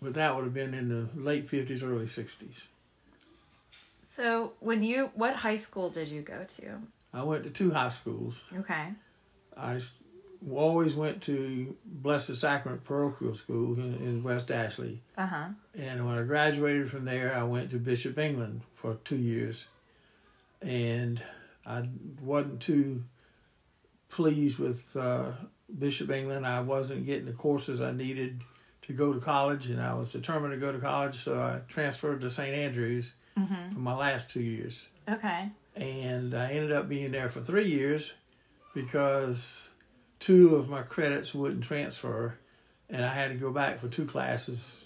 but 0.00 0.14
that 0.14 0.34
would 0.34 0.44
have 0.44 0.54
been 0.54 0.72
in 0.72 0.88
the 0.88 1.06
late 1.14 1.46
fifties, 1.48 1.82
early 1.82 2.06
sixties. 2.06 2.66
So 4.14 4.52
when 4.60 4.84
you, 4.84 5.10
what 5.14 5.34
high 5.34 5.56
school 5.56 5.90
did 5.90 6.06
you 6.08 6.22
go 6.22 6.44
to? 6.58 6.78
I 7.12 7.24
went 7.24 7.42
to 7.44 7.50
two 7.50 7.72
high 7.72 7.88
schools. 7.88 8.44
Okay. 8.56 8.88
I 9.56 9.80
always 10.52 10.94
went 10.94 11.20
to 11.22 11.74
Blessed 11.84 12.36
Sacrament 12.36 12.84
Parochial 12.84 13.34
School 13.34 13.74
in, 13.78 13.94
in 13.96 14.22
West 14.22 14.50
Ashley, 14.52 15.00
Uh 15.16 15.26
huh. 15.26 15.46
and 15.76 16.06
when 16.06 16.18
I 16.18 16.22
graduated 16.22 16.90
from 16.90 17.04
there, 17.06 17.34
I 17.34 17.42
went 17.44 17.70
to 17.70 17.78
Bishop 17.78 18.16
England 18.18 18.60
for 18.74 18.94
two 19.04 19.16
years, 19.16 19.64
and 20.62 21.20
I 21.66 21.88
wasn't 22.22 22.60
too 22.60 23.04
pleased 24.08 24.58
with 24.58 24.96
uh, 24.96 25.32
Bishop 25.76 26.10
England. 26.10 26.46
I 26.46 26.60
wasn't 26.60 27.06
getting 27.06 27.26
the 27.26 27.32
courses 27.32 27.80
I 27.80 27.90
needed 27.92 28.42
to 28.82 28.92
go 28.92 29.12
to 29.12 29.18
college, 29.20 29.70
and 29.70 29.80
I 29.80 29.94
was 29.94 30.10
determined 30.10 30.52
to 30.52 30.58
go 30.60 30.70
to 30.72 30.78
college, 30.78 31.16
so 31.24 31.40
I 31.40 31.60
transferred 31.68 32.20
to 32.20 32.30
St. 32.30 32.54
Andrews 32.54 33.12
Mm-hmm. 33.38 33.74
for 33.74 33.80
my 33.80 33.94
last 33.94 34.30
two 34.30 34.42
years. 34.42 34.86
Okay. 35.08 35.50
And 35.74 36.34
I 36.34 36.52
ended 36.52 36.70
up 36.70 36.88
being 36.88 37.10
there 37.10 37.28
for 37.28 37.40
three 37.40 37.66
years 37.66 38.12
because 38.74 39.70
two 40.20 40.54
of 40.56 40.68
my 40.68 40.82
credits 40.82 41.34
wouldn't 41.34 41.64
transfer, 41.64 42.38
and 42.88 43.04
I 43.04 43.12
had 43.12 43.30
to 43.30 43.36
go 43.36 43.50
back 43.50 43.80
for 43.80 43.88
two 43.88 44.06
classes 44.06 44.82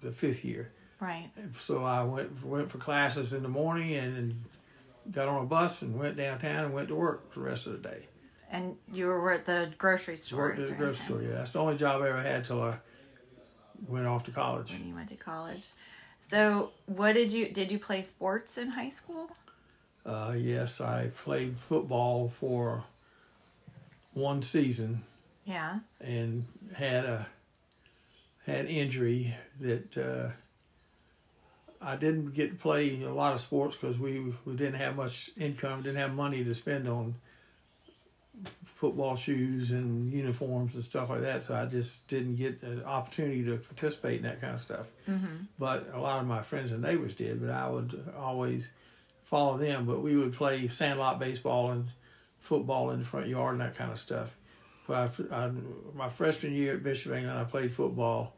the 0.00 0.12
fifth 0.12 0.44
year. 0.44 0.72
Right. 1.00 1.30
So 1.56 1.84
I 1.84 2.02
went 2.02 2.44
went 2.44 2.70
for 2.70 2.78
classes 2.78 3.32
in 3.32 3.42
the 3.42 3.48
morning 3.48 3.94
and 3.94 4.16
then 4.16 4.44
got 5.10 5.28
on 5.28 5.42
a 5.42 5.46
bus 5.46 5.82
and 5.82 5.98
went 5.98 6.16
downtown 6.16 6.66
and 6.66 6.74
went 6.74 6.88
to 6.88 6.94
work 6.94 7.34
the 7.34 7.40
rest 7.40 7.66
of 7.66 7.72
the 7.72 7.88
day. 7.88 8.06
And 8.50 8.76
you 8.92 9.06
were 9.06 9.32
at 9.32 9.46
the 9.46 9.72
grocery 9.78 10.16
store. 10.16 10.48
Worked 10.48 10.58
at 10.58 10.68
the 10.68 10.74
grocery 10.74 11.04
store. 11.04 11.22
Yeah, 11.22 11.36
that's 11.36 11.52
the 11.52 11.60
only 11.60 11.76
job 11.76 12.02
I 12.02 12.08
ever 12.10 12.20
had 12.20 12.44
till 12.44 12.62
I 12.62 12.76
went 13.86 14.06
off 14.06 14.24
to 14.24 14.30
college. 14.30 14.72
When 14.72 14.88
you 14.88 14.94
went 14.94 15.08
to 15.08 15.16
college. 15.16 15.62
So, 16.20 16.70
what 16.86 17.12
did 17.14 17.32
you 17.32 17.48
did 17.48 17.72
you 17.72 17.78
play 17.78 18.02
sports 18.02 18.56
in 18.58 18.68
high 18.70 18.90
school? 18.90 19.30
Uh, 20.04 20.34
yes, 20.36 20.80
I 20.80 21.08
played 21.08 21.58
football 21.58 22.28
for 22.28 22.84
one 24.12 24.42
season 24.42 25.02
Yeah. 25.44 25.80
and 26.00 26.46
had 26.76 27.04
a 27.04 27.26
had 28.46 28.66
injury 28.66 29.34
that 29.60 29.98
uh, 29.98 30.30
I 31.80 31.96
didn't 31.96 32.32
get 32.32 32.50
to 32.50 32.56
play 32.56 33.02
a 33.02 33.12
lot 33.12 33.34
of 33.34 33.40
sports 33.40 33.76
because 33.76 33.98
we 33.98 34.34
we 34.44 34.54
didn't 34.54 34.74
have 34.74 34.96
much 34.96 35.30
income, 35.36 35.82
didn't 35.82 35.98
have 35.98 36.14
money 36.14 36.44
to 36.44 36.54
spend 36.54 36.88
on 36.88 37.16
football 38.80 39.14
shoes 39.14 39.72
and 39.72 40.10
uniforms 40.10 40.74
and 40.74 40.82
stuff 40.82 41.10
like 41.10 41.20
that. 41.20 41.42
So 41.42 41.54
I 41.54 41.66
just 41.66 42.08
didn't 42.08 42.36
get 42.36 42.62
an 42.62 42.82
opportunity 42.82 43.44
to 43.44 43.58
participate 43.58 44.16
in 44.16 44.22
that 44.22 44.40
kind 44.40 44.54
of 44.54 44.60
stuff. 44.62 44.86
Mm-hmm. 45.06 45.44
But 45.58 45.90
a 45.92 46.00
lot 46.00 46.22
of 46.22 46.26
my 46.26 46.40
friends 46.40 46.72
and 46.72 46.80
neighbors 46.80 47.12
did. 47.12 47.42
But 47.42 47.50
I 47.50 47.68
would 47.68 48.10
always 48.18 48.70
follow 49.22 49.58
them. 49.58 49.84
But 49.84 50.00
we 50.00 50.16
would 50.16 50.32
play 50.32 50.66
sandlot 50.68 51.18
baseball 51.18 51.72
and 51.72 51.88
football 52.38 52.90
in 52.92 53.00
the 53.00 53.04
front 53.04 53.26
yard 53.26 53.52
and 53.52 53.60
that 53.60 53.76
kind 53.76 53.92
of 53.92 53.98
stuff. 53.98 54.30
But 54.88 55.12
I, 55.30 55.44
I, 55.44 55.50
my 55.94 56.08
freshman 56.08 56.54
year 56.54 56.72
at 56.72 56.82
Bishop 56.82 57.12
England, 57.12 57.38
I 57.38 57.44
played 57.44 57.72
football, 57.72 58.32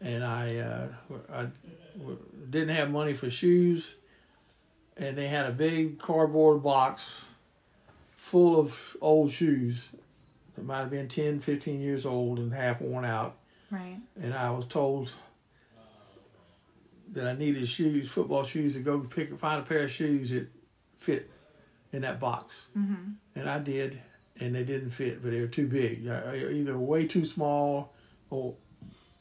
and 0.00 0.24
I, 0.24 0.56
uh, 0.56 0.88
I 1.32 1.46
didn't 2.50 2.74
have 2.74 2.90
money 2.90 3.14
for 3.14 3.30
shoes, 3.30 3.94
and 4.96 5.16
they 5.16 5.28
had 5.28 5.46
a 5.46 5.52
big 5.52 6.00
cardboard 6.00 6.64
box 6.64 7.24
full 8.30 8.58
of 8.58 8.96
old 9.00 9.30
shoes 9.30 9.90
that 10.56 10.64
might 10.64 10.80
have 10.80 10.90
been 10.90 11.06
10, 11.06 11.38
15 11.38 11.80
years 11.80 12.04
old 12.04 12.38
and 12.40 12.52
half 12.52 12.80
worn 12.80 13.04
out 13.04 13.36
Right. 13.70 13.98
and 14.20 14.34
I 14.34 14.50
was 14.50 14.66
told 14.66 15.12
that 17.12 17.26
I 17.28 17.34
needed 17.34 17.68
shoes, 17.68 18.10
football 18.10 18.42
shoes, 18.44 18.74
to 18.74 18.80
go 18.80 18.98
pick 19.00 19.30
and 19.30 19.38
find 19.38 19.60
a 19.60 19.64
pair 19.64 19.84
of 19.84 19.90
shoes 19.92 20.30
that 20.30 20.48
fit 20.98 21.30
in 21.92 22.02
that 22.02 22.18
box, 22.18 22.66
Mm-hmm. 22.76 23.12
and 23.36 23.48
I 23.48 23.58
did, 23.60 24.00
and 24.40 24.54
they 24.54 24.64
didn't 24.64 24.90
fit, 24.90 25.22
but 25.22 25.30
they 25.30 25.40
were 25.40 25.46
too 25.46 25.68
big, 25.68 26.06
Uh, 26.08 26.32
either 26.34 26.76
way 26.76 27.06
too 27.06 27.24
small 27.24 27.92
or 28.30 28.54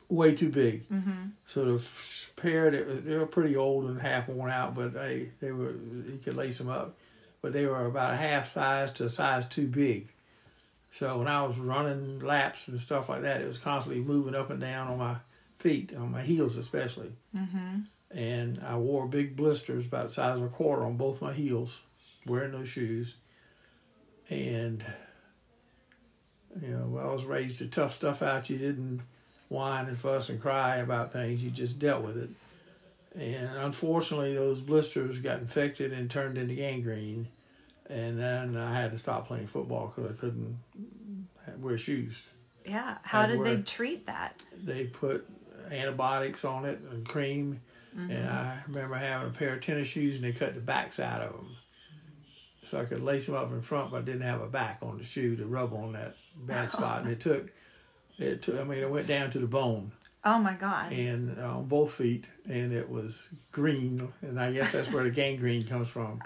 way 0.10 0.34
too 0.34 0.50
big. 0.50 0.90
Mm-hmm. 0.90 1.28
So 1.46 1.78
the 1.78 1.88
pair 2.36 2.72
that 2.72 3.06
they 3.06 3.16
were 3.18 3.28
pretty 3.28 3.56
old 3.56 3.86
and 3.86 4.02
half 4.02 4.28
worn 4.30 4.52
out, 4.52 4.74
but 4.76 4.94
they 4.94 5.30
they 5.40 5.52
were 5.52 5.72
you 5.72 6.20
could 6.24 6.36
lace 6.36 6.58
them 6.58 6.70
up, 6.70 6.98
but 7.46 7.54
they 7.54 7.68
were 7.68 7.86
about 7.86 8.12
a 8.12 8.18
half 8.18 8.52
size 8.52 8.92
to 8.92 9.06
a 9.06 9.10
size 9.10 9.46
too 9.48 9.68
big. 9.68 10.08
So 10.92 11.20
when 11.20 11.28
I 11.28 11.44
was 11.44 11.60
running 11.60 12.18
laps 12.22 12.68
and 12.68 12.82
stuff 12.82 13.08
like 13.08 13.22
that, 13.22 13.40
it 13.40 13.48
was 13.48 13.60
constantly 13.60 14.02
moving 14.02 14.34
up 14.34 14.50
and 14.50 14.60
down 14.60 14.88
on 14.88 14.98
my 14.98 15.18
feet, 15.60 15.94
on 15.96 16.10
my 16.12 16.24
heels 16.24 16.58
especially, 16.58 17.12
Mm-hmm. 17.38 17.82
and 18.18 18.60
I 18.68 18.78
wore 18.78 19.06
big 19.08 19.36
blisters 19.36 19.86
about 19.86 20.08
the 20.08 20.14
size 20.16 20.38
of 20.38 20.42
a 20.42 20.48
quarter 20.48 20.84
on 20.86 20.98
both 20.98 21.22
my 21.22 21.34
heels, 21.34 21.84
wearing 22.26 22.54
those 22.54 22.68
shoes, 22.68 23.18
and 24.28 24.84
you 26.60 26.70
know 26.70 27.00
I 27.00 27.14
was 27.14 27.26
raised 27.26 27.60
to 27.60 27.68
tough 27.68 27.94
stuff 27.94 28.24
out. 28.24 28.50
You 28.50 28.58
didn't 28.58 29.02
whine 29.50 29.86
and 29.86 30.00
fuss 30.00 30.30
and 30.30 30.42
cry 30.42 30.78
about 30.78 31.14
things. 31.14 31.44
You 31.44 31.52
just 31.52 31.78
dealt 31.78 32.04
with 32.04 32.18
it. 32.18 32.30
And 33.16 33.56
unfortunately, 33.58 34.34
those 34.34 34.62
blisters 34.62 35.20
got 35.20 35.40
infected 35.40 35.94
and 35.94 36.10
turned 36.10 36.38
into 36.40 36.56
gangrene. 36.56 37.28
And 37.90 38.20
then 38.20 38.58
I 38.58 38.74
had 38.74 38.92
to 38.92 38.98
stop 38.98 39.28
playing 39.28 39.48
football 39.48 39.94
because 39.96 40.12
I 40.12 40.20
couldn't 40.20 40.58
wear 41.60 41.78
shoes. 41.78 42.26
Yeah. 42.66 42.98
How 43.04 43.22
I'd 43.22 43.28
did 43.28 43.44
they 43.44 43.62
treat 43.62 44.08
that? 44.08 44.44
They 44.64 44.86
put 44.86 45.28
antibiotics 45.72 46.44
on 46.46 46.66
it 46.66 46.80
and 46.92 47.08
cream. 47.08 47.62
Mm-hmm. 47.96 48.12
And 48.12 48.30
I 48.30 48.58
remember 48.68 48.96
having 48.96 49.30
a 49.30 49.32
pair 49.32 49.54
of 49.54 49.62
tennis 49.62 49.88
shoes 49.88 50.16
and 50.16 50.24
they 50.24 50.32
cut 50.32 50.56
the 50.56 50.62
backs 50.62 51.00
out 51.00 51.22
of 51.22 51.32
them. 51.34 51.56
So 52.68 52.82
I 52.82 52.86
could 52.86 53.04
lace 53.04 53.28
them 53.28 53.36
up 53.36 53.52
in 53.52 53.62
front, 53.62 53.92
but 53.92 53.98
I 53.98 54.02
didn't 54.02 54.22
have 54.22 54.42
a 54.42 54.48
back 54.48 54.80
on 54.82 54.98
the 54.98 55.04
shoe 55.04 55.36
to 55.36 55.46
rub 55.46 55.74
on 55.74 55.94
that 55.94 56.16
bad 56.36 56.72
spot. 56.72 57.04
And 57.04 57.12
it 57.12 57.20
took, 57.20 57.52
it 58.18 58.42
took, 58.42 58.60
I 58.60 58.64
mean, 58.64 58.80
it 58.80 58.90
went 58.90 59.08
down 59.08 59.30
to 59.32 59.40
the 59.40 59.48
bone. 59.48 59.92
Oh 60.28 60.40
my 60.40 60.56
God. 60.56 60.92
and 60.92 61.38
uh, 61.40 61.58
on 61.58 61.66
both 61.68 61.94
feet, 61.94 62.28
and 62.50 62.74
it 62.74 62.90
was 62.90 63.30
green, 63.52 64.12
and 64.24 64.40
I 64.40 64.52
guess 64.52 64.72
that's 64.72 64.90
where 64.92 65.04
the 65.04 65.12
gangrene 65.12 65.68
comes 65.68 65.88
from. 65.88 66.20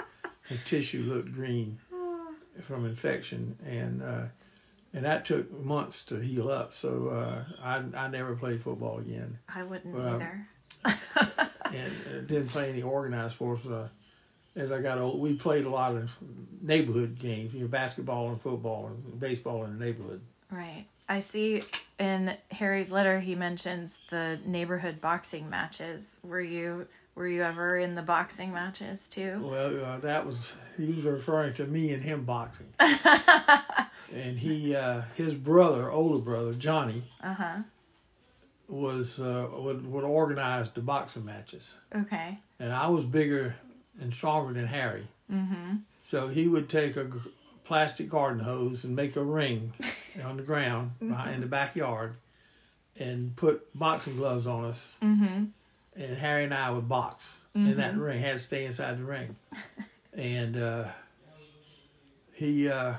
The 0.50 0.58
tissue 0.58 1.04
looked 1.04 1.34
green 1.34 1.80
from 2.64 2.86
infection, 2.86 3.58
and 3.66 4.02
uh, 4.02 4.24
and 4.94 5.06
that 5.06 5.26
took 5.26 5.52
months 5.64 6.04
to 6.06 6.20
heal 6.20 6.50
up. 6.50 6.74
So 6.74 7.10
uh, 7.10 7.44
I 7.64 7.84
I 7.96 8.08
never 8.08 8.36
played 8.36 8.62
football 8.62 9.00
again, 9.00 9.40
I 9.54 9.64
wouldn't 9.64 9.94
Well, 9.96 10.16
either. 10.16 10.48
and 11.66 11.94
uh, 12.08 12.22
didn't 12.26 12.48
play 12.50 12.70
any 12.70 12.82
organized 12.82 13.36
sports. 13.36 13.62
But, 13.66 13.74
uh, 13.74 13.88
as 14.56 14.72
I 14.72 14.82
got 14.82 14.98
old, 14.98 15.20
we 15.20 15.36
played 15.36 15.66
a 15.66 15.70
lot 15.70 15.96
of 15.96 16.18
neighborhood 16.62 17.20
games, 17.20 17.54
you 17.54 17.62
know, 17.62 17.68
basketball 17.68 18.30
and 18.30 18.42
football 18.42 18.88
and 18.88 19.20
baseball 19.20 19.64
in 19.64 19.78
the 19.78 19.86
neighborhood. 19.86 20.22
Right. 20.52 20.86
I 21.08 21.22
see 21.22 21.64
in 22.00 22.36
Harry's 22.52 22.92
letter 22.92 23.20
he 23.20 23.36
mentions 23.36 24.00
the 24.10 24.40
neighborhood 24.46 25.00
boxing 25.02 25.50
matches. 25.50 26.20
Were 26.24 26.42
you 26.42 26.88
were 27.20 27.28
you 27.28 27.44
ever 27.44 27.78
in 27.78 27.96
the 27.96 28.02
boxing 28.02 28.54
matches 28.54 29.10
too? 29.10 29.42
Well, 29.44 29.84
uh, 29.84 29.98
that 30.00 30.26
was 30.26 30.54
he 30.78 30.86
was 30.86 31.04
referring 31.04 31.54
to 31.56 31.66
me 31.66 31.92
and 31.94 32.02
him 32.02 32.24
boxing. 32.24 32.68
and 32.80 34.40
he, 34.40 34.74
uh, 34.74 35.02
his 35.16 35.34
brother, 35.36 35.92
older 35.92 36.20
brother 36.20 36.54
Johnny, 36.54 37.04
Uh 37.22 37.34
huh. 37.34 37.58
was 38.70 39.20
uh, 39.20 39.50
would 39.52 39.86
would 39.92 40.06
organize 40.06 40.72
the 40.72 40.80
boxing 40.80 41.26
matches, 41.26 41.76
Okay. 41.94 42.40
and 42.58 42.72
I 42.72 42.88
was 42.88 43.04
bigger 43.04 43.56
and 44.00 44.14
stronger 44.14 44.54
than 44.54 44.68
Harry. 44.68 45.08
Mm-hmm. 45.30 45.76
So 46.02 46.30
he 46.30 46.48
would 46.48 46.70
take 46.70 46.96
a 46.96 47.06
plastic 47.66 48.08
garden 48.10 48.40
hose 48.46 48.86
and 48.86 48.96
make 48.96 49.18
a 49.18 49.24
ring 49.24 49.74
on 50.24 50.38
the 50.38 50.44
ground 50.44 50.92
behind, 51.06 51.36
in 51.36 51.42
the 51.42 51.48
backyard, 51.48 52.16
and 52.98 53.36
put 53.36 53.78
boxing 53.78 54.16
gloves 54.16 54.48
on 54.48 54.64
us. 54.64 54.96
Mm-hmm. 55.04 55.46
And 56.00 56.18
Harry 56.18 56.46
and 56.46 56.54
I 56.54 56.72
would 56.72 56.88
box 56.88 57.40
in 57.54 57.78
that 57.78 57.98
ring. 57.98 58.22
Had 58.22 58.34
to 58.34 58.40
stay 58.40 58.66
inside 58.66 58.98
the 58.98 59.04
ring, 59.04 59.36
and 60.14 60.58
uh, 60.58 60.86
he 62.32 62.70
uh, 62.70 62.94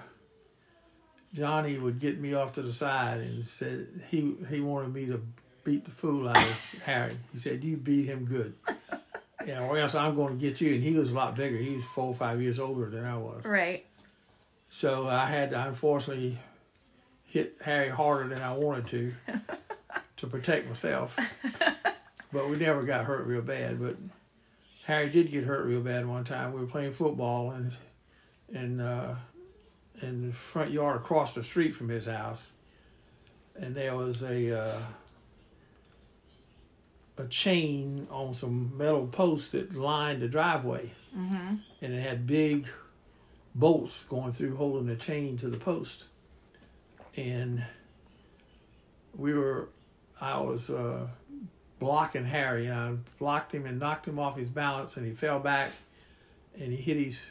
Johnny 1.35 1.79
would 1.79 1.99
get 1.99 2.21
me 2.21 2.35
off 2.35 2.53
to 2.53 2.63
the 2.63 2.73
side 2.73 3.21
and 3.21 3.47
said 3.47 3.89
he 4.11 4.37
he 4.49 4.61
wanted 4.61 4.93
me 4.93 5.07
to 5.07 5.23
beat 5.65 5.85
the 5.85 5.91
fool 5.91 6.29
out 6.29 6.37
of 6.37 6.75
Harry. 6.85 7.17
He 7.33 7.39
said 7.39 7.65
you 7.65 7.77
beat 7.77 8.07
him 8.07 8.25
good. 8.25 8.55
Yeah, 9.47 9.61
or 9.61 9.79
else 9.79 9.95
I'm 9.95 10.17
going 10.17 10.35
to 10.35 10.39
get 10.39 10.61
you. 10.61 10.75
And 10.75 10.83
he 10.83 10.93
was 10.93 11.13
a 11.13 11.15
lot 11.15 11.35
bigger. 11.35 11.57
He 11.57 11.77
was 11.77 11.85
four 11.87 12.09
or 12.09 12.15
five 12.15 12.43
years 12.43 12.61
older 12.61 12.91
than 12.91 13.07
I 13.07 13.17
was. 13.17 13.43
Right. 13.43 13.87
So 14.69 15.09
I 15.09 15.25
had 15.25 15.53
to 15.53 15.67
unfortunately 15.67 16.39
hit 17.25 17.57
Harry 17.65 17.89
harder 17.89 18.29
than 18.29 18.43
I 18.43 18.53
wanted 18.53 18.87
to 18.89 19.15
to 20.19 20.27
protect 20.27 20.69
myself. 20.69 21.19
But 22.33 22.49
we 22.49 22.57
never 22.57 22.83
got 22.85 23.05
hurt 23.07 23.27
real 23.27 23.43
bad. 23.43 23.81
But 23.81 23.97
Harry 24.85 25.09
did 25.11 25.31
get 25.31 25.45
hurt 25.45 25.67
real 25.67 25.81
bad 25.81 26.07
one 26.07 26.25
time. 26.25 26.53
We 26.53 26.61
were 26.61 26.67
playing 26.67 26.93
football 26.93 27.51
and 27.51 27.73
in 28.53 28.81
uh, 28.81 29.17
in 30.03 30.29
the 30.29 30.33
front 30.33 30.71
yard 30.71 30.97
across 30.97 31.35
the 31.35 31.43
street 31.43 31.73
from 31.75 31.89
his 31.89 32.07
house, 32.07 32.53
and 33.57 33.75
there 33.75 33.95
was 33.97 34.23
a 34.23 34.59
uh, 34.59 34.79
a 37.19 37.27
chain 37.27 38.07
on 38.11 38.33
some 38.35 38.73
metal 38.79 39.07
posts 39.07 39.51
that 39.51 39.75
lined 39.75 40.23
the 40.23 40.29
driveway 40.29 40.93
Mm-hmm. 41.17 41.55
and 41.83 41.93
it 41.93 42.01
had 42.01 42.25
big 42.25 42.69
bolts 43.53 44.05
going 44.05 44.31
through 44.31 44.55
holding 44.55 44.87
the 44.87 44.95
chain 44.95 45.37
to 45.39 45.49
the 45.49 45.59
post 45.59 46.07
and 47.17 47.65
we 49.17 49.35
were 49.35 49.71
i 50.21 50.39
was 50.39 50.71
uh, 50.71 51.09
blocking 51.81 52.27
harry 52.27 52.67
and 52.67 52.79
i 52.79 52.93
blocked 53.19 53.53
him 53.53 53.67
and 53.67 53.81
knocked 53.81 54.07
him 54.07 54.19
off 54.19 54.37
his 54.37 54.49
balance 54.49 54.97
and 54.97 55.05
he 55.07 55.13
fell 55.13 55.41
back 55.41 55.73
and 56.55 56.73
he 56.73 56.77
hit 56.77 56.97
his 56.97 57.27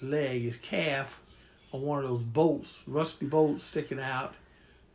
leg 0.00 0.42
his 0.42 0.56
calf 0.56 1.20
on 1.72 1.82
one 1.82 2.02
of 2.02 2.08
those 2.08 2.22
bolts 2.22 2.82
rusty 2.86 3.26
bolts 3.26 3.62
sticking 3.62 4.00
out 4.00 4.34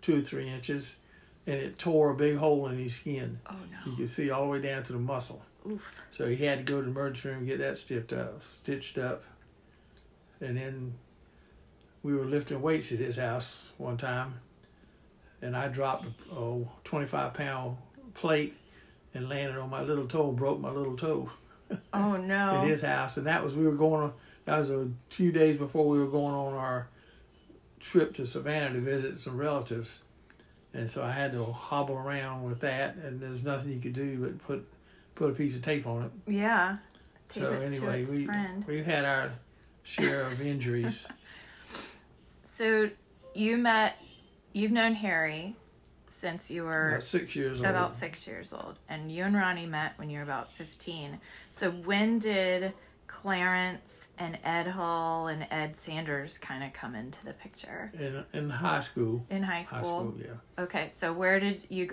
two 0.01 0.19
or 0.19 0.21
three 0.21 0.49
inches 0.49 0.95
and 1.45 1.55
it 1.55 1.77
tore 1.77 2.09
a 2.09 2.15
big 2.15 2.37
hole 2.37 2.67
in 2.67 2.79
his 2.79 2.95
skin 2.95 3.39
Oh 3.47 3.55
no! 3.71 3.91
you 3.91 3.97
could 3.97 4.09
see 4.09 4.31
all 4.31 4.45
the 4.45 4.49
way 4.49 4.61
down 4.61 4.83
to 4.83 4.93
the 4.93 4.99
muscle 4.99 5.43
Oof. 5.69 6.01
so 6.11 6.27
he 6.27 6.45
had 6.45 6.65
to 6.65 6.71
go 6.71 6.79
to 6.79 6.85
the 6.85 6.91
emergency 6.91 7.29
room 7.29 7.39
and 7.39 7.47
get 7.47 7.59
that 7.59 7.77
stitched 7.77 8.13
up, 8.13 8.41
stitched 8.41 8.97
up. 8.97 9.23
And 10.39 10.57
then 10.57 10.93
we 12.03 12.15
were 12.15 12.25
lifting 12.25 12.61
weights 12.61 12.91
at 12.91 12.99
his 12.99 13.17
house 13.17 13.71
one 13.77 13.97
time, 13.97 14.35
and 15.41 15.57
I 15.57 15.67
dropped 15.67 16.05
a 16.05 16.35
oh, 16.35 16.69
25 16.83 17.33
pound 17.33 17.77
plate 18.13 18.55
and 19.17 19.27
landed 19.27 19.57
on 19.57 19.69
my 19.69 19.81
little 19.81 20.05
toe 20.05 20.29
and 20.29 20.37
broke 20.37 20.59
my 20.59 20.69
little 20.71 20.95
toe 20.95 21.29
Oh 21.93 22.17
no. 22.17 22.55
at 22.61 22.67
his 22.67 22.81
house. 22.81 23.17
And 23.17 23.27
that 23.27 23.43
was 23.43 23.53
we 23.55 23.65
were 23.65 23.75
going. 23.75 24.03
on 24.03 24.13
That 24.45 24.59
was 24.59 24.69
a 24.69 24.89
few 25.09 25.31
days 25.31 25.57
before 25.57 25.87
we 25.87 25.99
were 25.99 26.07
going 26.07 26.33
on 26.33 26.53
our 26.53 26.87
trip 27.79 28.13
to 28.15 28.25
Savannah 28.25 28.73
to 28.73 28.79
visit 28.79 29.19
some 29.19 29.37
relatives, 29.37 29.99
and 30.73 30.89
so 30.89 31.03
I 31.03 31.11
had 31.11 31.33
to 31.33 31.43
hobble 31.45 31.95
around 31.95 32.43
with 32.45 32.61
that. 32.61 32.95
And 32.95 33.19
there's 33.19 33.43
nothing 33.43 33.71
you 33.71 33.79
could 33.79 33.93
do 33.93 34.17
but 34.19 34.39
put 34.45 34.67
put 35.15 35.31
a 35.31 35.33
piece 35.33 35.55
of 35.55 35.61
tape 35.61 35.85
on 35.85 36.03
it. 36.03 36.11
Yeah. 36.31 36.77
Tape 37.29 37.43
so 37.43 37.53
it 37.53 37.65
anyway, 37.65 38.05
we 38.05 38.25
friend. 38.25 38.63
we've 38.65 38.85
had 38.85 39.03
our 39.03 39.31
share 39.83 40.21
of 40.21 40.41
injuries. 40.41 41.07
So 42.43 42.89
you 43.35 43.55
met, 43.55 43.97
you've 44.51 44.71
known 44.71 44.95
Harry 44.95 45.55
since 46.17 46.49
you 46.49 46.63
were 46.63 46.89
about 46.89 47.03
six 47.03 47.35
years 47.35 47.59
old. 47.59 47.69
about 47.69 47.95
six 47.95 48.25
years 48.25 48.51
old, 48.51 48.79
and 48.89 49.11
you 49.11 49.23
and 49.23 49.35
Ronnie 49.35 49.67
met 49.67 49.93
when 49.97 50.09
you 50.09 50.17
were 50.17 50.23
about 50.23 50.51
15. 50.53 51.19
So 51.49 51.69
when 51.69 52.17
did 52.19 52.73
Clarence 53.05 54.07
and 54.17 54.37
Ed 54.43 54.67
Hall 54.67 55.27
and 55.27 55.45
Ed 55.51 55.77
Sanders 55.77 56.37
kind 56.37 56.63
of 56.63 56.73
come 56.73 56.95
into 56.95 57.23
the 57.23 57.33
picture? 57.33 57.91
in 57.93 58.23
in 58.33 58.49
high 58.49 58.81
school. 58.81 59.25
In 59.29 59.43
high 59.43 59.61
school? 59.61 59.77
High 59.79 59.83
school, 59.83 60.15
yeah. 60.19 60.63
Okay, 60.63 60.89
so 60.89 61.13
where 61.13 61.39
did 61.39 61.61
you, 61.69 61.91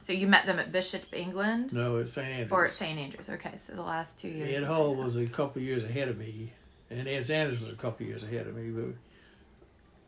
so 0.00 0.12
you 0.12 0.26
met 0.26 0.46
them 0.46 0.58
at 0.58 0.72
Bishop 0.72 1.04
England? 1.12 1.72
No, 1.72 1.98
it's 1.98 2.12
St. 2.12 2.26
Andrews. 2.28 2.52
Or 2.52 2.66
at 2.66 2.72
St. 2.72 2.98
Andrews. 2.98 3.30
Okay, 3.30 3.56
so 3.56 3.74
the 3.74 3.82
last 3.82 4.18
two 4.18 4.28
years. 4.28 4.48
Ed 4.56 4.62
of 4.64 4.68
Hull 4.68 4.96
was 4.96 5.16
a 5.16 5.26
couple 5.26 5.62
years 5.62 5.84
ahead 5.84 6.08
of 6.08 6.18
me, 6.18 6.52
and 6.90 7.06
Ed 7.06 7.24
Sanders 7.24 7.60
was 7.60 7.72
a 7.72 7.76
couple 7.76 8.04
years 8.04 8.24
ahead 8.24 8.48
of 8.48 8.56
me. 8.56 8.70
But 8.70 8.94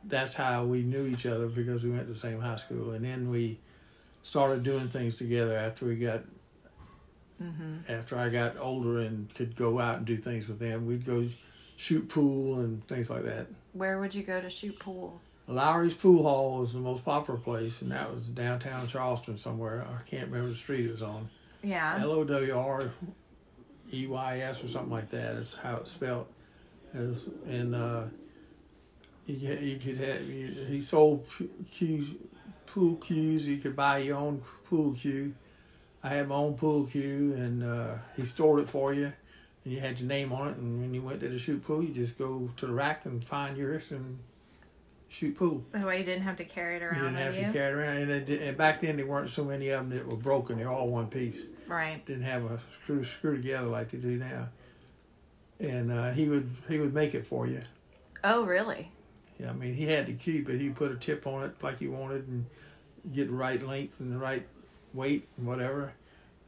that's 0.04 0.34
how 0.34 0.64
we 0.64 0.82
knew 0.82 1.06
each 1.06 1.26
other 1.26 1.46
because 1.48 1.82
we 1.84 1.90
went 1.90 2.06
to 2.06 2.12
the 2.12 2.18
same 2.18 2.40
high 2.40 2.56
school, 2.56 2.90
and 2.92 3.04
then 3.04 3.30
we 3.30 3.58
started 4.22 4.62
doing 4.62 4.88
things 4.88 5.16
together 5.16 5.56
after 5.56 5.86
we 5.86 5.96
got 5.96 6.22
Mhm. 7.42 7.88
after 7.90 8.16
I 8.16 8.28
got 8.28 8.56
older 8.58 8.98
and 9.00 9.32
could 9.34 9.56
go 9.56 9.80
out 9.80 9.98
and 9.98 10.06
do 10.06 10.16
things 10.16 10.46
with 10.46 10.58
them. 10.60 10.86
We'd 10.86 11.04
go 11.04 11.28
shoot 11.76 12.08
pool 12.08 12.60
and 12.60 12.86
things 12.86 13.10
like 13.10 13.24
that. 13.24 13.48
Where 13.72 13.98
would 13.98 14.14
you 14.14 14.22
go 14.22 14.40
to 14.40 14.48
shoot 14.48 14.78
pool? 14.78 15.20
Lowrey's 15.48 15.94
Pool 15.94 16.22
Hall 16.22 16.60
was 16.60 16.72
the 16.72 16.78
most 16.78 17.04
popular 17.04 17.38
place, 17.40 17.82
and 17.82 17.90
that 17.90 18.14
was 18.14 18.28
downtown 18.28 18.86
Charleston 18.86 19.36
somewhere. 19.36 19.84
I 19.88 20.08
can't 20.08 20.28
remember 20.28 20.50
the 20.50 20.54
street 20.56 20.86
it 20.86 20.92
was 20.92 21.02
on. 21.02 21.28
Yeah. 21.64 21.98
L 22.00 22.12
O 22.12 22.24
W 22.24 22.56
R 22.56 22.92
E 23.92 24.06
Y 24.06 24.38
S 24.40 24.62
or 24.62 24.68
something 24.68 24.92
like 24.92 25.10
that 25.10 25.34
is 25.34 25.52
how 25.54 25.78
it's 25.78 25.90
spelled. 25.90 26.26
And 26.94 27.74
uh, 27.74 28.04
you, 29.26 29.54
you 29.54 29.78
could 29.78 29.98
have 29.98 30.22
you, 30.22 30.48
he 30.68 30.80
sold 30.82 31.26
cues, 31.72 32.10
pool 32.66 32.96
cues. 32.96 33.48
You 33.48 33.58
could 33.58 33.76
buy 33.76 33.98
your 33.98 34.16
own 34.16 34.42
pool 34.64 34.94
cue. 34.94 35.34
I 36.02 36.08
had 36.10 36.28
my 36.28 36.34
own 36.34 36.54
pool 36.54 36.86
cue, 36.86 37.34
and 37.36 37.62
uh, 37.62 37.94
he 38.16 38.24
stored 38.24 38.60
it 38.60 38.68
for 38.68 38.92
you. 38.92 39.12
And 39.64 39.72
you 39.74 39.78
had 39.80 40.00
your 40.00 40.08
name 40.08 40.32
on 40.32 40.48
it, 40.48 40.56
and 40.56 40.80
when 40.80 40.92
you 40.92 41.02
went 41.02 41.20
to 41.20 41.28
the 41.28 41.38
shoot 41.38 41.64
pool, 41.64 41.82
you 41.84 41.94
just 41.94 42.18
go 42.18 42.50
to 42.56 42.66
the 42.66 42.72
rack 42.72 43.04
and 43.06 43.24
find 43.24 43.56
yours 43.56 43.84
and 43.90 44.18
shoot 45.08 45.36
pool. 45.36 45.62
That 45.70 45.84
way 45.84 45.98
you 45.98 46.04
didn't 46.04 46.24
have 46.24 46.36
to 46.38 46.44
carry 46.44 46.76
it 46.78 46.82
around. 46.82 46.96
You 46.96 47.02
didn't 47.02 47.16
have 47.18 47.36
with 47.36 47.46
to 47.46 47.52
carry 47.52 47.70
it 47.70 47.76
around, 47.76 47.96
and, 47.98 48.10
it, 48.10 48.26
did- 48.26 48.42
and 48.42 48.56
back 48.56 48.80
then 48.80 48.96
there 48.96 49.06
weren't 49.06 49.30
so 49.30 49.44
many 49.44 49.68
of 49.68 49.88
them 49.88 49.96
that 49.96 50.04
were 50.08 50.16
broken. 50.16 50.58
They're 50.58 50.68
all 50.70 50.88
one 50.88 51.06
piece 51.06 51.46
Right. 51.68 52.04
didn't 52.04 52.24
have 52.24 52.44
a 52.50 52.58
screw 52.82 53.04
screw 53.04 53.36
together 53.36 53.68
like 53.68 53.92
they 53.92 53.98
do 53.98 54.16
now. 54.16 54.48
And 55.60 55.92
uh, 55.92 56.10
he 56.10 56.28
would 56.28 56.50
he 56.68 56.78
would 56.78 56.92
make 56.92 57.14
it 57.14 57.24
for 57.24 57.46
you. 57.46 57.62
Oh, 58.24 58.44
really? 58.44 58.90
Yeah, 59.38 59.50
I 59.50 59.52
mean 59.52 59.74
he 59.74 59.86
had 59.86 60.06
to 60.06 60.12
keep 60.12 60.48
it. 60.48 60.60
He 60.60 60.70
put 60.70 60.92
a 60.92 60.96
tip 60.96 61.26
on 61.26 61.44
it 61.44 61.54
like 61.62 61.78
he 61.78 61.88
wanted 61.88 62.28
and 62.28 62.46
get 63.12 63.28
the 63.28 63.34
right 63.34 63.64
length 63.66 64.00
and 64.00 64.12
the 64.12 64.18
right 64.18 64.46
weight 64.94 65.28
and 65.36 65.46
whatever. 65.46 65.92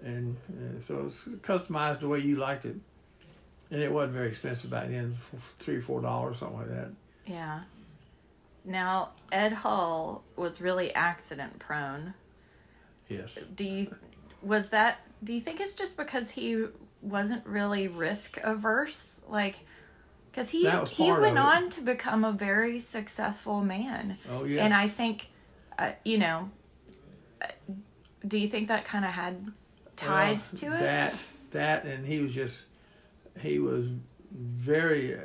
And 0.03 0.37
uh, 0.51 0.81
so 0.81 1.05
it's 1.07 1.27
customized 1.27 2.01
the 2.01 2.09
way 2.09 2.19
you 2.19 2.37
liked 2.37 2.65
it. 2.65 2.77
And 3.71 3.83
it 3.83 3.93
wasn't 3.93 4.13
very 4.13 4.29
expensive 4.29 4.71
back 4.71 4.89
then, 4.89 5.17
three 5.59 5.77
or 5.77 5.83
four 5.83 6.01
dollars, 6.01 6.39
something 6.39 6.59
like 6.59 6.69
that. 6.69 6.93
Yeah. 7.27 7.61
Now, 8.65 9.11
Ed 9.33 9.53
Hall 9.53 10.23
was 10.37 10.61
really 10.61 10.95
accident 10.95 11.59
prone. 11.59 12.15
Yes. 13.09 13.39
Do 13.55 13.65
you 13.65 13.95
was 14.43 14.71
that 14.71 15.01
do 15.23 15.35
you 15.35 15.41
think 15.41 15.61
it's 15.61 15.75
just 15.75 15.97
because 15.97 16.31
he 16.31 16.67
wasn't 17.03 17.45
really 17.47 17.89
risk 17.89 18.39
averse 18.43 19.17
like 19.29 19.57
cuz 20.35 20.51
he 20.51 20.69
he 20.91 21.13
went 21.13 21.39
on 21.39 21.71
to 21.71 21.81
become 21.81 22.25
a 22.25 22.33
very 22.33 22.81
successful 22.81 23.63
man. 23.63 24.19
Oh 24.29 24.45
yes. 24.45 24.61
And 24.61 24.75
I 24.75 24.89
think 24.89 25.29
uh, 25.79 25.93
you 26.05 26.19
know 26.19 26.51
uh, 27.43 27.47
do 28.27 28.39
you 28.39 28.49
think 28.49 28.69
that 28.69 28.85
kind 28.85 29.05
of 29.05 29.13
had 29.13 29.53
ties 29.97 30.53
Well, 30.63 30.73
to 30.73 30.77
it? 30.77 30.81
That 30.81 31.15
that 31.51 31.85
and 31.85 32.07
he 32.07 32.21
was 32.21 32.35
just 32.35 32.65
he 33.41 33.59
was 33.59 33.89
very 34.33 35.17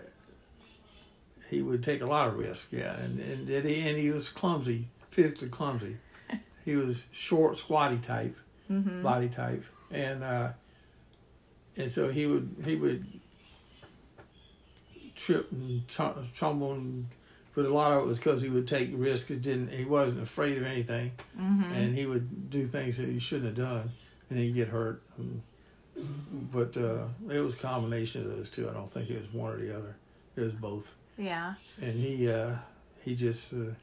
he 1.50 1.62
would 1.64 1.84
take 1.84 2.02
a 2.02 2.06
lot 2.06 2.28
of 2.28 2.36
risk, 2.38 2.72
yeah, 2.72 2.96
and 2.98 3.20
and 3.20 3.50
and 3.50 3.68
he, 3.68 3.88
and 3.88 3.98
he 3.98 4.12
was 4.12 4.30
clumsy, 4.30 4.88
physically 5.10 5.50
clumsy. 5.50 5.98
he 6.66 6.76
was 6.76 7.08
short, 7.12 7.58
squatty 7.58 7.98
type, 7.98 8.36
Mhm. 8.70 9.02
body 9.02 9.30
type, 9.30 9.64
and 9.90 10.24
uh, 10.24 10.52
and 11.76 11.92
so 11.92 12.10
he 12.10 12.28
would 12.28 12.56
he 12.64 12.76
would 12.76 13.19
trip 15.20 15.52
and 15.52 15.86
tumble, 15.88 16.74
and, 16.74 17.08
but 17.54 17.66
a 17.66 17.74
lot 17.74 17.92
of 17.92 18.04
it 18.04 18.08
was 18.08 18.18
because 18.20 18.42
he 18.42 18.50
would 18.50 18.68
take 18.68 18.90
risks. 18.94 19.30
It 19.30 19.42
didn't. 19.42 19.70
He 19.72 19.84
wasn't 19.86 20.22
afraid 20.24 20.58
of 20.58 20.64
anything 20.64 21.12
Mhm. 21.38 21.72
and 21.76 21.96
he 21.96 22.06
would 22.06 22.50
do 22.50 22.64
things 22.66 22.98
that 22.98 23.08
he 23.10 23.20
shouldn't 23.20 23.48
have 23.58 23.68
done, 23.68 23.92
and 24.30 24.40
he'd 24.40 24.54
get 24.56 24.70
hurt. 24.70 25.02
And, 25.18 25.42
but 26.52 26.78
uh, 26.78 27.06
it 27.30 27.40
was 27.40 27.56
a 27.56 27.58
combination 27.58 28.22
of 28.22 28.30
those 28.36 28.50
two. 28.50 28.70
I 28.70 28.74
don't 28.74 28.90
think 28.90 29.10
it 29.10 29.20
was 29.22 29.34
one 29.34 29.54
or 29.54 29.58
the 29.58 29.76
other. 29.76 29.96
It 30.36 30.42
was 30.42 30.54
both. 30.54 30.96
Yeah. 31.18 31.56
And 31.82 31.94
he 32.00 32.32
uh, 32.32 32.56
he 33.04 33.16
just 33.16 33.52
uh, 33.54 33.74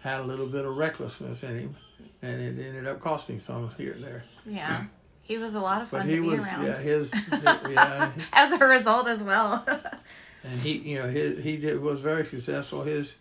had 0.00 0.20
a 0.20 0.24
little 0.24 0.46
bit 0.46 0.64
of 0.64 0.74
recklessness 0.76 1.42
in 1.44 1.58
him, 1.58 1.76
and 2.22 2.40
it 2.40 2.58
ended 2.66 2.86
up 2.86 3.00
costing 3.00 3.38
some 3.40 3.70
here 3.76 3.92
and 3.92 4.02
there. 4.04 4.24
Yeah. 4.46 4.84
He 5.22 5.38
was 5.38 5.54
a 5.56 5.60
lot 5.60 5.82
of 5.82 5.88
fun 5.88 6.02
But 6.02 6.08
he 6.08 6.16
to 6.16 6.22
be 6.22 6.28
was 6.28 6.44
around. 6.46 6.64
yeah 6.66 6.78
his 6.78 7.12
yeah, 7.32 8.12
As 8.32 8.58
a 8.60 8.64
result 8.64 9.08
as 9.08 9.22
well. 9.22 9.66
and 10.46 10.60
he 10.60 10.78
you 10.78 10.98
know 10.98 11.08
his, 11.08 11.42
he 11.42 11.56
did 11.56 11.80
was 11.80 12.00
very 12.00 12.24
successful. 12.24 12.82
His 12.82 13.16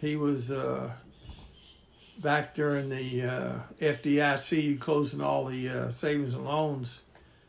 he 0.00 0.16
was 0.16 0.50
uh, 0.50 0.92
back 2.18 2.54
during 2.54 2.88
the 2.88 3.22
uh, 3.22 3.58
FDIC 3.80 4.78
closing 4.80 5.20
all 5.20 5.46
the 5.46 5.68
uh, 5.68 5.90
savings 5.90 6.34
and 6.34 6.44
loans. 6.44 7.00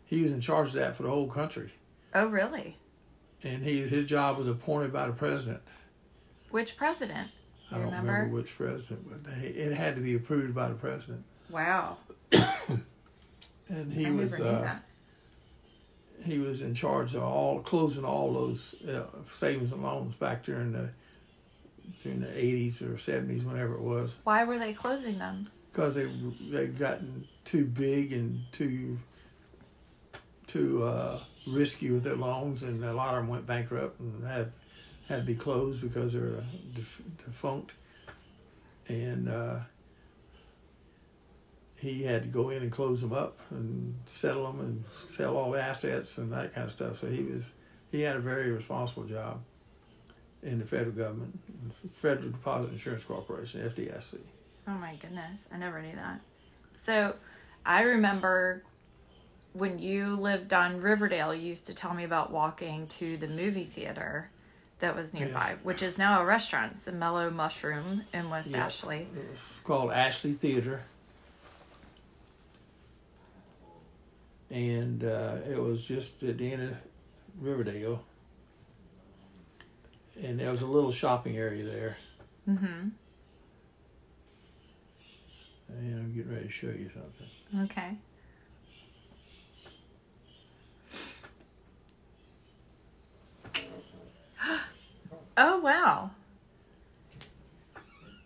He 0.06 0.24
was 0.24 0.32
in 0.32 0.42
charge 0.42 0.70
of 0.70 0.74
that 0.76 0.96
for 0.96 1.04
the 1.04 1.10
whole 1.10 1.28
country, 1.28 1.72
oh, 2.16 2.28
really? 2.28 2.78
and 3.44 3.64
he 3.64 3.82
his 3.82 4.06
job 4.06 4.38
was 4.38 4.48
appointed 4.48 4.92
by 4.92 5.08
the 5.08 5.14
president. 5.14 5.62
Which 6.50 6.78
president? 6.78 7.30
I 7.72 7.76
don't 7.76 7.86
remember? 7.86 8.14
remember 8.14 8.36
which 8.36 8.58
president, 8.58 9.08
but 9.08 9.24
they, 9.24 9.50
it 9.50 9.74
had 9.74 9.96
to 9.96 10.02
be 10.02 10.16
approved 10.16 10.56
by 10.56 10.70
the 10.70 10.76
president. 10.76 11.24
Wow. 11.50 11.98
And 13.70 13.94
he 13.94 14.08
I 14.08 14.12
was 14.12 14.40
uh, 14.42 14.62
that. 14.62 14.84
He 16.26 16.40
was 16.40 16.62
in 16.62 16.74
charge 16.76 17.16
of 17.16 17.24
all 17.24 17.60
closing 17.62 18.06
all 18.06 18.34
those 18.34 18.76
uh, 18.88 19.04
savings 19.32 19.72
and 19.72 19.84
loans 19.84 20.16
back 20.16 20.44
during 20.44 20.72
the 20.72 20.90
during 22.04 22.22
the 22.22 22.38
eighties 22.38 22.82
or 22.82 22.98
seventies, 22.98 23.44
whenever 23.44 23.74
it 23.74 23.82
was. 23.82 24.18
Why 24.24 24.44
were 24.44 24.60
they 24.60 24.74
closing 24.74 25.18
them? 25.18 25.50
because 25.72 25.96
they 25.96 26.06
they 26.50 26.68
gotten 26.68 27.28
too 27.46 27.66
big 27.66 28.12
and 28.12 28.44
too 28.52 29.00
too 30.48 30.84
uh, 30.84 31.20
risky 31.48 31.92
with 31.92 32.04
their 32.04 32.16
loans, 32.16 32.64
and 32.64 32.84
a 32.84 32.94
lot 32.94 33.10
of 33.14 33.22
them 33.22 33.28
went 33.28 33.46
bankrupt 33.46 34.00
and 34.00 34.28
had 34.28 34.52
had 35.08 35.22
to 35.22 35.26
be 35.26 35.36
closed 35.36 35.82
because 35.82 36.14
they're 36.14 36.38
uh, 36.38 36.44
def- 36.74 37.02
defunct. 37.26 37.74
And 38.88 39.30
uh, 39.30 39.60
he 41.80 42.04
had 42.04 42.24
to 42.24 42.28
go 42.30 42.50
in 42.50 42.62
and 42.62 42.72
close 42.72 43.02
them 43.02 43.14
up 43.14 43.40
and 43.50 43.96
settle 44.06 44.52
them 44.52 44.60
and 44.60 44.84
sell 45.06 45.38
all 45.38 45.52
the 45.52 45.62
assets 45.62 46.18
and 46.18 46.32
that 46.34 46.54
kind 46.54 46.66
of 46.66 46.72
stuff. 46.72 46.98
So 46.98 47.08
he 47.08 47.24
was 47.24 47.54
he 47.92 48.02
had 48.02 48.16
a 48.16 48.20
very 48.20 48.52
responsible 48.52 49.04
job 49.04 49.42
in 50.44 50.60
the 50.60 50.66
federal 50.66 50.92
government, 50.92 51.40
Federal 51.94 52.30
Deposit 52.32 52.72
Insurance 52.72 53.04
Corporation, 53.04 53.62
FDIC. 53.62 54.20
Oh 54.68 54.72
my 54.74 54.96
goodness, 54.96 55.42
I 55.52 55.58
never 55.58 55.82
knew 55.82 55.96
that. 55.96 56.22
So, 56.84 57.16
I 57.66 57.82
remember 57.82 58.64
when 59.54 59.80
you 59.80 60.16
lived 60.16 60.54
on 60.54 60.80
Riverdale, 60.82 61.34
you 61.34 61.48
used 61.50 61.66
to 61.68 61.74
tell 61.74 61.94
me 61.94 62.04
about 62.06 62.32
walking 62.32 62.88
to 62.88 63.18
the 63.18 63.28
movie 63.28 63.66
theater 63.66 64.30
that 64.80 64.96
was 64.96 65.14
nearby, 65.14 65.48
Yes. 65.50 65.58
which 65.64 65.84
is 65.84 65.98
now 65.98 66.22
a 66.22 66.26
restaurant. 66.26 66.74
It's 66.74 66.86
the 66.86 66.92
Mellow 66.94 67.30
Mushroom 67.30 68.04
in 68.14 68.30
West 68.30 68.52
Yeah. 68.52 68.66
Ashley. 68.68 69.08
It's 69.34 69.60
called 69.66 69.92
Ashley 69.92 70.34
Theater. 70.34 70.84
And 74.50 75.04
uh, 75.04 75.38
it 75.50 75.62
was 75.62 75.86
just 75.86 76.24
at 76.24 76.38
the 76.38 76.54
end 76.54 76.64
of 76.64 76.78
Riverdale. 77.40 78.04
And 80.22 80.40
there 80.40 80.52
was 80.52 80.62
a 80.62 80.68
little 80.68 80.92
shopping 80.92 81.38
area 81.38 81.64
there. 81.64 81.98
Mm-hmm. 82.50 82.90
And 85.70 86.00
I'm 86.00 86.14
getting 86.16 86.34
ready 86.34 86.48
to 86.48 86.52
show 86.52 86.68
you 86.68 86.90
something. 86.90 87.28
Okay. 87.66 87.98
oh 95.38 95.60
wow. 95.60 96.12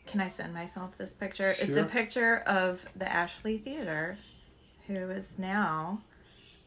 Can 0.07 0.21
I 0.21 0.27
send 0.27 0.53
myself 0.53 0.97
this 0.97 1.11
picture? 1.11 1.55
It's 1.59 1.75
a 1.75 1.83
picture 1.85 2.37
of 2.45 2.85
the 2.95 3.11
Ashley 3.11 3.57
Theater, 3.57 4.19
who 4.87 5.09
is 5.09 5.39
now. 5.39 6.01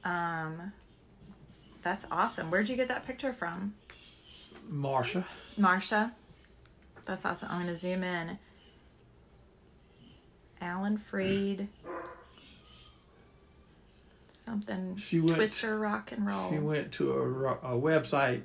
Um, 0.07 0.73
that's 1.83 2.07
awesome. 2.11 2.51
Where'd 2.51 2.69
you 2.69 2.77
get 2.77 2.89
that 2.89 3.07
picture 3.07 3.33
from? 3.33 3.75
Marsha. 4.73 5.25
Marsha. 5.59 6.13
That's 7.07 7.25
awesome. 7.25 7.49
I'm 7.51 7.61
gonna 7.61 7.77
zoom 7.77 8.03
in. 8.05 8.39
Alan 10.61 10.97
Freed. 10.99 11.69
Something. 14.45 14.97
She 14.97 15.19
went- 15.21 15.35
Twister 15.37 15.79
rock 15.79 16.13
and 16.13 16.27
roll. 16.27 16.51
She 16.51 16.59
went 16.59 16.93
to 16.93 17.13
a, 17.13 17.75
a 17.75 17.81
website 17.81 18.43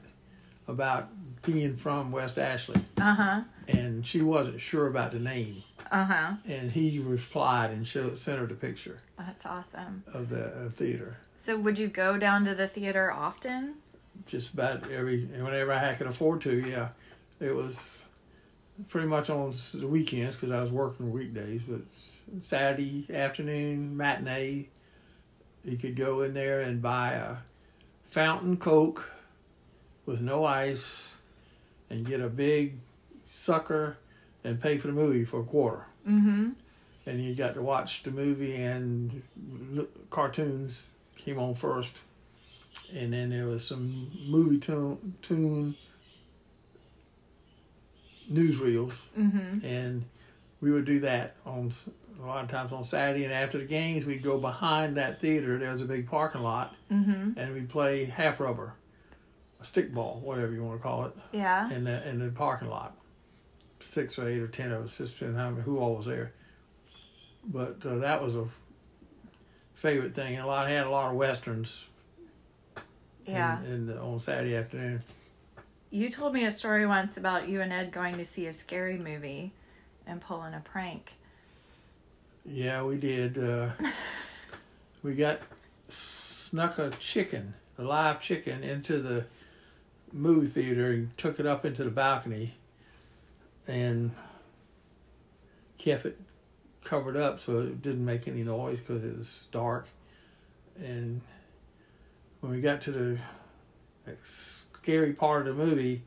about 0.67 1.09
being 1.43 1.75
from 1.75 2.11
West 2.11 2.37
Ashley, 2.39 2.81
Uh 2.99 3.13
huh. 3.13 3.41
and 3.67 4.05
she 4.05 4.21
wasn't 4.21 4.59
sure 4.61 4.87
about 4.87 5.11
the 5.11 5.19
name. 5.19 5.63
Uh 5.89 6.05
huh. 6.05 6.33
And 6.45 6.71
he 6.71 6.99
replied 6.99 7.71
and 7.71 7.87
showed, 7.87 8.17
sent 8.17 8.39
her 8.39 8.45
the 8.45 8.55
picture 8.55 8.99
That's 9.17 9.45
awesome. 9.45 10.03
of 10.13 10.29
the 10.29 10.45
uh, 10.45 10.69
theater. 10.69 11.17
So, 11.35 11.57
would 11.57 11.79
you 11.79 11.87
go 11.87 12.17
down 12.17 12.45
to 12.45 12.55
the 12.55 12.67
theater 12.67 13.11
often? 13.11 13.75
Just 14.27 14.53
about 14.53 14.91
every 14.91 15.25
whenever 15.25 15.71
I 15.71 15.93
could 15.95 16.07
afford 16.07 16.41
to. 16.41 16.59
Yeah, 16.59 16.89
it 17.39 17.55
was 17.55 18.05
pretty 18.89 19.07
much 19.07 19.29
on 19.29 19.53
the 19.73 19.87
weekends 19.87 20.35
because 20.35 20.51
I 20.51 20.61
was 20.61 20.71
working 20.71 21.11
weekdays. 21.11 21.63
But 21.63 21.81
Saturday 22.41 23.07
afternoon 23.11 23.95
matinee, 23.97 24.69
you 25.63 25.77
could 25.77 25.95
go 25.95 26.21
in 26.21 26.33
there 26.33 26.61
and 26.61 26.81
buy 26.81 27.13
a 27.13 27.37
fountain 28.05 28.57
Coke 28.57 29.09
with 30.05 30.21
no 30.21 30.43
ice, 30.43 31.15
and 31.89 32.05
get 32.05 32.19
a 32.21 32.29
big 32.29 32.79
sucker 33.23 33.97
and 34.43 34.59
pay 34.61 34.77
for 34.77 34.87
the 34.87 34.93
movie 34.93 35.25
for 35.25 35.39
a 35.41 35.43
quarter. 35.43 35.85
Mm-hmm. 36.07 36.49
and 37.05 37.23
you 37.23 37.35
got 37.35 37.53
to 37.55 37.61
watch 37.61 38.01
the 38.03 38.11
movie 38.11 38.55
and 38.55 39.21
look, 39.71 40.09
cartoons 40.09 40.83
came 41.15 41.37
on 41.37 41.53
first 41.53 41.99
and 42.93 43.13
then 43.13 43.29
there 43.29 43.45
was 43.45 43.65
some 43.67 44.09
movie 44.27 44.57
tune, 44.57 45.15
tune 45.21 45.75
newsreels 48.31 49.01
Mm-hmm. 49.17 49.65
and 49.65 50.05
we 50.61 50.71
would 50.71 50.85
do 50.85 50.99
that 51.01 51.35
on 51.45 51.71
a 52.21 52.25
lot 52.25 52.43
of 52.43 52.49
times 52.51 52.71
on 52.71 52.83
Saturday 52.83 53.23
and 53.25 53.33
after 53.33 53.57
the 53.57 53.65
games 53.65 54.05
we'd 54.05 54.21
go 54.23 54.37
behind 54.37 54.95
that 54.97 55.19
theater 55.19 55.57
there 55.57 55.71
was 55.71 55.81
a 55.81 55.85
big 55.85 56.07
parking 56.09 56.41
lot 56.41 56.75
Mm-hmm. 56.91 57.37
and 57.39 57.53
we'd 57.53 57.69
play 57.69 58.05
half 58.05 58.39
rubber 58.39 58.73
a 59.59 59.65
stick 59.65 59.93
ball 59.93 60.19
whatever 60.23 60.51
you 60.51 60.63
want 60.63 60.79
to 60.79 60.83
call 60.83 61.05
it 61.05 61.13
Yeah. 61.31 61.69
in 61.71 61.83
the 61.83 62.07
in 62.09 62.19
the 62.19 62.31
parking 62.31 62.69
lot. 62.69 62.95
Six 63.81 64.17
or 64.19 64.27
eight 64.27 64.39
or 64.39 64.47
ten 64.47 64.71
of 64.71 64.83
us, 64.85 64.97
just 64.97 65.19
depending 65.19 65.39
on 65.41 65.55
who 65.61 65.79
all 65.79 65.95
was 65.95 66.05
there. 66.05 66.33
But 67.45 67.77
uh, 67.85 67.97
that 67.97 68.21
was 68.23 68.35
a 68.35 68.47
favorite 69.75 70.13
thing. 70.15 70.35
And 70.35 70.43
a 70.43 70.47
lot 70.47 70.67
had 70.67 70.85
a 70.85 70.89
lot 70.89 71.09
of 71.11 71.17
westerns. 71.17 71.87
in- 73.25 73.33
Yeah. 73.33 73.61
In, 73.63 73.87
the, 73.87 73.99
on 73.99 74.19
Saturday 74.19 74.55
afternoon. 74.55 75.03
You 75.89 76.09
told 76.09 76.33
me 76.33 76.45
a 76.45 76.51
story 76.51 76.85
once 76.85 77.17
about 77.17 77.49
you 77.49 77.59
and 77.61 77.73
Ed 77.73 77.91
going 77.91 78.15
to 78.17 78.23
see 78.25 78.45
a 78.47 78.53
scary 78.53 78.97
movie 78.97 79.51
and 80.07 80.21
pulling 80.21 80.53
a 80.53 80.61
prank. 80.61 81.13
Yeah, 82.45 82.83
we 82.83 82.97
did. 82.97 83.37
Uh, 83.37 83.71
we 85.03 85.15
got 85.15 85.39
snuck 85.89 86.77
a 86.79 86.91
chicken, 86.91 87.55
a 87.77 87.83
live 87.83 88.21
chicken, 88.21 88.63
into 88.63 88.99
the 88.99 89.25
movie 90.13 90.47
theater 90.47 90.91
and 90.91 91.15
took 91.17 91.39
it 91.39 91.45
up 91.45 91.65
into 91.65 91.83
the 91.83 91.91
balcony, 91.91 92.55
and 93.67 94.11
kept 95.77 96.05
it 96.05 96.19
covered 96.83 97.15
up 97.15 97.39
so 97.39 97.59
it 97.59 97.81
didn't 97.81 98.05
make 98.05 98.27
any 98.27 98.43
noise 98.43 98.79
because 98.79 99.03
it 99.03 99.17
was 99.17 99.47
dark. 99.51 99.87
And 100.77 101.21
when 102.39 102.51
we 102.51 102.61
got 102.61 102.81
to 102.81 102.91
the 102.91 103.19
scary 104.23 105.13
part 105.13 105.47
of 105.47 105.57
the 105.57 105.63
movie, 105.63 106.03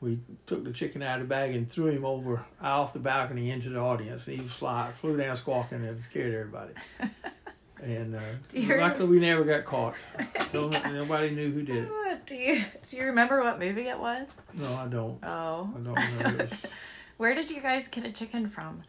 we 0.00 0.18
took 0.46 0.64
the 0.64 0.72
chicken 0.72 1.02
out 1.02 1.20
of 1.20 1.28
the 1.28 1.32
bag 1.32 1.54
and 1.54 1.70
threw 1.70 1.86
him 1.86 2.04
over 2.04 2.44
off 2.60 2.92
the 2.92 2.98
balcony 2.98 3.50
into 3.50 3.68
the 3.68 3.78
audience. 3.78 4.26
And 4.26 4.38
he 4.38 4.42
fly, 4.42 4.90
flew 4.92 5.16
down 5.16 5.36
squawking 5.36 5.84
and 5.84 6.00
scared 6.00 6.34
everybody. 6.34 6.72
And 7.82 8.14
uh, 8.14 8.20
luckily, 8.54 9.08
we 9.08 9.18
never 9.20 9.42
got 9.44 9.64
caught. 9.64 9.94
No- 10.54 10.68
Nobody 10.92 11.30
knew 11.30 11.50
who 11.50 11.62
did 11.62 11.84
it. 11.84 11.90
Uh, 11.90 12.16
Do 12.26 12.36
you 12.36 12.62
do 12.90 12.96
you 12.98 13.04
remember 13.06 13.42
what 13.42 13.58
movie 13.58 13.88
it 13.88 13.98
was? 13.98 14.40
No, 14.54 14.72
I 14.74 14.86
don't. 14.86 15.18
Oh. 15.24 15.70
I 15.74 15.80
don't 15.80 16.16
remember. 16.18 16.48
Where 17.16 17.34
did 17.34 17.50
you 17.50 17.60
guys 17.62 17.88
get 17.88 18.04
a 18.04 18.12
chicken 18.12 18.48
from? 18.50 18.82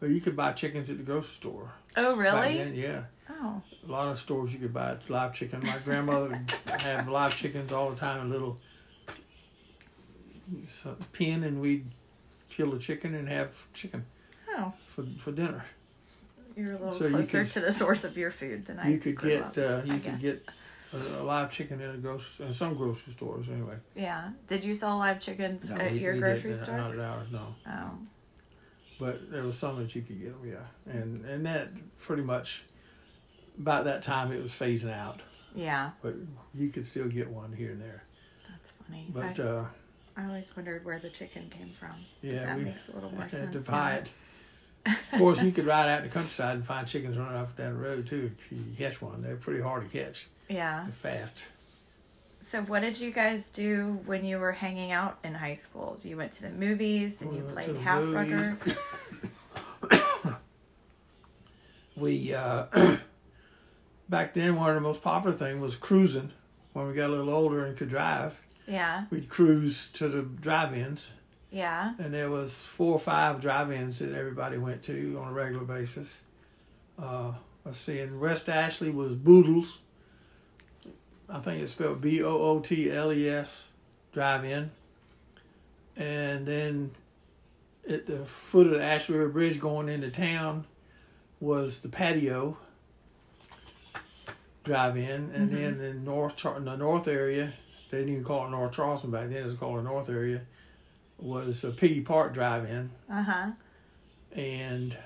well, 0.00 0.10
you 0.10 0.20
could 0.20 0.34
buy 0.34 0.52
chickens 0.52 0.88
at 0.90 0.96
the 0.96 1.02
grocery 1.02 1.28
store. 1.34 1.72
Oh, 1.96 2.16
really? 2.16 2.56
then, 2.56 2.74
yeah. 2.74 3.02
Oh. 3.28 3.60
A 3.86 3.90
lot 3.90 4.08
of 4.08 4.18
stores 4.18 4.52
you 4.54 4.58
could 4.60 4.72
buy 4.72 4.96
live 5.08 5.34
chicken. 5.34 5.60
My 5.64 5.76
grandmother 5.84 6.28
would 6.66 6.80
have 6.82 7.06
live 7.08 7.36
chickens 7.36 7.70
all 7.72 7.90
the 7.90 7.96
time, 7.96 8.26
a 8.26 8.28
little 8.34 8.58
pen, 11.12 11.42
and 11.44 11.60
we'd 11.60 11.86
kill 12.48 12.70
the 12.70 12.78
chicken 12.78 13.14
and 13.14 13.28
have 13.28 13.66
chicken 13.72 14.06
Oh. 14.48 14.72
for, 14.88 15.04
for 15.18 15.32
dinner. 15.32 15.64
You're 16.60 16.76
a 16.76 16.78
little 16.78 16.92
So 16.92 17.06
you 17.06 17.16
closer 17.16 17.44
could- 17.44 17.52
to 17.54 17.60
the 17.60 17.72
source 17.72 18.04
of 18.04 18.16
your 18.16 18.30
food 18.30 18.66
than 18.66 18.78
I 18.78 18.88
you 18.90 18.98
could 18.98 19.18
get 19.20 19.56
uh, 19.58 19.82
you 19.84 19.94
I 19.94 19.98
could 19.98 20.02
guess. 20.02 20.20
get 20.20 20.48
a, 20.92 20.96
a 21.20 21.24
live 21.24 21.50
chicken 21.50 21.80
in 21.80 21.90
a 21.90 21.96
grocery 21.98 22.46
in 22.46 22.54
some 22.54 22.74
grocery 22.74 23.12
stores 23.12 23.48
anyway. 23.48 23.76
Yeah. 23.94 24.30
Did 24.48 24.64
you 24.64 24.74
sell 24.74 24.98
live 24.98 25.20
chickens 25.20 25.70
No, 25.70 25.76
at 25.76 25.92
we- 25.92 25.98
your 26.00 26.14
we 26.14 26.20
grocery 26.20 26.52
didn't, 26.52 26.64
store? 26.64 26.76
Not 26.76 26.92
at 26.94 27.00
ours, 27.00 27.28
no. 27.32 27.54
Oh. 27.66 27.90
But 28.98 29.30
there 29.30 29.42
was 29.44 29.56
some 29.56 29.78
that 29.78 29.94
you 29.94 30.02
could 30.02 30.20
get 30.20 30.40
them, 30.40 30.50
yeah. 30.52 30.92
And 30.92 31.24
and 31.24 31.46
that 31.46 31.68
pretty 32.00 32.22
much 32.22 32.64
about 33.58 33.84
that 33.84 34.02
time 34.02 34.30
it 34.32 34.42
was 34.42 34.52
phasing 34.52 34.92
out, 34.92 35.20
Yeah. 35.54 35.90
but 36.02 36.14
you 36.54 36.68
could 36.68 36.86
still 36.86 37.08
get 37.08 37.28
one 37.30 37.52
here 37.52 37.70
and 37.72 37.80
there. 37.80 38.04
That's 38.48 38.70
funny. 38.86 39.06
But 39.08 39.40
I, 39.40 39.42
uh, 39.42 39.66
I 40.16 40.26
always 40.26 40.54
wondered 40.54 40.84
where 40.84 40.98
the 40.98 41.08
chicken 41.10 41.48
came 41.50 41.68
from. 41.70 41.94
yeah, 42.20 42.46
that 42.46 42.58
we 42.58 42.64
makes 42.64 42.88
a 42.88 42.92
little 42.92 43.10
more 43.10 43.22
had 43.22 43.30
sense. 43.30 43.64
to 43.64 43.70
buy 43.70 43.94
it. 43.94 44.10
Of 44.86 45.18
course, 45.18 45.42
you 45.42 45.52
could 45.52 45.66
ride 45.66 45.88
out 45.90 45.98
in 46.02 46.08
the 46.08 46.12
countryside 46.14 46.56
and 46.56 46.64
find 46.66 46.86
chickens 46.86 47.16
running 47.18 47.36
up 47.36 47.56
down 47.56 47.74
the 47.74 47.78
road 47.80 48.06
too. 48.06 48.30
If 48.50 48.52
you 48.52 48.58
catch 48.78 49.00
one, 49.02 49.22
they're 49.22 49.36
pretty 49.36 49.60
hard 49.60 49.82
to 49.90 49.98
catch. 50.04 50.26
Yeah. 50.48 50.84
They're 51.02 51.12
fast. 51.12 51.46
So, 52.40 52.62
what 52.62 52.80
did 52.80 52.98
you 52.98 53.10
guys 53.12 53.48
do 53.50 54.00
when 54.06 54.24
you 54.24 54.38
were 54.38 54.52
hanging 54.52 54.90
out 54.92 55.18
in 55.22 55.34
high 55.34 55.54
school? 55.54 55.98
You 56.02 56.16
went 56.16 56.32
to 56.36 56.42
the 56.42 56.50
movies 56.50 57.20
and 57.20 57.30
We 57.30 57.36
you 57.38 57.42
played 57.44 57.76
half 57.76 58.02
movies. 58.02 58.54
rubber. 59.82 60.38
We 61.96 62.34
uh, 62.34 62.66
back 64.08 64.32
then 64.34 64.56
one 64.56 64.70
of 64.70 64.74
the 64.76 64.80
most 64.80 65.02
popular 65.02 65.36
thing 65.36 65.60
was 65.60 65.76
cruising. 65.76 66.30
When 66.72 66.86
we 66.86 66.94
got 66.94 67.10
a 67.10 67.12
little 67.12 67.34
older 67.34 67.64
and 67.64 67.76
could 67.76 67.88
drive, 67.90 68.38
Yeah. 68.66 69.04
we'd 69.10 69.28
cruise 69.28 69.90
to 69.94 70.08
the 70.08 70.22
drive-ins, 70.22 71.10
Yeah. 71.50 71.94
and 71.98 72.14
there 72.14 72.30
was 72.30 72.56
four 72.56 72.92
or 72.92 72.98
five 73.00 73.40
drive-ins 73.40 73.98
that 73.98 74.14
everybody 74.14 74.56
went 74.56 74.82
to 74.84 75.18
on 75.20 75.28
a 75.28 75.32
regular 75.32 75.64
basis. 75.64 76.20
Uh, 76.98 77.32
let's 77.64 77.78
see, 77.78 77.98
in 77.98 78.20
West 78.20 78.48
Ashley 78.48 78.90
was 78.90 79.14
Bootles. 79.14 79.78
I 81.28 81.40
think 81.40 81.62
it's 81.62 81.72
spelled 81.72 82.00
B 82.00 82.22
O 82.22 82.38
O 82.38 82.60
T 82.60 82.90
L 82.90 83.12
E 83.12 83.28
S, 83.28 83.64
drive-in. 84.12 84.70
And 85.96 86.46
then 86.46 86.92
at 87.88 88.06
the 88.06 88.24
foot 88.26 88.66
of 88.66 88.74
the 88.74 88.82
Ashley 88.82 89.16
River 89.16 89.30
Bridge 89.30 89.58
going 89.60 89.88
into 89.88 90.10
town 90.10 90.66
was 91.40 91.80
the 91.80 91.88
patio 91.88 92.56
drive-in, 94.64 95.30
and 95.34 95.50
then 95.50 95.80
in 95.80 96.04
North 96.04 96.44
in 96.44 96.64
the 96.64 96.76
north 96.76 97.08
area, 97.08 97.54
they 97.90 97.98
didn't 97.98 98.12
even 98.12 98.24
call 98.24 98.46
it 98.46 98.50
North 98.50 98.72
Charleston 98.72 99.10
back 99.10 99.28
then; 99.30 99.42
it 99.42 99.46
was 99.46 99.54
called 99.54 99.78
the 99.78 99.82
North 99.82 100.08
area. 100.08 100.42
Was 101.20 101.64
a 101.64 101.70
Piggy 101.70 102.00
Park 102.00 102.32
drive-in, 102.34 102.90
Uh 103.10 103.22
huh. 103.22 103.50
and 104.32 104.96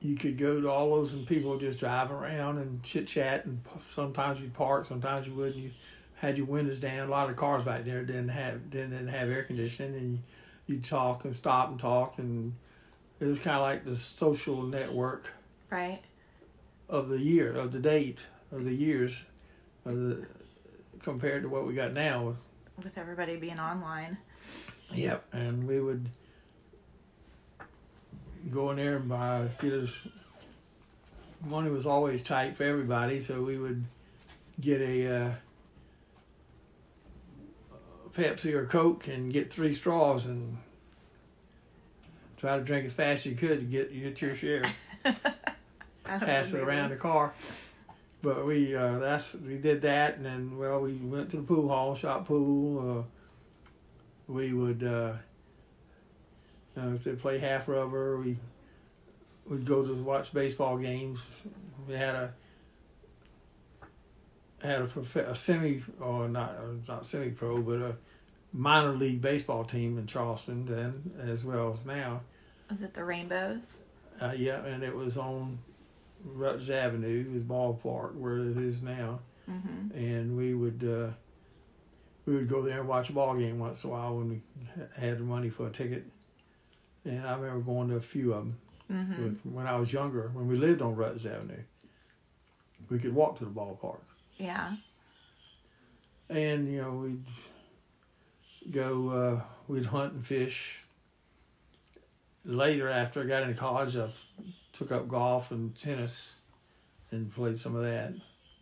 you 0.00 0.14
could 0.14 0.36
go 0.36 0.60
to 0.60 0.70
all 0.70 0.90
those, 0.94 1.14
and 1.14 1.26
people 1.26 1.50
would 1.50 1.60
just 1.60 1.78
drive 1.78 2.10
around 2.12 2.58
and 2.58 2.82
chit 2.82 3.08
chat, 3.08 3.44
and 3.46 3.60
sometimes 3.82 4.40
you'd 4.40 4.54
park, 4.54 4.86
sometimes 4.86 5.26
you 5.26 5.34
wouldn't. 5.34 5.56
You 5.56 5.70
had 6.16 6.36
your 6.36 6.46
windows 6.46 6.78
down. 6.80 7.08
A 7.08 7.10
lot 7.10 7.28
of 7.30 7.36
cars 7.36 7.64
back 7.64 7.84
there 7.84 8.02
didn't 8.04 8.28
have 8.28 8.70
didn't, 8.70 8.90
didn't 8.90 9.08
have 9.08 9.30
air 9.30 9.42
conditioning, 9.44 9.94
and 9.94 10.22
you'd 10.66 10.84
talk 10.84 11.24
and 11.24 11.34
stop 11.34 11.70
and 11.70 11.78
talk, 11.80 12.18
and 12.18 12.54
it 13.20 13.24
was 13.24 13.38
kind 13.38 13.56
of 13.56 13.62
like 13.62 13.84
the 13.84 13.96
social 13.96 14.62
network 14.62 15.32
Right. 15.70 16.00
of 16.88 17.08
the 17.08 17.18
year, 17.18 17.54
of 17.56 17.72
the 17.72 17.80
date, 17.80 18.26
of 18.52 18.64
the 18.64 18.74
years, 18.74 19.24
of 19.86 19.96
the 19.98 20.26
compared 21.00 21.42
to 21.42 21.48
what 21.48 21.66
we 21.66 21.72
got 21.74 21.92
now. 21.94 22.36
With 22.82 22.98
everybody 22.98 23.36
being 23.36 23.58
online. 23.58 24.18
Yep. 24.92 25.24
And 25.32 25.66
we 25.66 25.80
would 25.80 26.08
go 28.50 28.70
in 28.70 28.76
there 28.76 28.96
and 28.96 29.08
buy 29.08 29.48
get 29.60 29.72
us 29.72 29.90
money 31.44 31.70
was 31.70 31.86
always 31.86 32.22
tight 32.22 32.56
for 32.56 32.64
everybody, 32.64 33.20
so 33.20 33.42
we 33.42 33.58
would 33.58 33.84
get 34.60 34.80
a 34.80 35.06
uh, 35.06 35.32
Pepsi 38.12 38.52
or 38.54 38.66
Coke 38.66 39.06
and 39.08 39.32
get 39.32 39.52
three 39.52 39.74
straws 39.74 40.26
and 40.26 40.58
try 42.36 42.56
to 42.56 42.64
drink 42.64 42.86
as 42.86 42.92
fast 42.92 43.26
as 43.26 43.32
you 43.32 43.36
could 43.36 43.60
to 43.60 43.66
get 43.66 43.92
get 43.92 44.20
your 44.20 44.34
share. 44.34 44.64
Pass 46.04 46.52
it 46.52 46.60
around 46.60 46.90
the 46.90 46.96
car. 46.96 47.34
But 48.22 48.46
we 48.46 48.74
uh, 48.74 48.98
that's 48.98 49.34
we 49.34 49.58
did 49.58 49.82
that, 49.82 50.16
and 50.16 50.24
then 50.26 50.58
well 50.58 50.80
we 50.80 50.94
went 50.94 51.30
to 51.30 51.36
the 51.36 51.42
pool 51.42 51.68
hall, 51.68 51.94
shot 51.94 52.26
pool. 52.26 52.98
Uh, 53.00 53.02
we 54.26 54.52
would 54.52 54.82
uh, 54.82 55.12
uh, 56.76 56.96
to 56.96 57.16
play 57.16 57.38
half 57.38 57.68
rubber. 57.68 58.18
We 58.18 58.38
would 59.46 59.64
go 59.64 59.84
to 59.86 59.94
watch 59.94 60.32
baseball 60.32 60.78
games. 60.78 61.24
We 61.86 61.94
had 61.94 62.14
a 62.14 62.34
had 64.62 64.82
a, 64.82 64.86
prof- 64.86 65.16
a 65.16 65.36
semi 65.36 65.82
or 66.00 66.28
not 66.28 66.54
not 66.88 67.06
semi 67.06 67.30
pro, 67.30 67.60
but 67.60 67.80
a 67.80 67.96
minor 68.52 68.92
league 68.92 69.20
baseball 69.20 69.64
team 69.64 69.98
in 69.98 70.06
Charleston 70.06 70.64
then 70.66 71.12
as 71.20 71.44
well 71.44 71.70
as 71.70 71.84
now. 71.84 72.22
Was 72.70 72.82
it 72.82 72.94
the 72.94 73.04
rainbows? 73.04 73.78
Uh, 74.20 74.32
yeah, 74.34 74.64
and 74.64 74.82
it 74.82 74.94
was 74.94 75.18
on 75.18 75.58
Rutledge 76.24 76.70
Avenue, 76.70 77.32
his 77.32 77.42
ballpark, 77.42 78.14
where 78.14 78.38
it 78.38 78.56
is 78.56 78.82
now. 78.82 79.20
Mm-hmm. 79.50 79.96
And 79.96 80.36
we 80.36 80.54
would 80.54 80.82
uh, 80.82 81.12
we 82.26 82.34
would 82.34 82.48
go 82.48 82.62
there 82.62 82.80
and 82.80 82.88
watch 82.88 83.10
a 83.10 83.12
ball 83.12 83.36
game 83.36 83.58
once 83.58 83.84
in 83.84 83.90
a 83.90 83.92
while 83.92 84.16
when 84.16 84.28
we 84.28 84.40
had 84.98 85.18
the 85.18 85.22
money 85.24 85.50
for 85.50 85.66
a 85.66 85.70
ticket. 85.70 86.04
And 87.04 87.24
I 87.26 87.34
remember 87.34 87.60
going 87.60 87.88
to 87.90 87.96
a 87.96 88.00
few 88.00 88.32
of 88.32 88.44
them 88.44 88.58
Mm-hmm. 88.92 89.24
with 89.24 89.40
when 89.44 89.66
I 89.66 89.74
was 89.74 89.92
younger. 89.92 90.30
When 90.32 90.46
we 90.46 90.56
lived 90.56 90.80
on 90.80 90.94
Rutledge 90.94 91.26
Avenue, 91.26 91.64
we 92.88 93.00
could 93.00 93.12
walk 93.16 93.36
to 93.38 93.44
the 93.44 93.50
ballpark, 93.50 93.98
Yeah. 94.38 94.76
and 96.30 96.70
you 96.72 96.82
know 96.82 96.92
we'd 96.92 97.24
go 98.70 99.08
uh, 99.08 99.40
we'd 99.66 99.86
hunt 99.86 100.12
and 100.12 100.24
fish. 100.26 100.84
Later, 102.44 102.88
after 102.88 103.22
I 103.22 103.26
got 103.26 103.42
into 103.42 103.54
college, 103.56 103.96
I 103.96 104.08
took 104.76 104.92
up 104.92 105.08
golf 105.08 105.50
and 105.50 105.76
tennis, 105.76 106.32
and 107.10 107.32
played 107.34 107.58
some 107.58 107.74
of 107.76 107.82
that. 107.82 108.12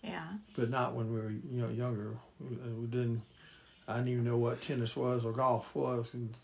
Yeah. 0.03 0.25
but 0.55 0.69
not 0.69 0.95
when 0.95 1.13
we 1.15 1.19
were 1.21 1.31
you 1.31 1.63
know 1.63 1.69
younger. 1.69 2.17
We, 2.41 2.87
didn't. 2.87 3.23
I 3.89 3.97
didn't 3.97 4.09
even 4.09 4.25
know 4.25 4.37
what 4.37 4.61
tennis 4.61 4.95
was 4.97 5.25
or 5.25 5.33
golf 5.33 5.75
was, 5.75 6.13
and 6.15 6.35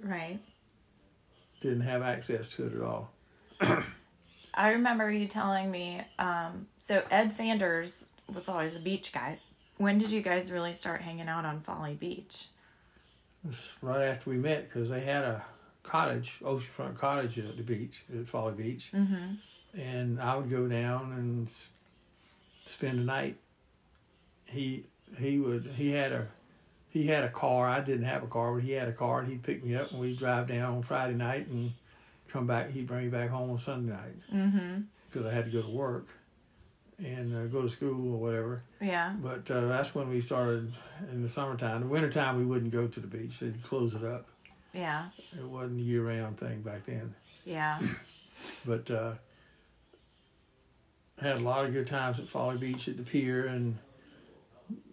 Right. 0.00 0.38
didn't 1.60 1.82
have 1.82 2.02
access 2.02 2.48
to 2.50 2.66
it 2.66 2.74
at 2.74 2.80
all. 2.82 3.10
I 4.54 4.70
remember 4.72 5.10
you 5.10 5.26
telling 5.26 5.70
me. 5.70 6.02
Um, 6.18 6.66
so 6.78 7.02
Ed 7.10 7.32
Sanders 7.34 8.06
was 8.32 8.48
always 8.48 8.74
a 8.76 8.80
beach 8.80 9.12
guy. 9.12 9.38
When 9.78 9.98
did 9.98 10.10
you 10.10 10.20
guys 10.20 10.50
really 10.52 10.74
start 10.74 11.00
hanging 11.00 11.28
out 11.28 11.44
on 11.44 11.60
Folly 11.60 11.94
Beach? 11.94 12.48
It's 13.48 13.76
right 13.80 14.02
after 14.02 14.30
we 14.30 14.36
met 14.36 14.68
because 14.68 14.90
they 14.90 15.00
had 15.00 15.24
a 15.24 15.44
cottage, 15.82 16.38
oceanfront 16.42 16.96
cottage 16.96 17.38
at 17.38 17.56
the 17.56 17.62
beach 17.62 18.04
at 18.14 18.26
Folly 18.28 18.54
Beach, 18.54 18.90
Mm-hmm. 18.94 19.80
and 19.80 20.20
I 20.20 20.36
would 20.36 20.50
go 20.50 20.66
down 20.68 21.12
and 21.12 21.48
spend 22.64 22.98
the 22.98 23.04
night. 23.04 23.36
He 24.48 24.84
he 25.18 25.38
would 25.38 25.66
he 25.76 25.90
had 25.92 26.12
a 26.12 26.28
he 26.88 27.06
had 27.06 27.24
a 27.24 27.28
car. 27.30 27.68
I 27.68 27.80
didn't 27.80 28.04
have 28.04 28.22
a 28.22 28.26
car, 28.26 28.54
but 28.54 28.62
he 28.62 28.72
had 28.72 28.88
a 28.88 28.92
car, 28.92 29.20
and 29.20 29.28
he'd 29.28 29.42
pick 29.42 29.64
me 29.64 29.74
up 29.74 29.90
and 29.92 30.00
we'd 30.00 30.18
drive 30.18 30.48
down 30.48 30.74
on 30.76 30.82
Friday 30.82 31.14
night 31.14 31.46
and 31.48 31.72
come 32.28 32.46
back. 32.46 32.70
He'd 32.70 32.86
bring 32.86 33.04
me 33.04 33.08
back 33.10 33.30
home 33.30 33.50
on 33.50 33.58
Sunday 33.58 33.92
night. 33.92 34.16
Mm-hmm. 34.34 34.80
because 35.10 35.26
I 35.26 35.32
had 35.34 35.46
to 35.46 35.50
go 35.50 35.62
to 35.62 35.70
work 35.70 36.06
and 36.98 37.34
uh, 37.34 37.46
go 37.46 37.62
to 37.62 37.70
school 37.70 38.14
or 38.14 38.18
whatever. 38.18 38.62
Yeah. 38.80 39.14
But 39.20 39.50
uh, 39.50 39.66
that's 39.68 39.94
when 39.94 40.08
we 40.08 40.20
started 40.20 40.72
in 41.10 41.22
the 41.22 41.28
summertime. 41.28 41.76
In 41.76 41.82
The 41.82 41.88
wintertime, 41.88 42.36
we 42.38 42.44
wouldn't 42.44 42.70
go 42.72 42.86
to 42.86 43.00
the 43.00 43.06
beach. 43.06 43.40
They'd 43.40 43.62
close 43.62 43.94
it 43.94 44.04
up. 44.04 44.28
Yeah. 44.72 45.08
It 45.36 45.44
wasn't 45.44 45.80
a 45.80 45.82
year 45.82 46.02
round 46.06 46.38
thing 46.38 46.62
back 46.62 46.86
then. 46.86 47.14
Yeah. 47.44 47.78
But 48.66 48.90
uh, 48.90 49.12
had 51.20 51.36
a 51.36 51.40
lot 51.40 51.64
of 51.64 51.72
good 51.72 51.86
times 51.86 52.18
at 52.18 52.28
Folly 52.28 52.56
Beach 52.58 52.88
at 52.88 52.96
the 52.96 53.02
pier 53.04 53.46
and 53.46 53.78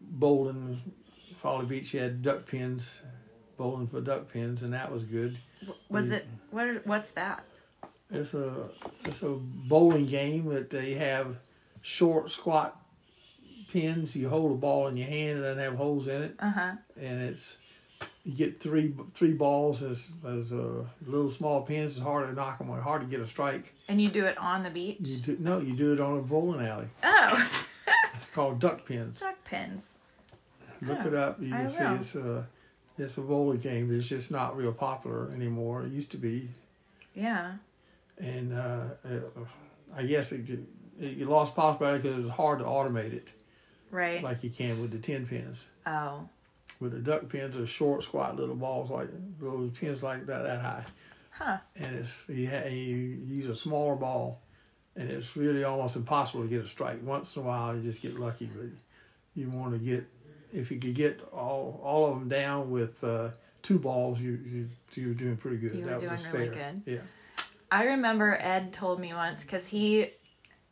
bowling. 0.02 0.82
Folly 1.42 1.66
Beach 1.66 1.94
had 1.94 2.22
duck 2.22 2.46
pins, 2.46 3.02
bowling 3.58 3.88
for 3.88 4.02
duck 4.02 4.32
pins, 4.32 4.62
and 4.62 4.74
that 4.74 4.92
was 4.92 5.04
good. 5.04 5.38
Was 5.90 6.12
it 6.12 6.28
what? 6.52 6.86
What's 6.86 7.12
that? 7.12 7.44
It's 8.12 8.34
a 8.34 8.70
it's 9.06 9.24
a 9.24 9.30
bowling 9.40 10.06
game 10.06 10.46
that 10.50 10.70
they 10.70 10.94
have 10.96 11.38
short 11.82 12.30
squat 12.32 12.80
pins. 13.72 14.16
You 14.16 14.30
hold 14.30 14.52
a 14.52 14.56
ball 14.56 14.88
in 14.88 14.98
your 14.98 15.08
hand 15.08 15.38
and 15.38 15.42
doesn't 15.44 15.64
have 15.64 15.76
holes 15.76 16.08
in 16.08 16.22
it, 16.24 16.36
Uh 16.40 16.52
huh. 16.52 16.72
and 17.00 17.22
it's 17.22 17.58
you 18.24 18.34
get 18.36 18.60
three 18.60 18.94
three 19.14 19.34
balls 19.34 19.82
as 19.82 20.12
as 20.28 20.52
uh, 20.54 20.84
little 21.06 21.30
small 21.30 21.62
pins. 21.62 21.98
It's 21.98 22.04
hard 22.06 22.28
to 22.30 22.34
knock 22.36 22.58
them. 22.60 22.70
away, 22.70 22.80
Hard 22.82 23.02
to 23.02 23.08
get 23.08 23.20
a 23.22 23.28
strike. 23.28 23.74
And 23.88 24.02
you 24.02 24.10
do 24.10 24.26
it 24.26 24.38
on 24.38 24.64
the 24.64 24.70
beach? 24.70 24.98
You 25.02 25.18
do, 25.18 25.38
no, 25.40 25.60
you 25.60 25.74
do 25.76 25.94
it 25.94 26.00
on 26.00 26.18
a 26.18 26.22
bowling 26.22 26.66
alley. 26.66 26.88
Oh, 27.04 27.50
It's 28.16 28.30
called 28.30 28.60
duck 28.60 28.86
pins. 28.86 29.22
duck 29.22 29.44
pins. 29.46 29.98
Look 30.82 31.00
Huh. 31.00 31.08
it 31.08 31.14
up. 31.14 31.42
You 31.42 31.54
I 31.56 31.64
can 31.64 31.72
see 31.72 31.84
it's 32.02 32.16
a 32.16 32.48
it's 32.98 33.18
a 33.18 33.22
bowling 33.22 33.60
game. 33.60 33.94
It's 33.98 34.08
just 34.10 34.30
not 34.32 34.58
real 34.58 34.74
popular 34.74 35.32
anymore. 35.32 35.84
It 35.84 35.92
used 35.92 36.12
to 36.12 36.18
be. 36.18 36.50
Yeah. 37.16 37.54
and 38.18 38.54
uh, 38.54 38.84
uh, 39.06 39.20
I 39.96 40.04
guess 40.04 40.32
it, 40.34 40.48
it, 40.50 40.60
it 41.00 41.28
lost 41.28 41.56
popularity 41.56 42.04
because 42.04 42.20
it 42.20 42.24
was 42.24 42.32
hard 42.32 42.60
to 42.60 42.66
automate 42.66 43.14
it 43.14 43.30
Right. 43.92 44.22
like 44.22 44.44
you 44.44 44.50
can 44.50 44.82
with 44.82 44.92
the 44.92 45.00
ten 45.00 45.26
pins. 45.26 45.66
oh. 45.88 46.28
With 46.80 46.94
the 46.94 47.00
duck 47.00 47.28
pins, 47.30 47.58
are 47.58 47.66
short, 47.66 48.04
squat 48.04 48.38
little 48.38 48.56
balls 48.56 48.90
like 48.90 49.10
little 49.40 49.70
pins 49.70 50.02
like 50.02 50.26
that 50.28 50.44
that 50.44 50.62
high, 50.62 50.86
Huh. 51.32 51.58
and 51.76 51.96
it's 51.96 52.26
you, 52.30 52.50
ha- 52.50 52.68
you 52.70 52.96
use 53.28 53.48
a 53.48 53.56
smaller 53.56 53.96
ball, 53.96 54.42
and 54.96 55.10
it's 55.10 55.36
really 55.36 55.64
almost 55.66 55.96
impossible 55.98 56.44
to 56.44 56.50
get 56.50 56.64
a 56.64 56.68
strike. 56.68 57.04
Once 57.04 57.36
in 57.36 57.42
a 57.44 57.46
while, 57.46 57.76
you 57.76 57.82
just 57.84 58.02
get 58.02 58.18
lucky, 58.18 58.50
but 58.56 58.68
you 59.36 59.50
want 59.50 59.74
to 59.74 59.80
get 59.80 60.06
if 60.54 60.72
you 60.72 60.80
could 60.80 60.96
get 60.96 61.20
all 61.34 61.82
all 61.84 62.12
of 62.12 62.20
them 62.20 62.30
down 62.30 62.72
with 62.72 63.04
uh, 63.04 63.30
two 63.62 63.78
balls, 63.80 64.22
you 64.22 64.40
you 64.46 64.70
you're 64.96 65.14
doing 65.14 65.36
pretty 65.36 65.58
good. 65.58 65.76
You 65.76 65.86
that 65.86 65.96
was 65.96 66.04
a 66.04 66.08
doing 66.08 66.18
spare. 66.18 66.34
really 66.34 66.56
good. 66.56 66.82
Yeah. 66.86 67.00
I 67.72 67.84
remember 67.84 68.38
Ed 68.42 68.72
told 68.74 69.00
me 69.02 69.14
once 69.14 69.44
because 69.44 69.68
he 69.68 70.12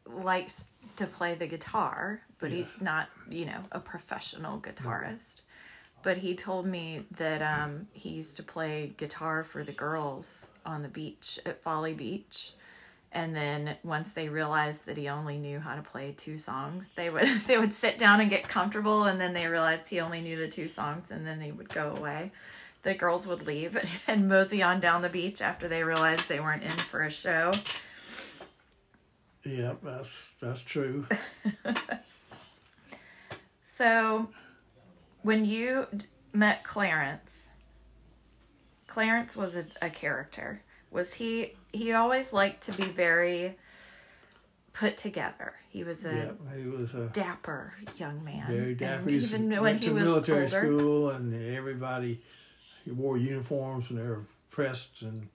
likes 0.05 0.72
to 0.95 1.05
play 1.05 1.36
the 1.36 1.45
guitar, 1.47 2.22
but 2.39 2.49
he's 2.49 2.82
not, 2.82 3.10
you 3.30 3.45
know, 3.45 3.60
a 3.72 3.80
professional 3.80 4.60
guitarist. 4.60 5.41
But 6.04 6.18
he 6.18 6.36
told 6.36 6.66
me 6.66 7.06
that 7.18 7.41
um, 7.41 7.88
he 7.91 8.10
used 8.10 8.38
to 8.38 8.43
play 8.43 8.93
guitar 8.98 9.43
for 9.43 9.64
the 9.64 9.72
girls 9.72 10.52
on 10.66 10.82
the 10.82 10.88
beach 10.88 11.39
at 11.45 11.62
Folly 11.64 11.93
Beach. 11.93 12.54
And 13.12 13.36
then 13.36 13.78
once 13.84 14.14
they 14.14 14.30
realized 14.30 14.86
that 14.86 14.98
he 14.98 15.10
only 15.10 15.38
knew 15.38 15.60
how 15.60 15.76
to 15.76 15.82
play 15.82 16.14
two 16.18 16.38
songs, 16.38 16.91
they 16.95 17.10
would 17.10 17.28
they 17.48 17.58
would 17.58 17.74
sit 17.74 17.98
down 17.98 18.22
and 18.22 18.30
get 18.30 18.48
comfortable, 18.48 19.06
and 19.06 19.20
then 19.20 19.34
they 19.34 19.48
realized 19.48 19.89
he 19.89 20.00
only 20.00 20.22
knew 20.22 20.38
the 20.38 20.48
two 20.48 20.70
songs, 20.70 21.10
and 21.10 21.26
then 21.26 21.39
they 21.39 21.52
would 21.52 21.70
go 21.70 21.93
away. 21.98 22.32
The 22.84 22.93
girls 22.93 23.26
would 23.26 23.48
leave 23.48 23.78
and 24.08 24.30
mosey 24.30 24.62
on 24.62 24.80
down 24.80 25.02
the 25.02 25.10
beach 25.10 25.41
after 25.41 25.68
they 25.68 25.84
realized 25.84 26.30
they 26.30 26.39
weren't 26.39 26.64
in 26.64 26.70
for 26.70 27.04
a 27.04 27.12
show. 27.12 27.52
Yeah, 29.43 29.76
that's 29.82 30.30
that's 30.41 30.62
true. 30.62 31.08
So, 33.78 34.30
when 35.28 35.43
you 35.43 35.86
d- 35.95 36.05
met 36.32 36.63
Clarence, 36.63 37.49
Clarence 38.88 39.36
was 39.36 39.55
a, 39.57 39.65
a 39.82 39.89
character. 39.89 40.61
Was 40.89 41.13
he? 41.15 41.53
He 41.73 41.91
always 41.91 42.32
liked 42.32 42.63
to 42.67 42.71
be 42.71 42.84
very 42.84 43.57
put 44.73 44.97
together. 44.97 45.53
He 45.69 45.84
was 45.84 46.05
a 46.05 46.13
Yeah, 46.47 46.55
he 46.57 46.67
was 46.67 46.95
a 46.95 47.07
dapper 47.09 47.73
young 47.97 48.23
man. 48.23 48.47
very 48.47 48.73
dapper. 48.73 49.09
He 49.09 49.17
even 49.17 49.49
went 49.49 49.61
when 49.61 49.80
to 49.82 49.88
he 49.88 49.93
was 49.93 50.03
in 50.03 50.07
military 50.09 50.43
older. 50.43 50.49
school, 50.65 51.09
and 51.09 51.53
everybody 51.55 52.21
he 52.86 52.91
wore 52.91 53.17
uniforms 53.17 53.89
and 53.89 53.99
they 53.99 54.07
were 54.07 54.23
pressed, 54.49 55.01
and 55.01 55.28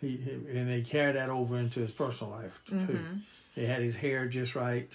he, 0.00 0.14
and 0.54 0.68
they 0.70 0.82
carried 0.82 1.16
that 1.16 1.28
over 1.28 1.58
into 1.58 1.80
his 1.80 1.90
personal 1.90 2.34
life 2.34 2.60
too. 2.68 2.76
Mhm. 2.76 3.22
He 3.56 3.64
had 3.66 3.82
his 3.82 3.96
hair 3.96 4.28
just 4.28 4.54
right. 4.54 4.88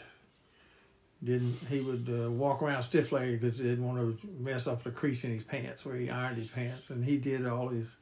Didn't 1.24 1.58
he 1.70 1.80
would 1.80 2.10
uh, 2.10 2.30
walk 2.32 2.62
around 2.62 2.84
stiff 2.84 3.12
legged 3.12 3.42
because 3.42 3.58
he 3.58 3.64
didn't 3.64 3.86
want 3.86 3.98
to 4.22 4.28
mess 4.40 4.68
up 4.68 4.84
the 4.84 4.92
crease 4.92 5.24
in 5.24 5.32
his 5.32 5.44
pants 5.44 5.86
where 5.86 5.96
he 5.96 6.10
ironed 6.10 6.38
his 6.38 6.48
pants, 6.50 6.90
and 6.90 7.06
he 7.06 7.18
did 7.18 7.46
all 7.48 7.70
his 7.70 7.98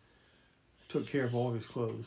took 0.89 1.07
care 1.07 1.23
of 1.25 1.35
all 1.35 1.49
of 1.49 1.53
his 1.55 1.65
clothes. 1.65 2.05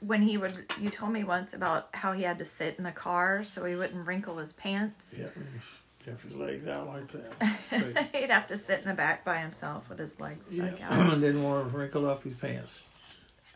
When 0.00 0.22
he 0.22 0.36
would, 0.36 0.66
you 0.80 0.90
told 0.90 1.12
me 1.12 1.24
once 1.24 1.54
about 1.54 1.88
how 1.92 2.12
he 2.12 2.22
had 2.22 2.38
to 2.38 2.44
sit 2.44 2.76
in 2.76 2.84
the 2.84 2.90
car 2.92 3.44
so 3.44 3.64
he 3.64 3.74
wouldn't 3.76 4.06
wrinkle 4.06 4.36
his 4.38 4.52
pants. 4.52 5.14
Yeah, 5.18 5.28
he 5.36 6.04
kept 6.10 6.22
his 6.22 6.34
legs 6.34 6.66
out 6.68 6.86
like 6.88 7.08
that. 7.08 8.08
He'd 8.14 8.30
have 8.30 8.46
to 8.48 8.58
sit 8.58 8.80
in 8.80 8.88
the 8.88 8.94
back 8.94 9.24
by 9.24 9.38
himself 9.38 9.88
with 9.88 9.98
his 9.98 10.18
legs 10.20 10.54
stuck 10.54 10.78
Yeah, 10.78 10.88
out. 11.10 11.20
didn't 11.20 11.42
want 11.42 11.70
to 11.70 11.76
wrinkle 11.78 12.08
up 12.08 12.24
his 12.24 12.34
pants. 12.34 12.82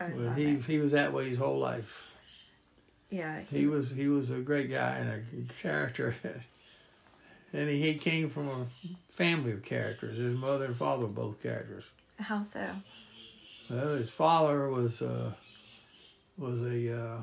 I 0.01 0.09
But 0.09 0.35
he 0.35 0.53
it. 0.53 0.65
he 0.65 0.79
was 0.79 0.93
that 0.93 1.13
way 1.13 1.29
his 1.29 1.39
whole 1.39 1.59
life. 1.59 2.11
yeah, 3.11 3.41
He 3.51 3.67
was 3.67 3.91
he 3.93 4.07
was 4.09 4.31
a 4.31 4.39
great 4.39 4.71
guy 4.71 4.97
and 4.99 5.11
a 5.51 5.53
character, 5.63 6.15
and 7.53 7.69
he, 7.69 7.95
came 7.95 8.31
from 8.31 8.49
a 8.49 8.67
family 9.11 9.53
of 9.53 9.63
characters. 9.63 10.17
His 10.17 10.37
mother 10.37 10.67
and 10.67 10.77
father 10.77 11.03
were 11.03 11.09
both 11.09 11.43
characters. 11.43 11.85
How 12.19 12.43
so? 12.43 12.67
Well, 13.71 13.97
his 13.97 14.11
father 14.11 14.69
was 14.69 15.03
uh, 15.03 15.33
was 16.37 16.63
a 16.65 16.99
uh, 16.99 17.23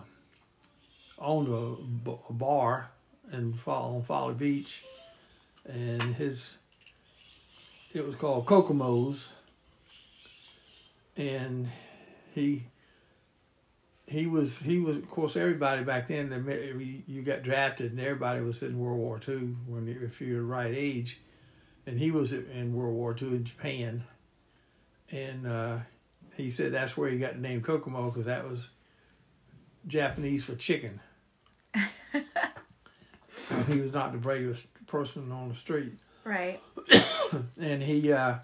owned 1.19 1.47
a, 1.47 1.82
b- 1.82 2.17
a 2.30 2.34
bar 2.34 2.91
in 3.32 3.53
Fo- 3.53 3.95
on 3.95 4.03
Folly 4.03 4.36
Beach, 4.36 4.84
and 5.67 6.01
his 6.01 6.57
it 7.93 8.05
was 8.05 8.15
called 8.15 8.45
Kokomo's, 8.45 9.34
and 11.17 11.67
he 12.34 12.63
he 14.08 14.28
was 14.28 14.60
he 14.60 14.78
was 14.80 14.97
of 14.97 15.10
course 15.10 15.36
everybody 15.36 15.84
back 15.84 16.08
then 16.08 17.03
you 17.08 17.22
got 17.22 17.43
drafted 17.43 17.91
and 17.91 17.99
everybody 17.99 18.41
was 18.41 18.62
in 18.62 18.80
World 18.80 18.99
War 18.99 19.20
II 19.28 19.56
when 19.68 19.88
if 19.88 20.22
you're 20.22 20.39
the 20.39 20.45
right 20.45 20.74
age, 20.76 21.20
and 21.86 21.99
he 21.99 22.12
was 22.12 22.34
in 22.34 22.74
World 22.74 22.95
War 22.95 23.16
II 23.20 23.30
in 23.30 23.43
Japan, 23.43 24.03
and 25.12 25.47
uh, 25.47 25.78
he 26.36 26.49
said 26.49 26.72
that's 26.72 26.95
where 26.95 27.10
he 27.10 27.18
got 27.18 27.34
the 27.34 27.39
name 27.39 27.62
Kokomo 27.62 28.10
because 28.10 28.26
that 28.26 28.47
was 28.47 28.70
Japanese 29.88 30.45
for 30.45 30.56
chicken. 30.56 30.99
He 33.68 33.80
was 33.80 33.93
not 33.93 34.12
the 34.12 34.18
bravest 34.18 34.70
person 34.88 35.32
on 35.32 35.49
the 35.49 35.56
street 35.56 35.93
Right. 36.26 36.60
and 37.60 37.84
he 37.84 38.12
uh, 38.12 38.39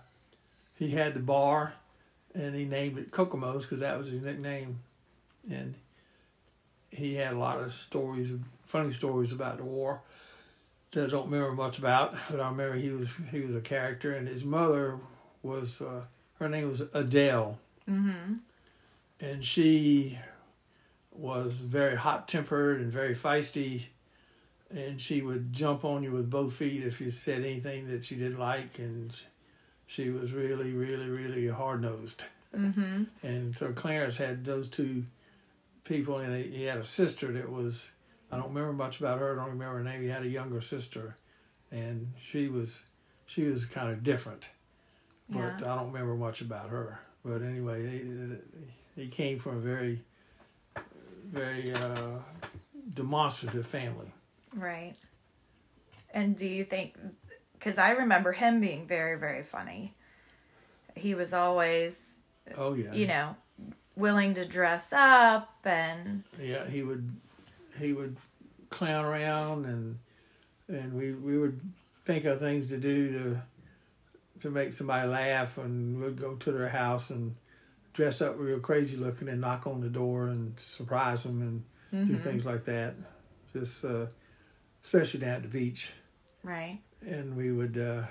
he 0.76 0.92
had 0.92 1.16
the 1.16 1.20
bar, 1.20 1.74
and 2.34 2.56
he 2.56 2.66
named 2.66 2.98
it 3.00 3.12
Kokomo's 3.12 3.66
because 3.66 3.80
that 3.80 3.98
was 3.98 4.08
his 4.08 4.22
nickname, 4.22 4.80
and 5.50 5.76
he 6.90 7.16
had 7.16 7.34
a 7.34 7.38
lot 7.40 7.60
of 7.62 7.74
stories, 7.74 8.32
funny 8.66 8.92
stories 8.94 9.32
about 9.32 9.58
the 9.58 9.64
war 9.64 10.02
that 10.92 11.06
I 11.06 11.10
don't 11.10 11.30
remember 11.32 11.54
much 11.54 11.78
about, 11.80 12.14
but 12.30 12.40
I 12.40 12.50
remember 12.50 12.76
he 12.76 12.90
was 12.92 13.10
he 13.32 13.42
was 13.42 13.56
a 13.56 13.62
character, 13.62 14.12
and 14.12 14.28
his 14.28 14.44
mother 14.44 15.00
was 15.42 15.82
uh, 15.82 16.04
her 16.40 16.50
name 16.50 16.70
was 16.70 16.82
Adele, 16.94 17.58
Mm-hmm. 17.90 18.34
and 19.20 19.44
she 19.46 20.18
was 21.12 21.58
very 21.60 21.96
hot 21.96 22.28
tempered 22.28 22.80
and 22.80 22.92
very 22.92 23.14
feisty 23.16 23.84
and 24.74 25.02
she 25.02 25.22
would 25.22 25.52
jump 25.52 25.84
on 25.84 26.02
you 26.04 26.12
with 26.12 26.30
both 26.30 26.54
feet 26.54 26.84
if 26.84 27.02
you 27.02 27.12
said 27.12 27.42
anything 27.44 27.90
that 27.90 28.06
she 28.06 28.16
didn't 28.16 28.40
like 28.40 28.80
and 28.80 29.12
she 29.88 30.10
was 30.10 30.32
really 30.32 30.72
really 30.74 31.10
really 31.10 31.48
hard 31.48 31.82
nosed 31.82 32.24
Mm-hmm. 32.56 33.04
and 33.24 33.56
so 33.58 33.74
clarence 33.74 34.18
had 34.18 34.46
those 34.46 34.70
two 34.70 35.06
people 35.84 36.18
and 36.18 36.36
he 36.46 36.64
had 36.64 36.78
a 36.78 36.84
sister 36.84 37.32
that 37.32 37.52
was 37.52 37.92
i 38.32 38.36
don't 38.38 38.50
remember 38.50 38.74
much 38.74 39.00
about 39.00 39.20
her 39.20 39.34
i 39.34 39.36
don't 39.36 39.52
remember 39.52 39.78
her 39.78 39.84
name 39.84 40.02
he 40.02 40.08
had 40.08 40.24
a 40.24 40.28
younger 40.28 40.62
sister 40.62 41.18
and 41.72 42.14
she 42.18 42.48
was 42.48 42.84
she 43.26 43.44
was 43.44 43.66
kind 43.66 43.90
of 43.92 44.04
different 44.04 44.50
Yeah. 45.30 45.56
but 45.58 45.66
I 45.68 45.76
don't 45.76 45.88
remember 45.92 46.16
much 46.16 46.42
about 46.42 46.70
her. 46.70 47.00
But 47.24 47.42
anyway, 47.42 47.88
he, 48.96 49.04
he 49.04 49.08
came 49.08 49.40
from 49.40 49.58
a 49.58 49.60
very, 49.62 50.02
very 51.32 51.72
uh, 51.72 52.20
demonstrative 52.94 53.66
family. 53.66 54.12
Right. 54.54 54.96
And 56.14 56.36
do 56.38 56.48
you 56.48 56.64
think, 56.66 56.98
because 57.54 57.78
I 57.78 57.92
remember 57.92 58.34
him 58.34 58.60
being 58.60 58.86
very, 58.88 59.18
very 59.18 59.44
funny. 59.44 59.94
He 60.96 61.14
was 61.16 61.32
always, 61.34 62.20
Oh 62.58 62.74
yeah, 62.74 62.92
you 62.92 63.08
know, 63.08 63.36
willing 64.02 64.36
to 64.36 64.46
dress 64.46 64.92
up 64.92 65.56
and, 65.64 66.24
yeah. 66.40 66.68
He 66.68 66.84
would, 66.84 67.10
he 67.80 67.94
would 67.94 68.18
clown 68.70 69.06
around 69.06 69.66
and 69.66 70.00
and 70.68 70.94
we 70.94 71.12
we 71.14 71.38
would 71.38 71.60
think 72.06 72.24
of 72.26 72.40
things 72.40 72.68
to 72.68 72.78
do 72.78 73.12
to 73.12 73.42
to 74.40 74.50
make 74.50 74.74
somebody 74.74 75.08
laugh, 75.08 75.58
and 75.58 76.02
we'd 76.02 76.18
go 76.20 76.36
to 76.36 76.52
their 76.52 76.70
house 76.70 77.10
and 77.10 77.36
dress 77.94 78.22
up 78.22 78.36
real 78.40 78.60
crazy 78.60 78.96
looking 78.98 79.28
and 79.28 79.42
knock 79.42 79.68
on 79.68 79.82
the 79.82 79.90
door 79.90 80.28
and 80.28 80.58
surprise 80.60 81.24
them 81.24 81.42
and 81.92 82.08
do 82.08 82.16
Mhm. 82.16 82.20
things 82.20 82.46
like 82.46 82.64
that. 82.66 82.96
Just 83.54 83.84
uh, 83.84 84.06
especially 84.84 85.20
down 85.20 85.36
at 85.36 85.42
the 85.44 85.48
beach. 85.50 85.92
right. 86.44 86.80
and 87.06 87.36
we 87.36 87.52
would 87.52 87.78
uh, 87.78 88.04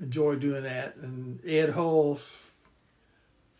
enjoy 0.00 0.34
doing 0.36 0.62
that. 0.64 0.96
And 0.96 1.38
Ed 1.46 1.70
Hull's 1.70 2.43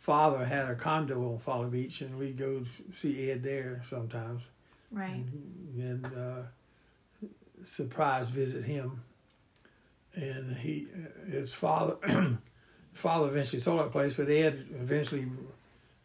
father 0.05 0.45
had 0.45 0.69
a 0.69 0.75
condo 0.75 1.33
on 1.33 1.39
Folly 1.39 1.71
Beach, 1.71 2.03
and 2.03 2.19
we'd 2.19 2.37
go 2.37 2.63
see 2.93 3.31
Ed 3.31 3.43
there 3.43 3.81
sometimes, 3.85 4.49
Right. 4.93 5.25
and 5.79 6.05
uh, 6.15 6.43
surprise 7.65 8.29
visit 8.29 8.65
him. 8.65 9.03
And 10.15 10.57
he, 10.59 10.89
his 11.31 11.55
father, 11.55 11.97
father 12.93 13.29
eventually 13.29 13.61
sold 13.61 13.81
that 13.81 13.93
place, 13.93 14.13
but 14.13 14.29
Ed 14.29 14.67
eventually 14.79 15.27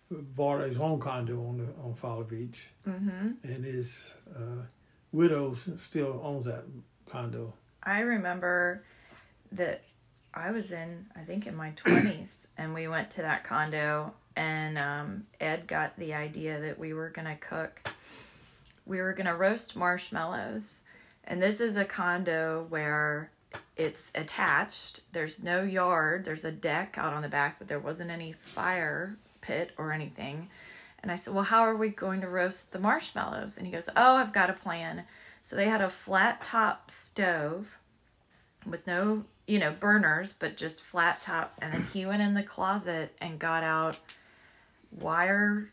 bought 0.10 0.62
his 0.62 0.80
own 0.80 1.00
condo 1.02 1.46
on 1.46 1.58
the 1.58 1.66
on 1.84 1.94
Folly 1.96 2.24
Beach, 2.24 2.70
Mm-hmm. 2.88 3.32
and 3.44 3.66
his 3.66 4.14
uh, 4.34 4.64
widow 5.12 5.54
still 5.78 6.22
owns 6.24 6.46
that 6.46 6.64
condo. 7.06 7.54
I 7.84 8.00
remember 8.00 8.84
that 9.52 9.84
I 10.34 10.52
was 10.52 10.72
in, 10.72 11.08
I 11.16 11.22
think, 11.22 11.48
in 11.48 11.56
my 11.56 11.72
20s, 11.86 12.46
and 12.58 12.74
we 12.74 12.88
went 12.88 13.12
to 13.12 13.22
that 13.22 13.44
condo, 13.44 14.14
and 14.36 14.78
um, 14.78 15.24
Ed 15.40 15.68
got 15.68 15.98
the 15.98 16.14
idea 16.14 16.60
that 16.62 16.78
we 16.78 16.94
were 16.94 17.10
going 17.10 17.28
to 17.28 17.36
cook, 17.36 17.92
we 18.86 19.02
were 19.02 19.14
going 19.14 19.28
to 19.28 19.36
roast 19.36 19.76
marshmallows. 19.76 20.78
And 21.26 21.42
this 21.42 21.60
is 21.60 21.76
a 21.76 21.86
condo 21.86 22.66
where 22.70 23.30
it's 23.76 24.12
attached. 24.16 25.02
There's 25.12 25.44
no 25.44 25.64
yard, 25.64 26.26
there's 26.26 26.46
a 26.46 26.52
deck 26.52 26.96
out 26.98 27.14
on 27.14 27.22
the 27.22 27.28
back, 27.28 27.60
but 27.60 27.68
there 27.68 27.80
wasn't 27.80 28.12
any 28.12 28.34
fire 28.34 29.16
pit 29.42 29.72
or 29.78 29.92
anything. 29.92 30.50
And 31.02 31.12
I 31.12 31.16
said, 31.16 31.34
Well, 31.34 31.44
how 31.44 31.62
are 31.62 31.76
we 31.76 31.90
going 31.90 32.22
to 32.22 32.28
roast 32.28 32.72
the 32.72 32.80
marshmallows? 32.80 33.58
And 33.58 33.66
he 33.66 33.72
goes, 33.72 33.90
Oh, 33.96 34.16
I've 34.16 34.34
got 34.34 34.50
a 34.50 34.54
plan. 34.54 35.04
So 35.42 35.56
they 35.56 35.66
had 35.66 35.82
a 35.82 35.90
flat 35.90 36.44
top 36.44 36.92
stove 36.92 37.78
with 38.66 38.86
no, 38.86 39.24
you 39.50 39.58
know, 39.58 39.72
burners, 39.72 40.32
but 40.32 40.56
just 40.56 40.80
flat 40.80 41.24
top. 41.24 41.56
And 41.60 41.74
then 41.74 41.88
he 41.92 42.06
went 42.06 42.22
in 42.22 42.36
the 42.36 42.44
closet 42.44 43.16
and 43.20 43.40
got 43.40 43.64
out 43.64 43.98
wire 44.92 45.72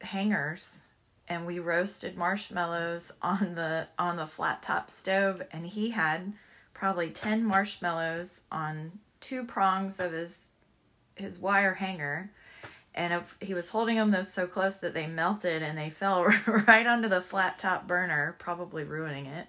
hangers 0.00 0.82
and 1.26 1.44
we 1.44 1.58
roasted 1.58 2.16
marshmallows 2.16 3.12
on 3.20 3.56
the 3.56 3.88
on 3.98 4.16
the 4.16 4.28
flat 4.28 4.62
top 4.62 4.92
stove. 4.92 5.42
And 5.50 5.66
he 5.66 5.90
had 5.90 6.32
probably 6.72 7.10
10 7.10 7.44
marshmallows 7.44 8.42
on 8.52 8.92
two 9.20 9.42
prongs 9.42 9.98
of 9.98 10.12
his 10.12 10.52
his 11.16 11.36
wire 11.36 11.74
hanger. 11.74 12.30
And 12.94 13.12
if 13.12 13.36
he 13.40 13.54
was 13.54 13.70
holding 13.70 13.96
them 13.96 14.12
those 14.12 14.32
so 14.32 14.46
close 14.46 14.78
that 14.78 14.94
they 14.94 15.08
melted 15.08 15.62
and 15.62 15.76
they 15.76 15.90
fell 15.90 16.24
right 16.46 16.86
onto 16.86 17.08
the 17.08 17.20
flat 17.20 17.58
top 17.58 17.88
burner 17.88 18.36
probably 18.38 18.84
ruining 18.84 19.26
it 19.26 19.48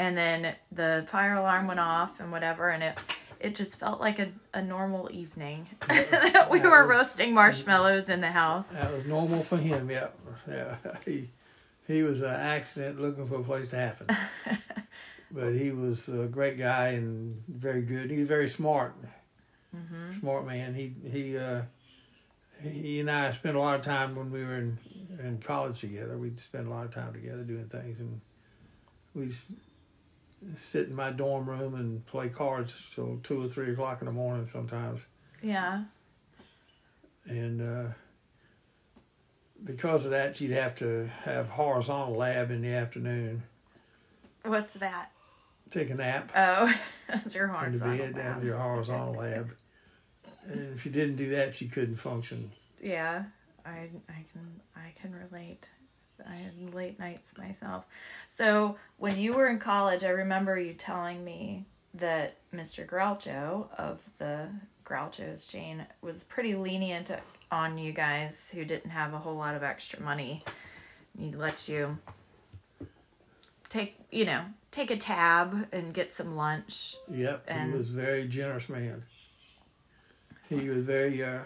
and 0.00 0.16
then 0.16 0.54
the 0.72 1.06
fire 1.10 1.34
alarm 1.34 1.66
went 1.66 1.78
off 1.80 2.18
and 2.20 2.32
whatever 2.32 2.70
and 2.70 2.82
it 2.82 2.98
it 3.38 3.54
just 3.54 3.76
felt 3.76 4.00
like 4.00 4.18
a, 4.18 4.28
a 4.54 4.62
normal 4.62 5.08
evening 5.12 5.66
that 5.88 6.50
we 6.50 6.58
That 6.58 6.70
were 6.70 6.86
was- 6.86 6.96
roasting 6.96 7.32
marshmallows 7.34 8.08
in 8.08 8.20
the 8.20 8.30
house 8.32 8.68
That 8.68 8.92
was 8.92 9.04
normal 9.06 9.42
for 9.42 9.56
him. 9.58 9.90
Yeah, 9.90 10.08
yeah. 10.48 10.76
He 11.04 11.28
he 11.86 12.02
was 12.02 12.22
an 12.22 12.30
accident 12.54 13.00
looking 13.00 13.26
for 13.28 13.36
a 13.36 13.42
place 13.42 13.68
to 13.70 13.76
happen. 13.76 14.06
but 15.30 15.52
he 15.52 15.70
was 15.70 16.08
a 16.08 16.26
great 16.26 16.56
guy 16.58 16.88
and 16.98 17.42
very 17.48 17.82
good. 17.82 18.10
He 18.10 18.18
was 18.20 18.28
very 18.28 18.48
smart, 18.48 18.94
hmm 19.74 20.10
smart 20.20 20.46
man. 20.46 20.74
He 20.74 20.94
he 21.16 21.36
uh, 21.38 21.62
he 22.62 23.00
and 23.00 23.10
I 23.10 23.32
spent 23.32 23.56
a 23.56 23.60
lot 23.60 23.74
of 23.78 23.82
time 23.84 24.14
when 24.16 24.30
we 24.30 24.40
were 24.44 24.56
in 24.56 24.78
in 25.26 25.38
college 25.38 25.80
together. 25.80 26.16
We'd 26.18 26.40
spend 26.40 26.66
a 26.66 26.70
lot 26.70 26.84
of 26.84 26.94
time 26.94 27.12
together 27.12 27.42
doing 27.42 27.68
things, 27.68 28.00
and 28.00 28.20
we'd 29.14 29.30
s- 29.30 29.52
sit 30.54 30.88
in 30.88 30.94
my 30.94 31.10
dorm 31.10 31.48
room 31.48 31.74
and 31.74 32.04
play 32.06 32.28
cards 32.28 32.88
till 32.94 33.20
two 33.22 33.42
or 33.44 33.48
three 33.48 33.72
o'clock 33.72 34.00
in 34.00 34.06
the 34.06 34.12
morning 34.12 34.46
sometimes. 34.46 35.06
yeah 35.42 35.84
and 37.28 37.60
uh, 37.60 37.92
because 39.62 40.06
of 40.06 40.10
that, 40.12 40.40
you'd 40.40 40.52
have 40.52 40.74
to 40.76 41.06
have 41.24 41.48
horizontal 41.48 42.16
lab 42.16 42.50
in 42.50 42.62
the 42.62 42.72
afternoon. 42.72 43.42
what's 44.44 44.74
that 44.74 45.10
Take 45.70 45.90
a 45.90 45.94
nap 45.94 46.32
oh 46.34 46.74
that's 47.08 47.34
your 47.34 47.46
horizontal 47.46 47.96
bed 47.98 48.14
down 48.16 48.40
to 48.40 48.46
your 48.46 48.58
horizontal 48.58 49.14
lab. 49.14 49.54
And 50.46 50.74
if 50.74 50.84
you 50.86 50.90
didn't 50.90 51.16
do 51.16 51.30
that, 51.30 51.60
you 51.60 51.68
couldn't 51.68 51.96
function. 51.96 52.50
Yeah, 52.82 53.24
I 53.64 53.90
I 54.08 54.24
can 54.32 54.60
I 54.74 54.92
can 55.00 55.14
relate. 55.14 55.66
I 56.28 56.36
had 56.36 56.74
late 56.74 56.98
nights 56.98 57.36
myself. 57.38 57.84
So 58.28 58.76
when 58.98 59.18
you 59.18 59.32
were 59.32 59.48
in 59.48 59.58
college, 59.58 60.04
I 60.04 60.08
remember 60.10 60.58
you 60.58 60.74
telling 60.74 61.24
me 61.24 61.64
that 61.94 62.36
Mr. 62.54 62.86
Groucho 62.86 63.66
of 63.76 63.98
the 64.18 64.48
Groucho's 64.84 65.46
chain 65.46 65.86
was 66.02 66.24
pretty 66.24 66.54
lenient 66.54 67.10
on 67.50 67.78
you 67.78 67.92
guys 67.92 68.50
who 68.54 68.64
didn't 68.64 68.90
have 68.90 69.12
a 69.14 69.18
whole 69.18 69.36
lot 69.36 69.54
of 69.54 69.62
extra 69.62 70.00
money. 70.00 70.44
He'd 71.18 71.34
let 71.34 71.68
you 71.68 71.98
take 73.68 73.96
you 74.10 74.24
know 74.24 74.44
take 74.70 74.90
a 74.90 74.96
tab 74.96 75.66
and 75.72 75.92
get 75.92 76.12
some 76.12 76.36
lunch. 76.36 76.96
Yep, 77.10 77.44
And- 77.48 77.72
he 77.72 77.78
was 77.78 77.90
a 77.90 77.94
very 77.94 78.26
generous 78.28 78.68
man. 78.68 79.04
He 80.48 80.68
was 80.68 80.78
very 80.78 81.22
uh, 81.22 81.42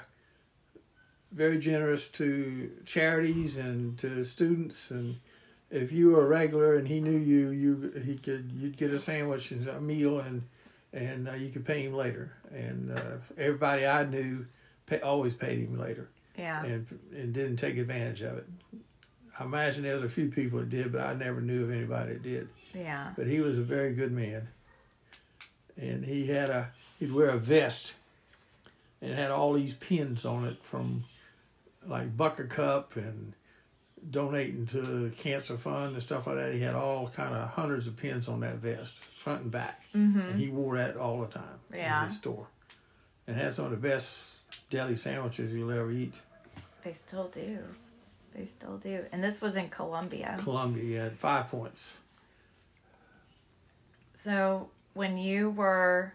very 1.35 1.59
generous 1.59 2.09
to 2.09 2.71
charities 2.85 3.57
and 3.57 3.99
to 3.99 4.25
students 4.25 4.91
and 4.91 5.17
if 5.71 5.91
you 5.91 6.11
were 6.13 6.25
a 6.25 6.29
regular 6.29 6.77
and 6.77 6.87
he 6.87 7.01
knew 7.01 7.19
you, 7.19 7.49
you 7.51 8.03
he 8.05 8.17
could 8.17 8.53
you'd 8.57 8.77
get 8.77 8.93
a 8.93 9.01
sandwich 9.01 9.51
and 9.51 9.67
a 9.69 9.81
meal 9.81 10.21
and 10.21 10.43
and 10.93 11.29
uh, 11.29 11.33
you 11.33 11.51
could 11.51 11.65
pay 11.67 11.83
him 11.83 11.93
later. 11.95 12.33
And 12.55 12.93
uh, 12.97 13.17
everybody 13.37 13.85
I 13.85 14.05
knew 14.05 14.47
pay, 14.87 15.01
always 15.01 15.35
paid 15.35 15.59
him 15.59 15.77
later 15.77 16.09
Yeah. 16.39 16.63
and 16.65 16.87
and 17.17 17.35
didn't 17.35 17.57
take 17.57 17.77
advantage 17.77 18.23
of 18.23 18.39
it. 18.39 18.47
I 19.39 19.43
imagine 19.45 19.83
there 19.83 19.97
was 19.97 20.05
a 20.05 20.09
few 20.09 20.29
people 20.31 20.61
that 20.61 20.71
did, 20.71 20.93
but 20.93 21.01
I 21.01 21.15
never 21.15 21.41
knew 21.41 21.65
of 21.65 21.73
anybody 21.73 22.13
that 22.13 22.23
did. 22.23 22.49
Yeah. 22.73 23.11
But 23.17 23.27
he 23.27 23.41
was 23.41 23.59
a 23.59 23.63
very 23.63 23.93
good 23.95 24.13
man, 24.13 24.47
and 25.77 26.05
he 26.05 26.29
had 26.29 26.51
a 26.51 26.71
he'd 27.01 27.13
wear 27.13 27.31
a 27.31 27.39
vest, 27.39 27.97
and 29.03 29.13
had 29.13 29.33
all 29.33 29.55
these 29.55 29.75
pins 29.75 30.25
on 30.25 30.45
it 30.47 30.59
from 30.63 31.05
like 31.89 32.17
Bucker 32.17 32.45
Cup 32.45 32.97
and 32.97 33.35
donating 34.11 34.67
to 34.67 35.11
cancer 35.17 35.57
fund 35.57 35.95
and 35.95 36.03
stuff 36.03 36.27
like 36.27 36.37
that. 36.37 36.53
He 36.53 36.61
had 36.61 36.75
all 36.75 37.09
kind 37.09 37.35
of 37.35 37.49
hundreds 37.51 37.87
of 37.87 37.97
pins 37.97 38.29
on 38.29 38.41
that 38.41 38.57
vest, 38.57 38.99
front 39.03 39.43
and 39.43 39.51
back, 39.51 39.83
Mm-hmm. 39.95 40.21
and 40.21 40.39
he 40.39 40.49
wore 40.49 40.77
that 40.77 40.97
all 40.97 41.21
the 41.23 41.27
time 41.29 41.59
Yeah. 41.73 42.03
in 42.03 42.09
his 42.09 42.17
store, 42.19 42.47
and 43.27 43.37
had 43.37 43.55
some 43.55 43.65
of 43.67 43.71
the 43.71 43.77
best 43.79 44.39
deli 44.71 44.97
sandwiches 44.97 45.53
you'll 45.55 45.71
ever 45.71 45.91
eat. 45.91 46.15
They 46.85 46.93
still 46.93 47.29
do. 47.29 47.59
They 48.35 48.47
still 48.47 48.77
do. 48.79 49.05
And 49.13 49.23
this 49.25 49.41
was 49.41 49.57
in 49.57 49.69
Columbia. 49.71 50.37
Columbia, 50.43 50.83
he 50.83 50.93
had 50.95 51.17
five 51.19 51.49
points. 51.49 51.97
So 54.17 54.69
when 54.95 55.17
you 55.19 55.51
were, 55.51 56.13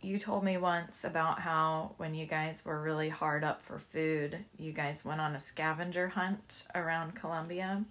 you 0.00 0.18
told 0.18 0.44
me 0.44 0.56
once 0.56 1.04
about 1.04 1.40
how 1.40 1.94
when 1.98 2.14
you 2.14 2.26
guys 2.26 2.64
were 2.64 2.80
really 2.80 3.08
hard 3.08 3.44
up 3.44 3.62
for 3.62 3.78
food, 3.78 4.38
you 4.58 4.72
guys 4.72 5.04
went 5.04 5.20
on 5.20 5.34
a 5.34 5.40
scavenger 5.40 6.08
hunt 6.08 6.64
around 6.74 7.14
Columbia. 7.14 7.84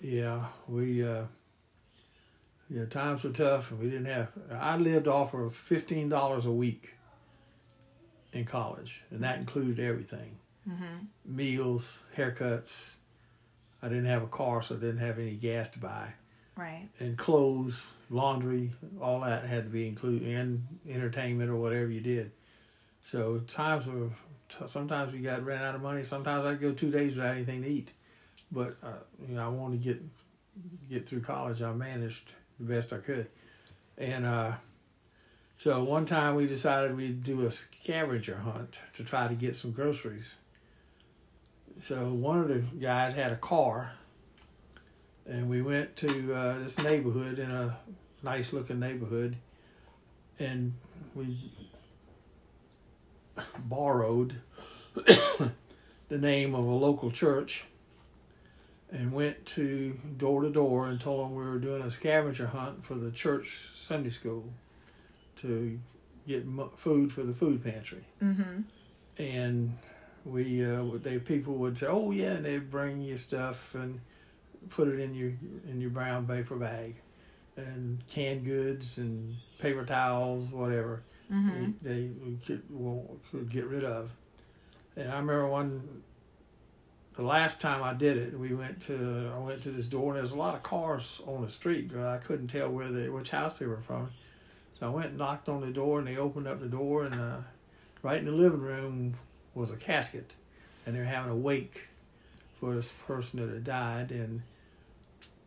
Yeah, 0.00 0.46
we 0.68 1.04
uh 1.06 1.24
yeah, 2.68 2.86
times 2.86 3.24
were 3.24 3.30
tough 3.30 3.70
and 3.70 3.80
we 3.80 3.90
didn't 3.90 4.06
have 4.06 4.32
I 4.50 4.76
lived 4.76 5.08
off 5.08 5.34
of 5.34 5.54
fifteen 5.54 6.08
dollars 6.08 6.46
a 6.46 6.52
week 6.52 6.94
in 8.32 8.44
college 8.44 9.04
and 9.10 9.22
that 9.22 9.38
included 9.38 9.78
everything. 9.78 10.38
Mm-hmm. 10.68 11.36
Meals, 11.36 12.00
haircuts. 12.16 12.92
I 13.82 13.88
didn't 13.88 14.06
have 14.06 14.22
a 14.22 14.28
car 14.28 14.62
so 14.62 14.76
I 14.76 14.78
didn't 14.78 14.98
have 14.98 15.18
any 15.18 15.34
gas 15.34 15.68
to 15.70 15.78
buy. 15.78 16.14
Right. 16.56 16.88
And 16.98 17.16
clothes, 17.16 17.92
laundry, 18.10 18.72
all 19.00 19.20
that 19.20 19.44
had 19.44 19.64
to 19.64 19.70
be 19.70 19.88
included 19.88 20.28
and 20.28 20.66
entertainment 20.88 21.50
or 21.50 21.56
whatever 21.56 21.88
you 21.88 22.00
did. 22.00 22.30
So 23.04 23.38
times 23.40 23.86
were 23.86 24.10
t- 24.48 24.66
sometimes 24.66 25.12
we 25.12 25.20
got 25.20 25.44
ran 25.44 25.62
out 25.62 25.74
of 25.74 25.82
money, 25.82 26.04
sometimes 26.04 26.44
I'd 26.44 26.60
go 26.60 26.72
two 26.72 26.90
days 26.90 27.14
without 27.14 27.34
anything 27.34 27.62
to 27.62 27.68
eat. 27.68 27.92
But 28.50 28.76
uh, 28.82 28.98
you 29.26 29.34
know, 29.34 29.44
I 29.44 29.48
wanted 29.48 29.82
to 29.82 29.88
get 29.88 30.02
get 30.90 31.08
through 31.08 31.22
college. 31.22 31.62
I 31.62 31.72
managed 31.72 32.32
the 32.60 32.66
best 32.66 32.92
I 32.92 32.98
could, 32.98 33.28
and 33.96 34.26
uh, 34.26 34.52
so 35.56 35.82
one 35.82 36.04
time 36.04 36.34
we 36.34 36.46
decided 36.46 36.96
we'd 36.96 37.22
do 37.22 37.46
a 37.46 37.50
scavenger 37.50 38.36
hunt 38.36 38.80
to 38.94 39.04
try 39.04 39.28
to 39.28 39.34
get 39.34 39.56
some 39.56 39.70
groceries. 39.70 40.34
So 41.80 42.12
one 42.12 42.40
of 42.40 42.48
the 42.48 42.60
guys 42.78 43.14
had 43.14 43.32
a 43.32 43.36
car, 43.36 43.92
and 45.26 45.48
we 45.48 45.62
went 45.62 45.96
to 45.96 46.34
uh, 46.34 46.58
this 46.58 46.82
neighborhood 46.82 47.38
in 47.38 47.50
a 47.50 47.78
nice 48.22 48.52
looking 48.52 48.80
neighborhood, 48.80 49.36
and 50.38 50.74
we 51.14 51.52
borrowed 53.58 54.40
the 54.94 56.18
name 56.18 56.54
of 56.54 56.64
a 56.64 56.70
local 56.70 57.10
church 57.10 57.64
and 58.90 59.12
went 59.12 59.46
to 59.46 59.98
door 60.18 60.42
to 60.42 60.50
door 60.50 60.86
and 60.86 61.00
told 61.00 61.24
them 61.24 61.34
we 61.34 61.44
were 61.44 61.58
doing 61.58 61.82
a 61.82 61.90
scavenger 61.90 62.48
hunt 62.48 62.84
for 62.84 62.94
the 62.94 63.10
church 63.10 63.68
Sunday 63.72 64.10
school 64.10 64.44
to 65.36 65.78
get 66.26 66.44
food 66.76 67.10
for 67.10 67.22
the 67.22 67.32
food 67.32 67.64
pantry. 67.64 68.04
Mm-hmm. 68.22 68.60
And 69.18 69.78
we, 70.24 70.64
uh, 70.64 70.84
they 70.94 71.18
people 71.18 71.54
would 71.54 71.78
say, 71.78 71.86
"Oh 71.86 72.10
yeah," 72.10 72.32
and 72.32 72.44
they'd 72.44 72.70
bring 72.70 73.00
you 73.00 73.16
stuff 73.16 73.74
and 73.74 74.00
put 74.70 74.88
it 74.88 74.98
in 75.00 75.14
your 75.14 75.32
in 75.68 75.80
your 75.80 75.90
brown 75.90 76.26
paper 76.26 76.56
bag, 76.56 76.96
and 77.56 78.02
canned 78.08 78.44
goods 78.44 78.98
and 78.98 79.36
paper 79.58 79.84
towels, 79.84 80.50
whatever 80.50 81.02
Mm-hmm. 81.32 81.70
they, 81.80 81.92
they 81.92 82.36
could, 82.44 82.62
well, 82.68 83.16
could 83.30 83.48
get 83.48 83.64
rid 83.64 83.84
of. 83.84 84.10
And 84.96 85.10
I 85.10 85.14
remember 85.14 85.48
one, 85.48 86.02
the 87.16 87.22
last 87.22 87.58
time 87.58 87.82
I 87.82 87.94
did 87.94 88.18
it, 88.18 88.38
we 88.38 88.52
went 88.54 88.82
to 88.82 89.32
I 89.34 89.38
went 89.38 89.62
to 89.62 89.70
this 89.70 89.86
door 89.86 90.08
and 90.08 90.16
there 90.16 90.22
was 90.22 90.32
a 90.32 90.36
lot 90.36 90.54
of 90.54 90.62
cars 90.62 91.22
on 91.26 91.40
the 91.42 91.48
street, 91.48 91.90
but 91.90 92.04
I 92.04 92.18
couldn't 92.18 92.48
tell 92.48 92.68
where 92.68 92.88
they 92.88 93.08
which 93.08 93.30
house 93.30 93.58
they 93.58 93.66
were 93.66 93.80
from. 93.80 94.10
So 94.78 94.86
I 94.86 94.90
went 94.90 95.06
and 95.10 95.18
knocked 95.18 95.48
on 95.48 95.62
the 95.62 95.70
door 95.70 96.00
and 96.00 96.06
they 96.06 96.18
opened 96.18 96.46
up 96.46 96.60
the 96.60 96.66
door 96.66 97.04
and 97.04 97.14
uh, 97.14 97.36
right 98.02 98.18
in 98.18 98.26
the 98.26 98.32
living 98.32 98.60
room 98.60 99.14
was 99.54 99.70
a 99.70 99.76
casket, 99.76 100.32
and 100.84 100.94
they 100.94 100.98
were 100.98 101.06
having 101.06 101.30
a 101.32 101.36
wake 101.36 101.88
for 102.60 102.74
this 102.74 102.92
person 103.06 103.40
that 103.40 103.48
had 103.54 103.64
died 103.64 104.10
and. 104.10 104.42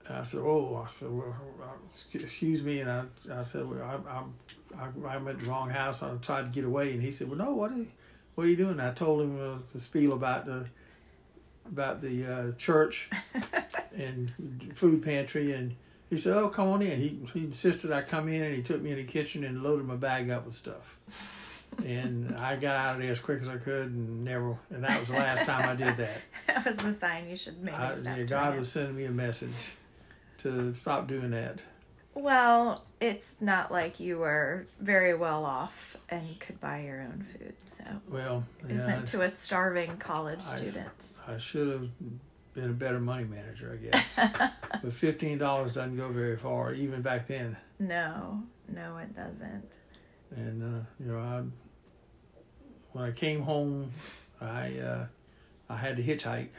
I 0.10 0.24
said, 0.24 0.42
"Oh," 0.42 0.84
I 0.84 0.88
said, 0.88 1.10
well, 1.12 1.36
uh, 1.62 1.66
"Excuse 2.14 2.64
me," 2.64 2.82
and 2.82 2.90
I, 2.90 3.04
I 3.32 3.44
said, 3.44 3.68
well, 3.68 3.82
I, 3.82 4.18
I'm 4.18 4.34
I, 4.80 5.16
I'm 5.16 5.28
at 5.28 5.40
the 5.40 5.50
wrong 5.50 5.70
house. 5.70 6.04
I 6.04 6.14
tried 6.18 6.44
to 6.44 6.48
get 6.50 6.64
away, 6.64 6.94
and 6.94 7.02
he 7.02 7.12
said, 7.12 7.30
"Well, 7.30 7.38
no, 7.38 7.52
what 7.52 7.72
are 7.72 7.78
you, 7.78 7.88
what 8.36 8.46
are 8.46 8.50
you 8.50 8.56
doing?" 8.56 8.80
I 8.80 8.92
told 8.92 9.22
him 9.22 9.40
uh, 9.40 9.58
the 9.74 9.80
spiel 9.80 10.14
about 10.14 10.46
the 10.46 10.68
about 11.66 12.02
the 12.02 12.26
uh, 12.26 12.52
church 12.54 13.10
and 13.96 14.72
food 14.76 15.04
pantry, 15.04 15.54
and 15.54 15.76
he 16.10 16.18
said, 16.18 16.36
"Oh, 16.36 16.50
come 16.50 16.68
on 16.68 16.82
in." 16.82 17.00
He 17.00 17.20
he 17.34 17.40
insisted 17.46 17.92
I 17.92 18.02
come 18.02 18.28
in, 18.28 18.44
and 18.44 18.56
he 18.56 18.62
took 18.62 18.82
me 18.82 18.92
in 18.92 18.98
the 18.98 19.04
kitchen 19.04 19.44
and 19.44 19.64
loaded 19.64 19.86
my 19.86 19.96
bag 19.96 20.30
up 20.30 20.46
with 20.46 20.56
stuff. 20.56 21.00
and 21.84 22.36
I 22.38 22.56
got 22.56 22.76
out 22.76 22.96
of 22.96 23.02
there 23.02 23.12
as 23.12 23.20
quick 23.20 23.42
as 23.42 23.48
I 23.48 23.58
could, 23.58 23.88
and 23.88 24.24
never. 24.24 24.58
And 24.70 24.84
that 24.84 25.00
was 25.00 25.10
the 25.10 25.16
last 25.16 25.46
time 25.46 25.68
I 25.68 25.76
did 25.76 25.98
that. 25.98 26.22
That 26.48 26.64
was 26.64 26.78
the 26.78 26.94
sign 26.94 27.28
you 27.28 27.36
should 27.36 27.62
make. 27.62 27.74
I, 27.74 27.96
yeah, 28.04 28.24
God 28.24 28.58
was 28.58 28.72
sending 28.72 28.96
me 28.96 29.06
a 29.06 29.12
message 29.12 29.50
to 30.40 30.74
stop 30.74 31.08
doing 31.08 31.32
that. 31.32 31.64
Well, 32.14 32.86
it's 33.02 33.42
not 33.42 33.72
like 33.72 34.00
you 34.00 34.18
were 34.20 34.68
very 34.80 35.14
well 35.14 35.44
off 35.46 35.98
and 36.10 36.40
could 36.40 36.62
buy 36.62 36.82
your 36.84 37.02
own 37.02 37.26
food, 37.34 37.54
so 37.78 37.84
Well, 38.10 38.46
it 38.70 38.76
yeah, 38.76 38.86
went 38.88 39.08
to 39.08 39.22
a 39.24 39.30
starving 39.30 39.98
college 39.98 40.40
I- 40.50 40.58
students. 40.58 41.20
I 41.28 41.38
should 41.38 41.68
have 41.68 41.90
been 42.54 42.70
a 42.70 42.74
better 42.74 43.00
money 43.02 43.26
manager, 43.26 43.78
I 43.78 43.86
guess. 44.18 44.52
but 44.82 44.94
fifteen 44.94 45.38
dollars 45.38 45.74
doesn't 45.74 45.98
go 45.98 46.08
very 46.10 46.38
far, 46.38 46.74
even 46.74 47.02
back 47.02 47.28
then. 47.28 47.58
No, 47.80 48.44
no, 48.74 48.98
it 48.98 49.14
doesn't. 49.14 49.68
And 50.36 50.64
uh, 50.64 50.86
you 51.00 51.12
know, 51.12 51.20
I 51.20 51.44
when 52.94 53.04
I 53.04 53.12
came 53.12 53.42
home, 53.42 53.92
I 54.40 54.78
uh, 54.80 55.06
I 55.70 55.76
had 55.76 55.98
to 55.98 56.04
hitchhike, 56.04 56.50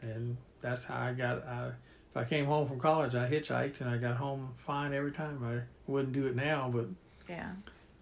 and 0.00 0.38
that's 0.62 0.84
how 0.84 0.98
I 0.98 1.12
got. 1.12 1.46
I, 1.46 1.72
if 2.14 2.16
I 2.16 2.24
came 2.24 2.44
home 2.46 2.68
from 2.68 2.78
college, 2.78 3.14
I 3.14 3.28
hitchhiked, 3.28 3.80
and 3.80 3.90
I 3.90 3.96
got 3.96 4.16
home 4.18 4.50
fine 4.54 4.92
every 4.92 5.10
time. 5.12 5.42
I 5.44 5.62
wouldn't 5.90 6.12
do 6.12 6.26
it 6.26 6.36
now, 6.36 6.70
but 6.72 6.86
Yeah. 7.28 7.52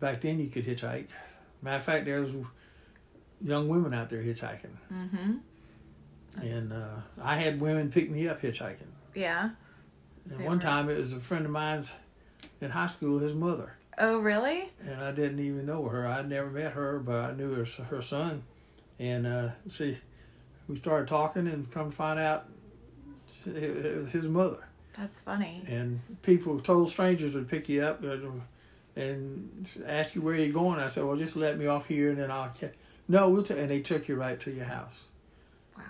back 0.00 0.20
then 0.20 0.38
you 0.38 0.48
could 0.48 0.66
hitchhike. 0.66 1.08
Matter 1.62 1.76
of 1.78 1.82
fact, 1.84 2.04
there's 2.04 2.32
young 3.40 3.68
women 3.68 3.94
out 3.94 4.10
there 4.10 4.22
hitchhiking, 4.22 4.76
Mm-hmm. 4.92 5.32
and 6.42 6.72
uh, 6.72 6.96
I 7.22 7.36
had 7.36 7.60
women 7.60 7.90
pick 7.90 8.10
me 8.10 8.28
up 8.28 8.42
hitchhiking. 8.42 8.86
Yeah. 9.14 9.50
And 10.30 10.40
They 10.40 10.44
one 10.44 10.56
were- 10.58 10.62
time 10.62 10.88
it 10.90 10.98
was 10.98 11.12
a 11.12 11.20
friend 11.20 11.44
of 11.44 11.50
mine's 11.50 11.94
in 12.60 12.70
high 12.70 12.86
school, 12.88 13.18
his 13.18 13.34
mother, 13.34 13.74
Oh, 13.98 14.18
really? 14.18 14.70
and 14.84 15.00
I 15.02 15.12
didn't 15.12 15.40
even 15.40 15.66
know 15.66 15.88
her. 15.88 16.06
I'd 16.06 16.28
never 16.28 16.50
met 16.50 16.72
her, 16.72 16.98
but 16.98 17.18
I 17.30 17.32
knew 17.32 17.54
her 17.54 17.64
her 17.84 18.02
son, 18.02 18.42
and 18.98 19.26
uh, 19.26 19.48
she, 19.70 19.98
we 20.68 20.76
started 20.76 21.08
talking, 21.08 21.46
and 21.48 21.70
come 21.70 21.90
to 21.90 21.96
find 21.96 22.20
out, 22.20 22.48
it, 23.46 23.96
was 23.96 24.10
his 24.12 24.28
mother. 24.28 24.58
That's 24.96 25.18
funny. 25.20 25.62
And 25.68 26.00
people, 26.22 26.60
total 26.60 26.86
strangers, 26.86 27.34
would 27.34 27.48
pick 27.48 27.68
you 27.68 27.82
up 27.82 28.04
uh, 28.04 28.16
and 28.96 29.68
ask 29.86 30.14
you 30.14 30.20
where 30.22 30.34
you're 30.34 30.52
going. 30.52 30.78
I 30.80 30.88
said, 30.88 31.04
"Well, 31.04 31.16
just 31.16 31.36
let 31.36 31.58
me 31.58 31.66
off 31.66 31.86
here, 31.86 32.10
and 32.10 32.18
then 32.18 32.30
I'll." 32.30 32.50
Ca-. 32.50 32.70
No, 33.08 33.28
we'll. 33.30 33.42
T-. 33.42 33.58
And 33.58 33.70
they 33.70 33.80
took 33.80 34.06
you 34.08 34.16
right 34.16 34.38
to 34.40 34.50
your 34.50 34.66
house. 34.66 35.04
Wow. 35.76 35.84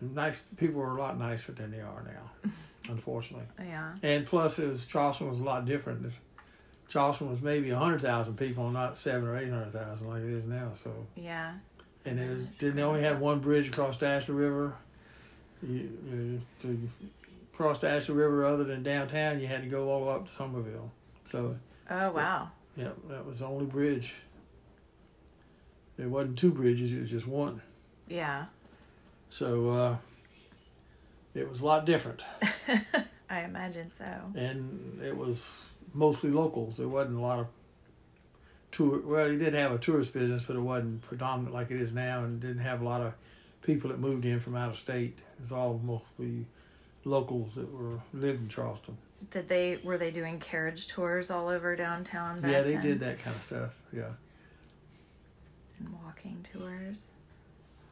Nice 0.00 0.40
people 0.56 0.80
are 0.80 0.96
a 0.96 1.00
lot 1.00 1.18
nicer 1.18 1.52
than 1.52 1.70
they 1.70 1.80
are 1.80 2.02
now, 2.04 2.50
unfortunately. 2.88 3.46
Yeah. 3.58 3.92
And 4.02 4.24
plus, 4.26 4.58
it 4.58 4.68
was 4.72 4.86
Charleston 4.86 5.28
was 5.28 5.38
a 5.40 5.44
lot 5.44 5.66
different. 5.66 6.12
Charleston 6.88 7.28
was 7.30 7.42
maybe 7.42 7.70
a 7.70 7.78
hundred 7.78 8.00
thousand 8.00 8.36
people, 8.38 8.70
not 8.70 8.96
seven 8.96 9.28
or 9.28 9.36
eight 9.36 9.50
hundred 9.50 9.72
thousand 9.72 10.08
like 10.08 10.22
it 10.22 10.30
is 10.30 10.44
now. 10.44 10.70
So, 10.74 11.06
Yeah. 11.14 11.54
and 12.04 12.18
it 12.18 12.28
was, 12.28 12.46
didn't 12.58 12.76
they 12.76 12.82
only 12.82 13.02
have 13.02 13.20
one 13.20 13.40
bridge 13.40 13.68
across 13.68 13.98
the 13.98 14.06
Ashley 14.06 14.34
River? 14.34 14.76
You, 15.62 15.90
you, 16.10 16.40
to 16.62 16.88
cross 17.52 17.78
the 17.78 17.88
Ashley 17.88 18.14
River, 18.14 18.44
other 18.44 18.64
than 18.64 18.82
downtown, 18.82 19.40
you 19.40 19.46
had 19.46 19.62
to 19.62 19.68
go 19.68 19.90
all 19.90 20.00
the 20.00 20.06
way 20.06 20.14
up 20.14 20.26
to 20.26 20.32
Summerville. 20.32 20.90
So, 21.24 21.56
Oh, 21.90 22.10
wow. 22.12 22.50
yeah, 22.76 22.90
that 23.08 23.24
was 23.24 23.38
the 23.40 23.46
only 23.46 23.66
bridge. 23.66 24.14
There 25.96 26.08
wasn't 26.08 26.38
two 26.38 26.52
bridges; 26.52 26.92
it 26.92 27.00
was 27.00 27.10
just 27.10 27.26
one. 27.26 27.62
Yeah. 28.08 28.46
So 29.30 29.70
uh, 29.70 29.96
it 31.34 31.48
was 31.48 31.60
a 31.62 31.66
lot 31.66 31.86
different. 31.86 32.22
I 33.30 33.40
imagine 33.40 33.90
so. 33.96 34.04
and 34.36 35.00
it 35.02 35.16
was 35.16 35.70
mostly 35.94 36.30
locals. 36.30 36.76
There 36.76 36.86
wasn't 36.88 37.16
a 37.16 37.20
lot 37.20 37.38
of 37.40 37.46
tour. 38.70 39.00
Well, 39.02 39.26
it 39.30 39.38
did 39.38 39.54
have 39.54 39.72
a 39.72 39.78
tourist 39.78 40.12
business, 40.12 40.42
but 40.42 40.54
it 40.56 40.60
wasn't 40.60 41.00
predominant 41.02 41.54
like 41.54 41.70
it 41.70 41.80
is 41.80 41.94
now, 41.94 42.22
and 42.24 42.40
didn't 42.40 42.58
have 42.58 42.82
a 42.82 42.84
lot 42.84 43.00
of 43.00 43.14
people 43.66 43.90
that 43.90 43.98
moved 43.98 44.24
in 44.24 44.38
from 44.40 44.56
out 44.56 44.70
of 44.70 44.78
state. 44.78 45.18
It's 45.40 45.52
all 45.52 45.80
mostly 45.84 46.46
locals 47.04 47.56
that 47.56 47.70
were 47.72 47.98
lived 48.14 48.40
in 48.42 48.48
Charleston. 48.48 48.96
Did 49.30 49.48
they 49.48 49.78
were 49.82 49.98
they 49.98 50.10
doing 50.10 50.38
carriage 50.38 50.88
tours 50.88 51.30
all 51.30 51.48
over 51.48 51.74
downtown? 51.74 52.40
Back 52.40 52.52
yeah, 52.52 52.62
they 52.62 52.72
then? 52.74 52.82
did 52.82 53.00
that 53.00 53.18
kind 53.18 53.34
of 53.36 53.42
stuff. 53.42 53.74
Yeah, 53.92 54.10
And 55.78 55.92
walking 56.04 56.44
tours. 56.52 57.10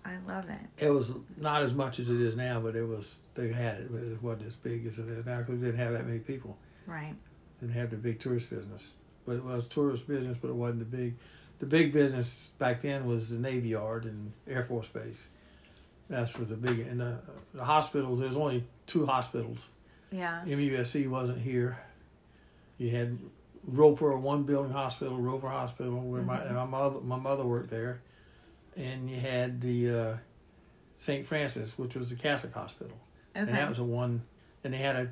I 0.06 0.16
love 0.28 0.50
it. 0.50 0.60
it 0.84 0.90
was 0.90 1.14
not 1.38 1.62
as 1.62 1.72
much 1.72 1.98
as 1.98 2.10
it 2.10 2.20
is 2.20 2.36
now, 2.36 2.60
but 2.60 2.76
it 2.76 2.86
was. 2.86 3.16
They 3.34 3.50
had 3.52 3.76
it, 3.80 3.90
but 3.92 4.02
it 4.02 4.22
wasn't 4.22 4.48
as 4.48 4.52
big 4.54 4.86
as 4.86 4.98
it 4.98 5.08
is 5.08 5.24
now 5.24 5.38
because 5.38 5.60
they 5.60 5.66
didn't 5.66 5.80
have 5.80 5.92
that 5.94 6.06
many 6.06 6.18
people. 6.18 6.56
Right. 6.86 7.14
didn't 7.60 7.72
have 7.74 7.90
the 7.90 7.96
big 7.96 8.20
tourist 8.20 8.50
business. 8.50 8.90
But 9.26 9.36
it 9.36 9.44
was 9.44 9.66
tourist 9.66 10.06
business, 10.06 10.36
but 10.40 10.48
it 10.48 10.54
wasn't 10.54 10.80
the 10.80 10.96
big. 10.96 11.14
The 11.60 11.66
big 11.66 11.92
business 11.94 12.50
back 12.58 12.82
then 12.82 13.06
was 13.06 13.30
the 13.30 13.38
Navy 13.38 13.68
Yard 13.70 14.04
and 14.04 14.32
Air 14.46 14.62
Force 14.64 14.88
Base. 14.88 15.28
That's 16.08 16.36
was 16.36 16.48
the 16.48 16.56
big. 16.56 16.80
And 16.80 17.00
the, 17.00 17.20
the 17.54 17.64
hospitals. 17.64 18.20
There's 18.20 18.36
only 18.36 18.64
two 18.86 19.06
hospitals. 19.06 19.66
Yeah. 20.10 20.42
MUSC 20.46 21.08
wasn't 21.08 21.40
here. 21.40 21.78
You 22.78 22.90
had 22.90 23.18
Roper, 23.66 24.16
one 24.18 24.42
building 24.42 24.72
hospital, 24.72 25.16
Roper 25.16 25.48
Hospital, 25.48 25.98
where 26.00 26.22
my 26.22 26.38
Mhm. 26.38 26.46
and 26.48 26.56
my 26.56 26.64
mother 26.66 27.00
my 27.00 27.16
mother 27.16 27.44
worked 27.44 27.70
there, 27.70 28.00
and 28.76 29.08
you 29.08 29.18
had 29.18 29.60
the 29.62 29.90
uh, 29.90 30.16
St. 30.94 31.24
Francis, 31.26 31.78
which 31.78 31.94
was 31.96 32.10
the 32.10 32.16
Catholic 32.16 32.52
hospital 32.52 32.96
Okay. 33.30 33.40
and 33.40 33.48
that 33.48 33.68
was 33.68 33.78
a 33.78 33.84
one. 33.84 34.22
And 34.62 34.72
they 34.74 34.78
had 34.78 34.96
a 34.96 35.10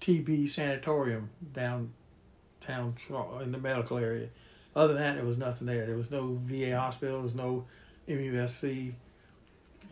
TB 0.00 0.48
sanatorium 0.48 1.30
downtown 1.52 2.94
in 3.42 3.52
the 3.52 3.58
medical 3.58 3.98
area. 3.98 4.28
Other 4.76 4.94
than 4.94 5.02
that, 5.02 5.14
there 5.16 5.24
was 5.24 5.38
nothing 5.38 5.66
there. 5.66 5.86
There 5.86 5.96
was 5.96 6.10
no 6.10 6.38
VA 6.44 6.78
hospital. 6.78 7.16
There 7.16 7.22
was 7.22 7.34
no 7.34 7.66
MUSC. 8.08 8.92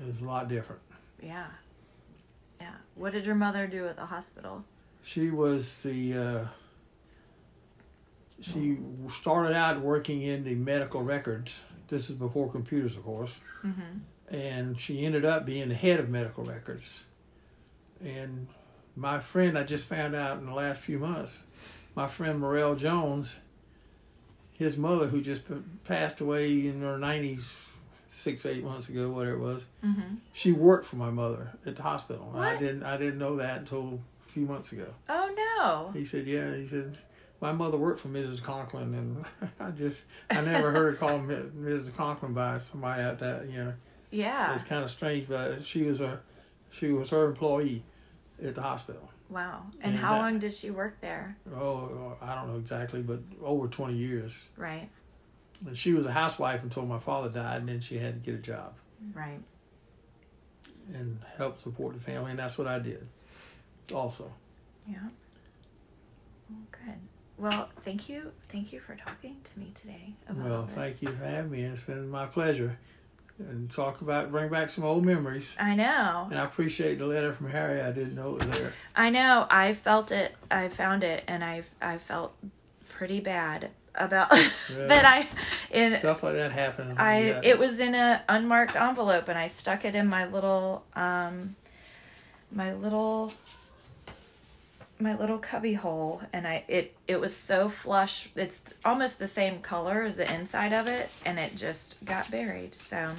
It 0.00 0.06
was 0.06 0.20
a 0.20 0.24
lot 0.24 0.48
different. 0.48 0.82
yeah. 1.22 1.46
Yeah. 2.60 2.72
What 2.94 3.12
did 3.12 3.26
your 3.26 3.34
mother 3.34 3.66
do 3.66 3.86
at 3.86 3.96
the 3.96 4.06
hospital? 4.06 4.64
She 5.02 5.30
was 5.30 5.82
the. 5.82 6.14
Uh, 6.14 6.44
she 8.40 8.78
started 9.10 9.54
out 9.54 9.80
working 9.80 10.22
in 10.22 10.44
the 10.44 10.54
medical 10.54 11.02
records. 11.02 11.60
This 11.88 12.08
is 12.10 12.16
before 12.16 12.50
computers, 12.50 12.96
of 12.96 13.04
course. 13.04 13.40
Mm-hmm. 13.64 14.34
and 14.34 14.78
she 14.78 15.04
ended 15.04 15.24
up 15.24 15.44
being 15.44 15.68
the 15.68 15.74
head 15.74 15.98
of 16.00 16.08
medical 16.08 16.44
records. 16.44 17.04
And 18.00 18.48
my 18.94 19.18
friend, 19.20 19.58
I 19.58 19.64
just 19.64 19.86
found 19.86 20.14
out 20.14 20.38
in 20.38 20.46
the 20.46 20.54
last 20.54 20.80
few 20.80 20.98
months, 20.98 21.44
my 21.94 22.06
friend 22.06 22.40
Morel 22.40 22.74
Jones, 22.76 23.38
his 24.52 24.76
mother, 24.76 25.08
who 25.08 25.20
just 25.20 25.42
passed 25.84 26.20
away 26.20 26.66
in 26.66 26.80
her 26.82 26.98
90s, 26.98 27.65
six, 28.16 28.46
eight 28.46 28.64
months 28.64 28.88
ago, 28.88 29.10
whatever 29.10 29.36
it 29.36 29.40
was, 29.40 29.62
Mm-hmm. 29.84 30.14
she 30.32 30.52
worked 30.52 30.86
for 30.86 30.96
my 30.96 31.10
mother 31.10 31.52
at 31.66 31.76
the 31.76 31.82
hospital. 31.82 32.30
And 32.34 32.42
I 32.44 32.56
didn't, 32.56 32.82
I 32.82 32.96
didn't 32.96 33.18
know 33.18 33.36
that 33.36 33.58
until 33.58 34.00
a 34.24 34.28
few 34.28 34.46
months 34.46 34.72
ago. 34.72 34.88
Oh 35.08 35.32
no. 35.58 35.90
He 35.92 36.04
said, 36.04 36.26
"Yeah." 36.26 36.54
He 36.54 36.66
said, 36.66 36.98
"My 37.40 37.52
mother 37.52 37.76
worked 37.76 38.00
for 38.00 38.08
Mrs. 38.08 38.42
Conklin, 38.42 38.94
and 38.94 39.24
I 39.60 39.70
just 39.70 40.04
I 40.30 40.40
never 40.40 40.72
heard 40.72 40.92
her 40.98 41.06
call 41.06 41.18
Mrs. 41.20 41.94
Conklin 41.94 42.32
by 42.32 42.58
somebody 42.58 43.02
at 43.02 43.18
that. 43.20 43.48
You 43.50 43.64
know, 43.64 43.68
it 44.10 44.16
Yeah. 44.18 44.52
was 44.52 44.62
kind 44.62 44.82
of 44.84 44.90
strange, 44.90 45.28
but 45.28 45.64
she 45.64 45.82
was 45.82 46.00
a 46.00 46.20
she 46.70 46.92
was 46.92 47.10
her 47.10 47.26
employee 47.26 47.84
at 48.42 48.54
the 48.54 48.62
hospital. 48.62 49.10
Wow. 49.28 49.66
And 49.80 49.92
And 49.94 49.98
how 50.00 50.12
that- 50.14 50.18
long 50.20 50.38
did 50.38 50.54
she 50.54 50.70
work 50.70 51.00
there? 51.00 51.36
Oh, 51.54 52.16
I 52.22 52.34
don't 52.34 52.48
know 52.48 52.58
exactly, 52.58 53.02
but 53.02 53.20
over 53.42 53.66
twenty 53.68 53.96
years. 53.96 54.44
Right. 54.56 54.88
And 55.66 55.76
she 55.78 55.92
was 55.92 56.04
a 56.06 56.12
housewife 56.12 56.62
until 56.62 56.84
my 56.86 56.98
father 56.98 57.28
died, 57.28 57.60
and 57.60 57.68
then 57.68 57.80
she 57.80 57.98
had 57.98 58.22
to 58.22 58.26
get 58.30 58.34
a 58.38 58.42
job 58.42 58.74
Right. 59.14 59.40
and 60.92 61.18
help 61.36 61.58
support 61.58 61.94
the 61.94 62.00
family, 62.00 62.30
and 62.30 62.38
that's 62.38 62.58
what 62.58 62.66
I 62.66 62.78
did. 62.78 63.06
Also, 63.94 64.32
Yeah. 64.88 64.98
Well, 66.48 66.58
good. 66.70 66.94
Well, 67.38 67.68
thank 67.82 68.08
you. 68.08 68.32
Thank 68.48 68.72
you 68.72 68.80
for 68.80 68.94
talking 68.96 69.36
to 69.44 69.58
me 69.58 69.72
today. 69.74 70.14
About 70.28 70.44
well, 70.44 70.66
thank 70.66 71.02
you 71.02 71.08
for 71.08 71.24
having 71.24 71.50
me. 71.50 71.62
It's 71.62 71.82
been 71.82 72.08
my 72.08 72.26
pleasure, 72.26 72.78
and 73.38 73.70
talk 73.70 74.00
about 74.00 74.30
bring 74.30 74.48
back 74.48 74.70
some 74.70 74.84
old 74.84 75.04
memories. 75.04 75.54
I 75.58 75.74
know. 75.74 76.28
And 76.30 76.38
I 76.38 76.44
appreciate 76.44 76.98
the 76.98 77.06
letter 77.06 77.32
from 77.34 77.50
Harry. 77.50 77.80
I 77.80 77.90
didn't 77.92 78.14
know 78.14 78.36
it 78.36 78.46
was 78.46 78.60
there. 78.60 78.72
I 78.94 79.10
know. 79.10 79.46
I 79.50 79.74
felt 79.74 80.12
it. 80.12 80.34
I 80.50 80.68
found 80.68 81.02
it, 81.04 81.24
and 81.26 81.42
I 81.44 81.64
I 81.82 81.98
felt 81.98 82.34
pretty 82.88 83.20
bad 83.20 83.70
about 83.96 84.30
that. 84.70 85.04
I 85.04 85.26
in 85.70 85.98
Stuff 85.98 86.22
like 86.22 86.34
that 86.34 86.52
happens. 86.52 86.94
I 86.98 87.20
Yeah. 87.20 87.40
it 87.42 87.58
was 87.58 87.80
in 87.80 87.94
a 87.94 88.22
unmarked 88.28 88.76
envelope, 88.76 89.28
and 89.28 89.38
I 89.38 89.46
stuck 89.48 89.84
it 89.84 89.94
in 89.94 90.06
my 90.08 90.26
little 90.26 90.84
um 90.94 91.56
my 92.50 92.72
little 92.72 93.32
my 94.98 95.14
little 95.14 95.38
cubby 95.38 95.74
hole 95.74 96.22
and 96.32 96.46
I 96.48 96.64
it 96.68 96.96
it 97.06 97.20
was 97.20 97.36
so 97.36 97.68
flush 97.68 98.30
it's 98.34 98.62
almost 98.84 99.18
the 99.18 99.26
same 99.26 99.60
color 99.60 100.04
as 100.04 100.16
the 100.16 100.32
inside 100.32 100.72
of 100.72 100.86
it 100.86 101.10
and 101.26 101.38
it 101.38 101.54
just 101.54 102.02
got 102.06 102.30
buried 102.30 102.78
so 102.78 103.10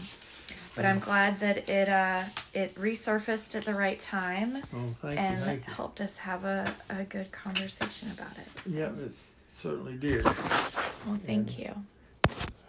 but 0.76 0.86
I'm 0.86 0.98
glad 0.98 1.40
that 1.42 1.70
it 1.70 1.88
uh 1.88 2.24
it 2.54 2.74
resurfaced 2.76 3.54
at 3.56 3.66
the 3.66 3.76
right 3.76 4.00
time 4.00 4.58
Oh, 4.74 4.88
thank 4.96 5.20
and 5.20 5.38
you. 5.40 5.46
Thank 5.46 5.68
you. 5.68 5.74
helped 5.74 6.02
us 6.02 6.18
have 6.20 6.46
a, 6.46 6.72
a 6.90 7.04
good 7.04 7.32
conversation 7.32 8.10
about 8.12 8.36
it. 8.38 8.48
So, 8.72 8.94
it 9.06 9.12
certainly 9.58 9.98
did. 9.98 10.24
Well, 10.24 11.20
thank 11.26 11.58
you. 11.58 11.74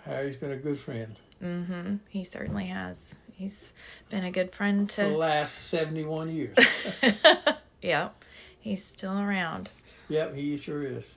Harry's 0.05 0.37
been 0.37 0.53
a 0.53 0.57
good 0.57 0.79
friend 0.79 1.17
Mm-hmm. 1.43 1.97
He 2.09 2.25
certainly 2.25 2.67
has. 2.67 3.15
He's 3.33 3.73
been 4.11 4.25
a 4.25 4.31
good 4.33 4.53
friend 4.53 4.91
to 4.91 5.03
the 5.03 5.09
last 5.09 5.69
71 5.69 6.35
years. 6.35 6.57
yep, 7.83 8.25
he's 8.59 8.85
still 8.85 9.19
around. 9.19 9.71
yep, 10.09 10.35
he 10.35 10.57
sure 10.57 10.83
is. 10.83 11.15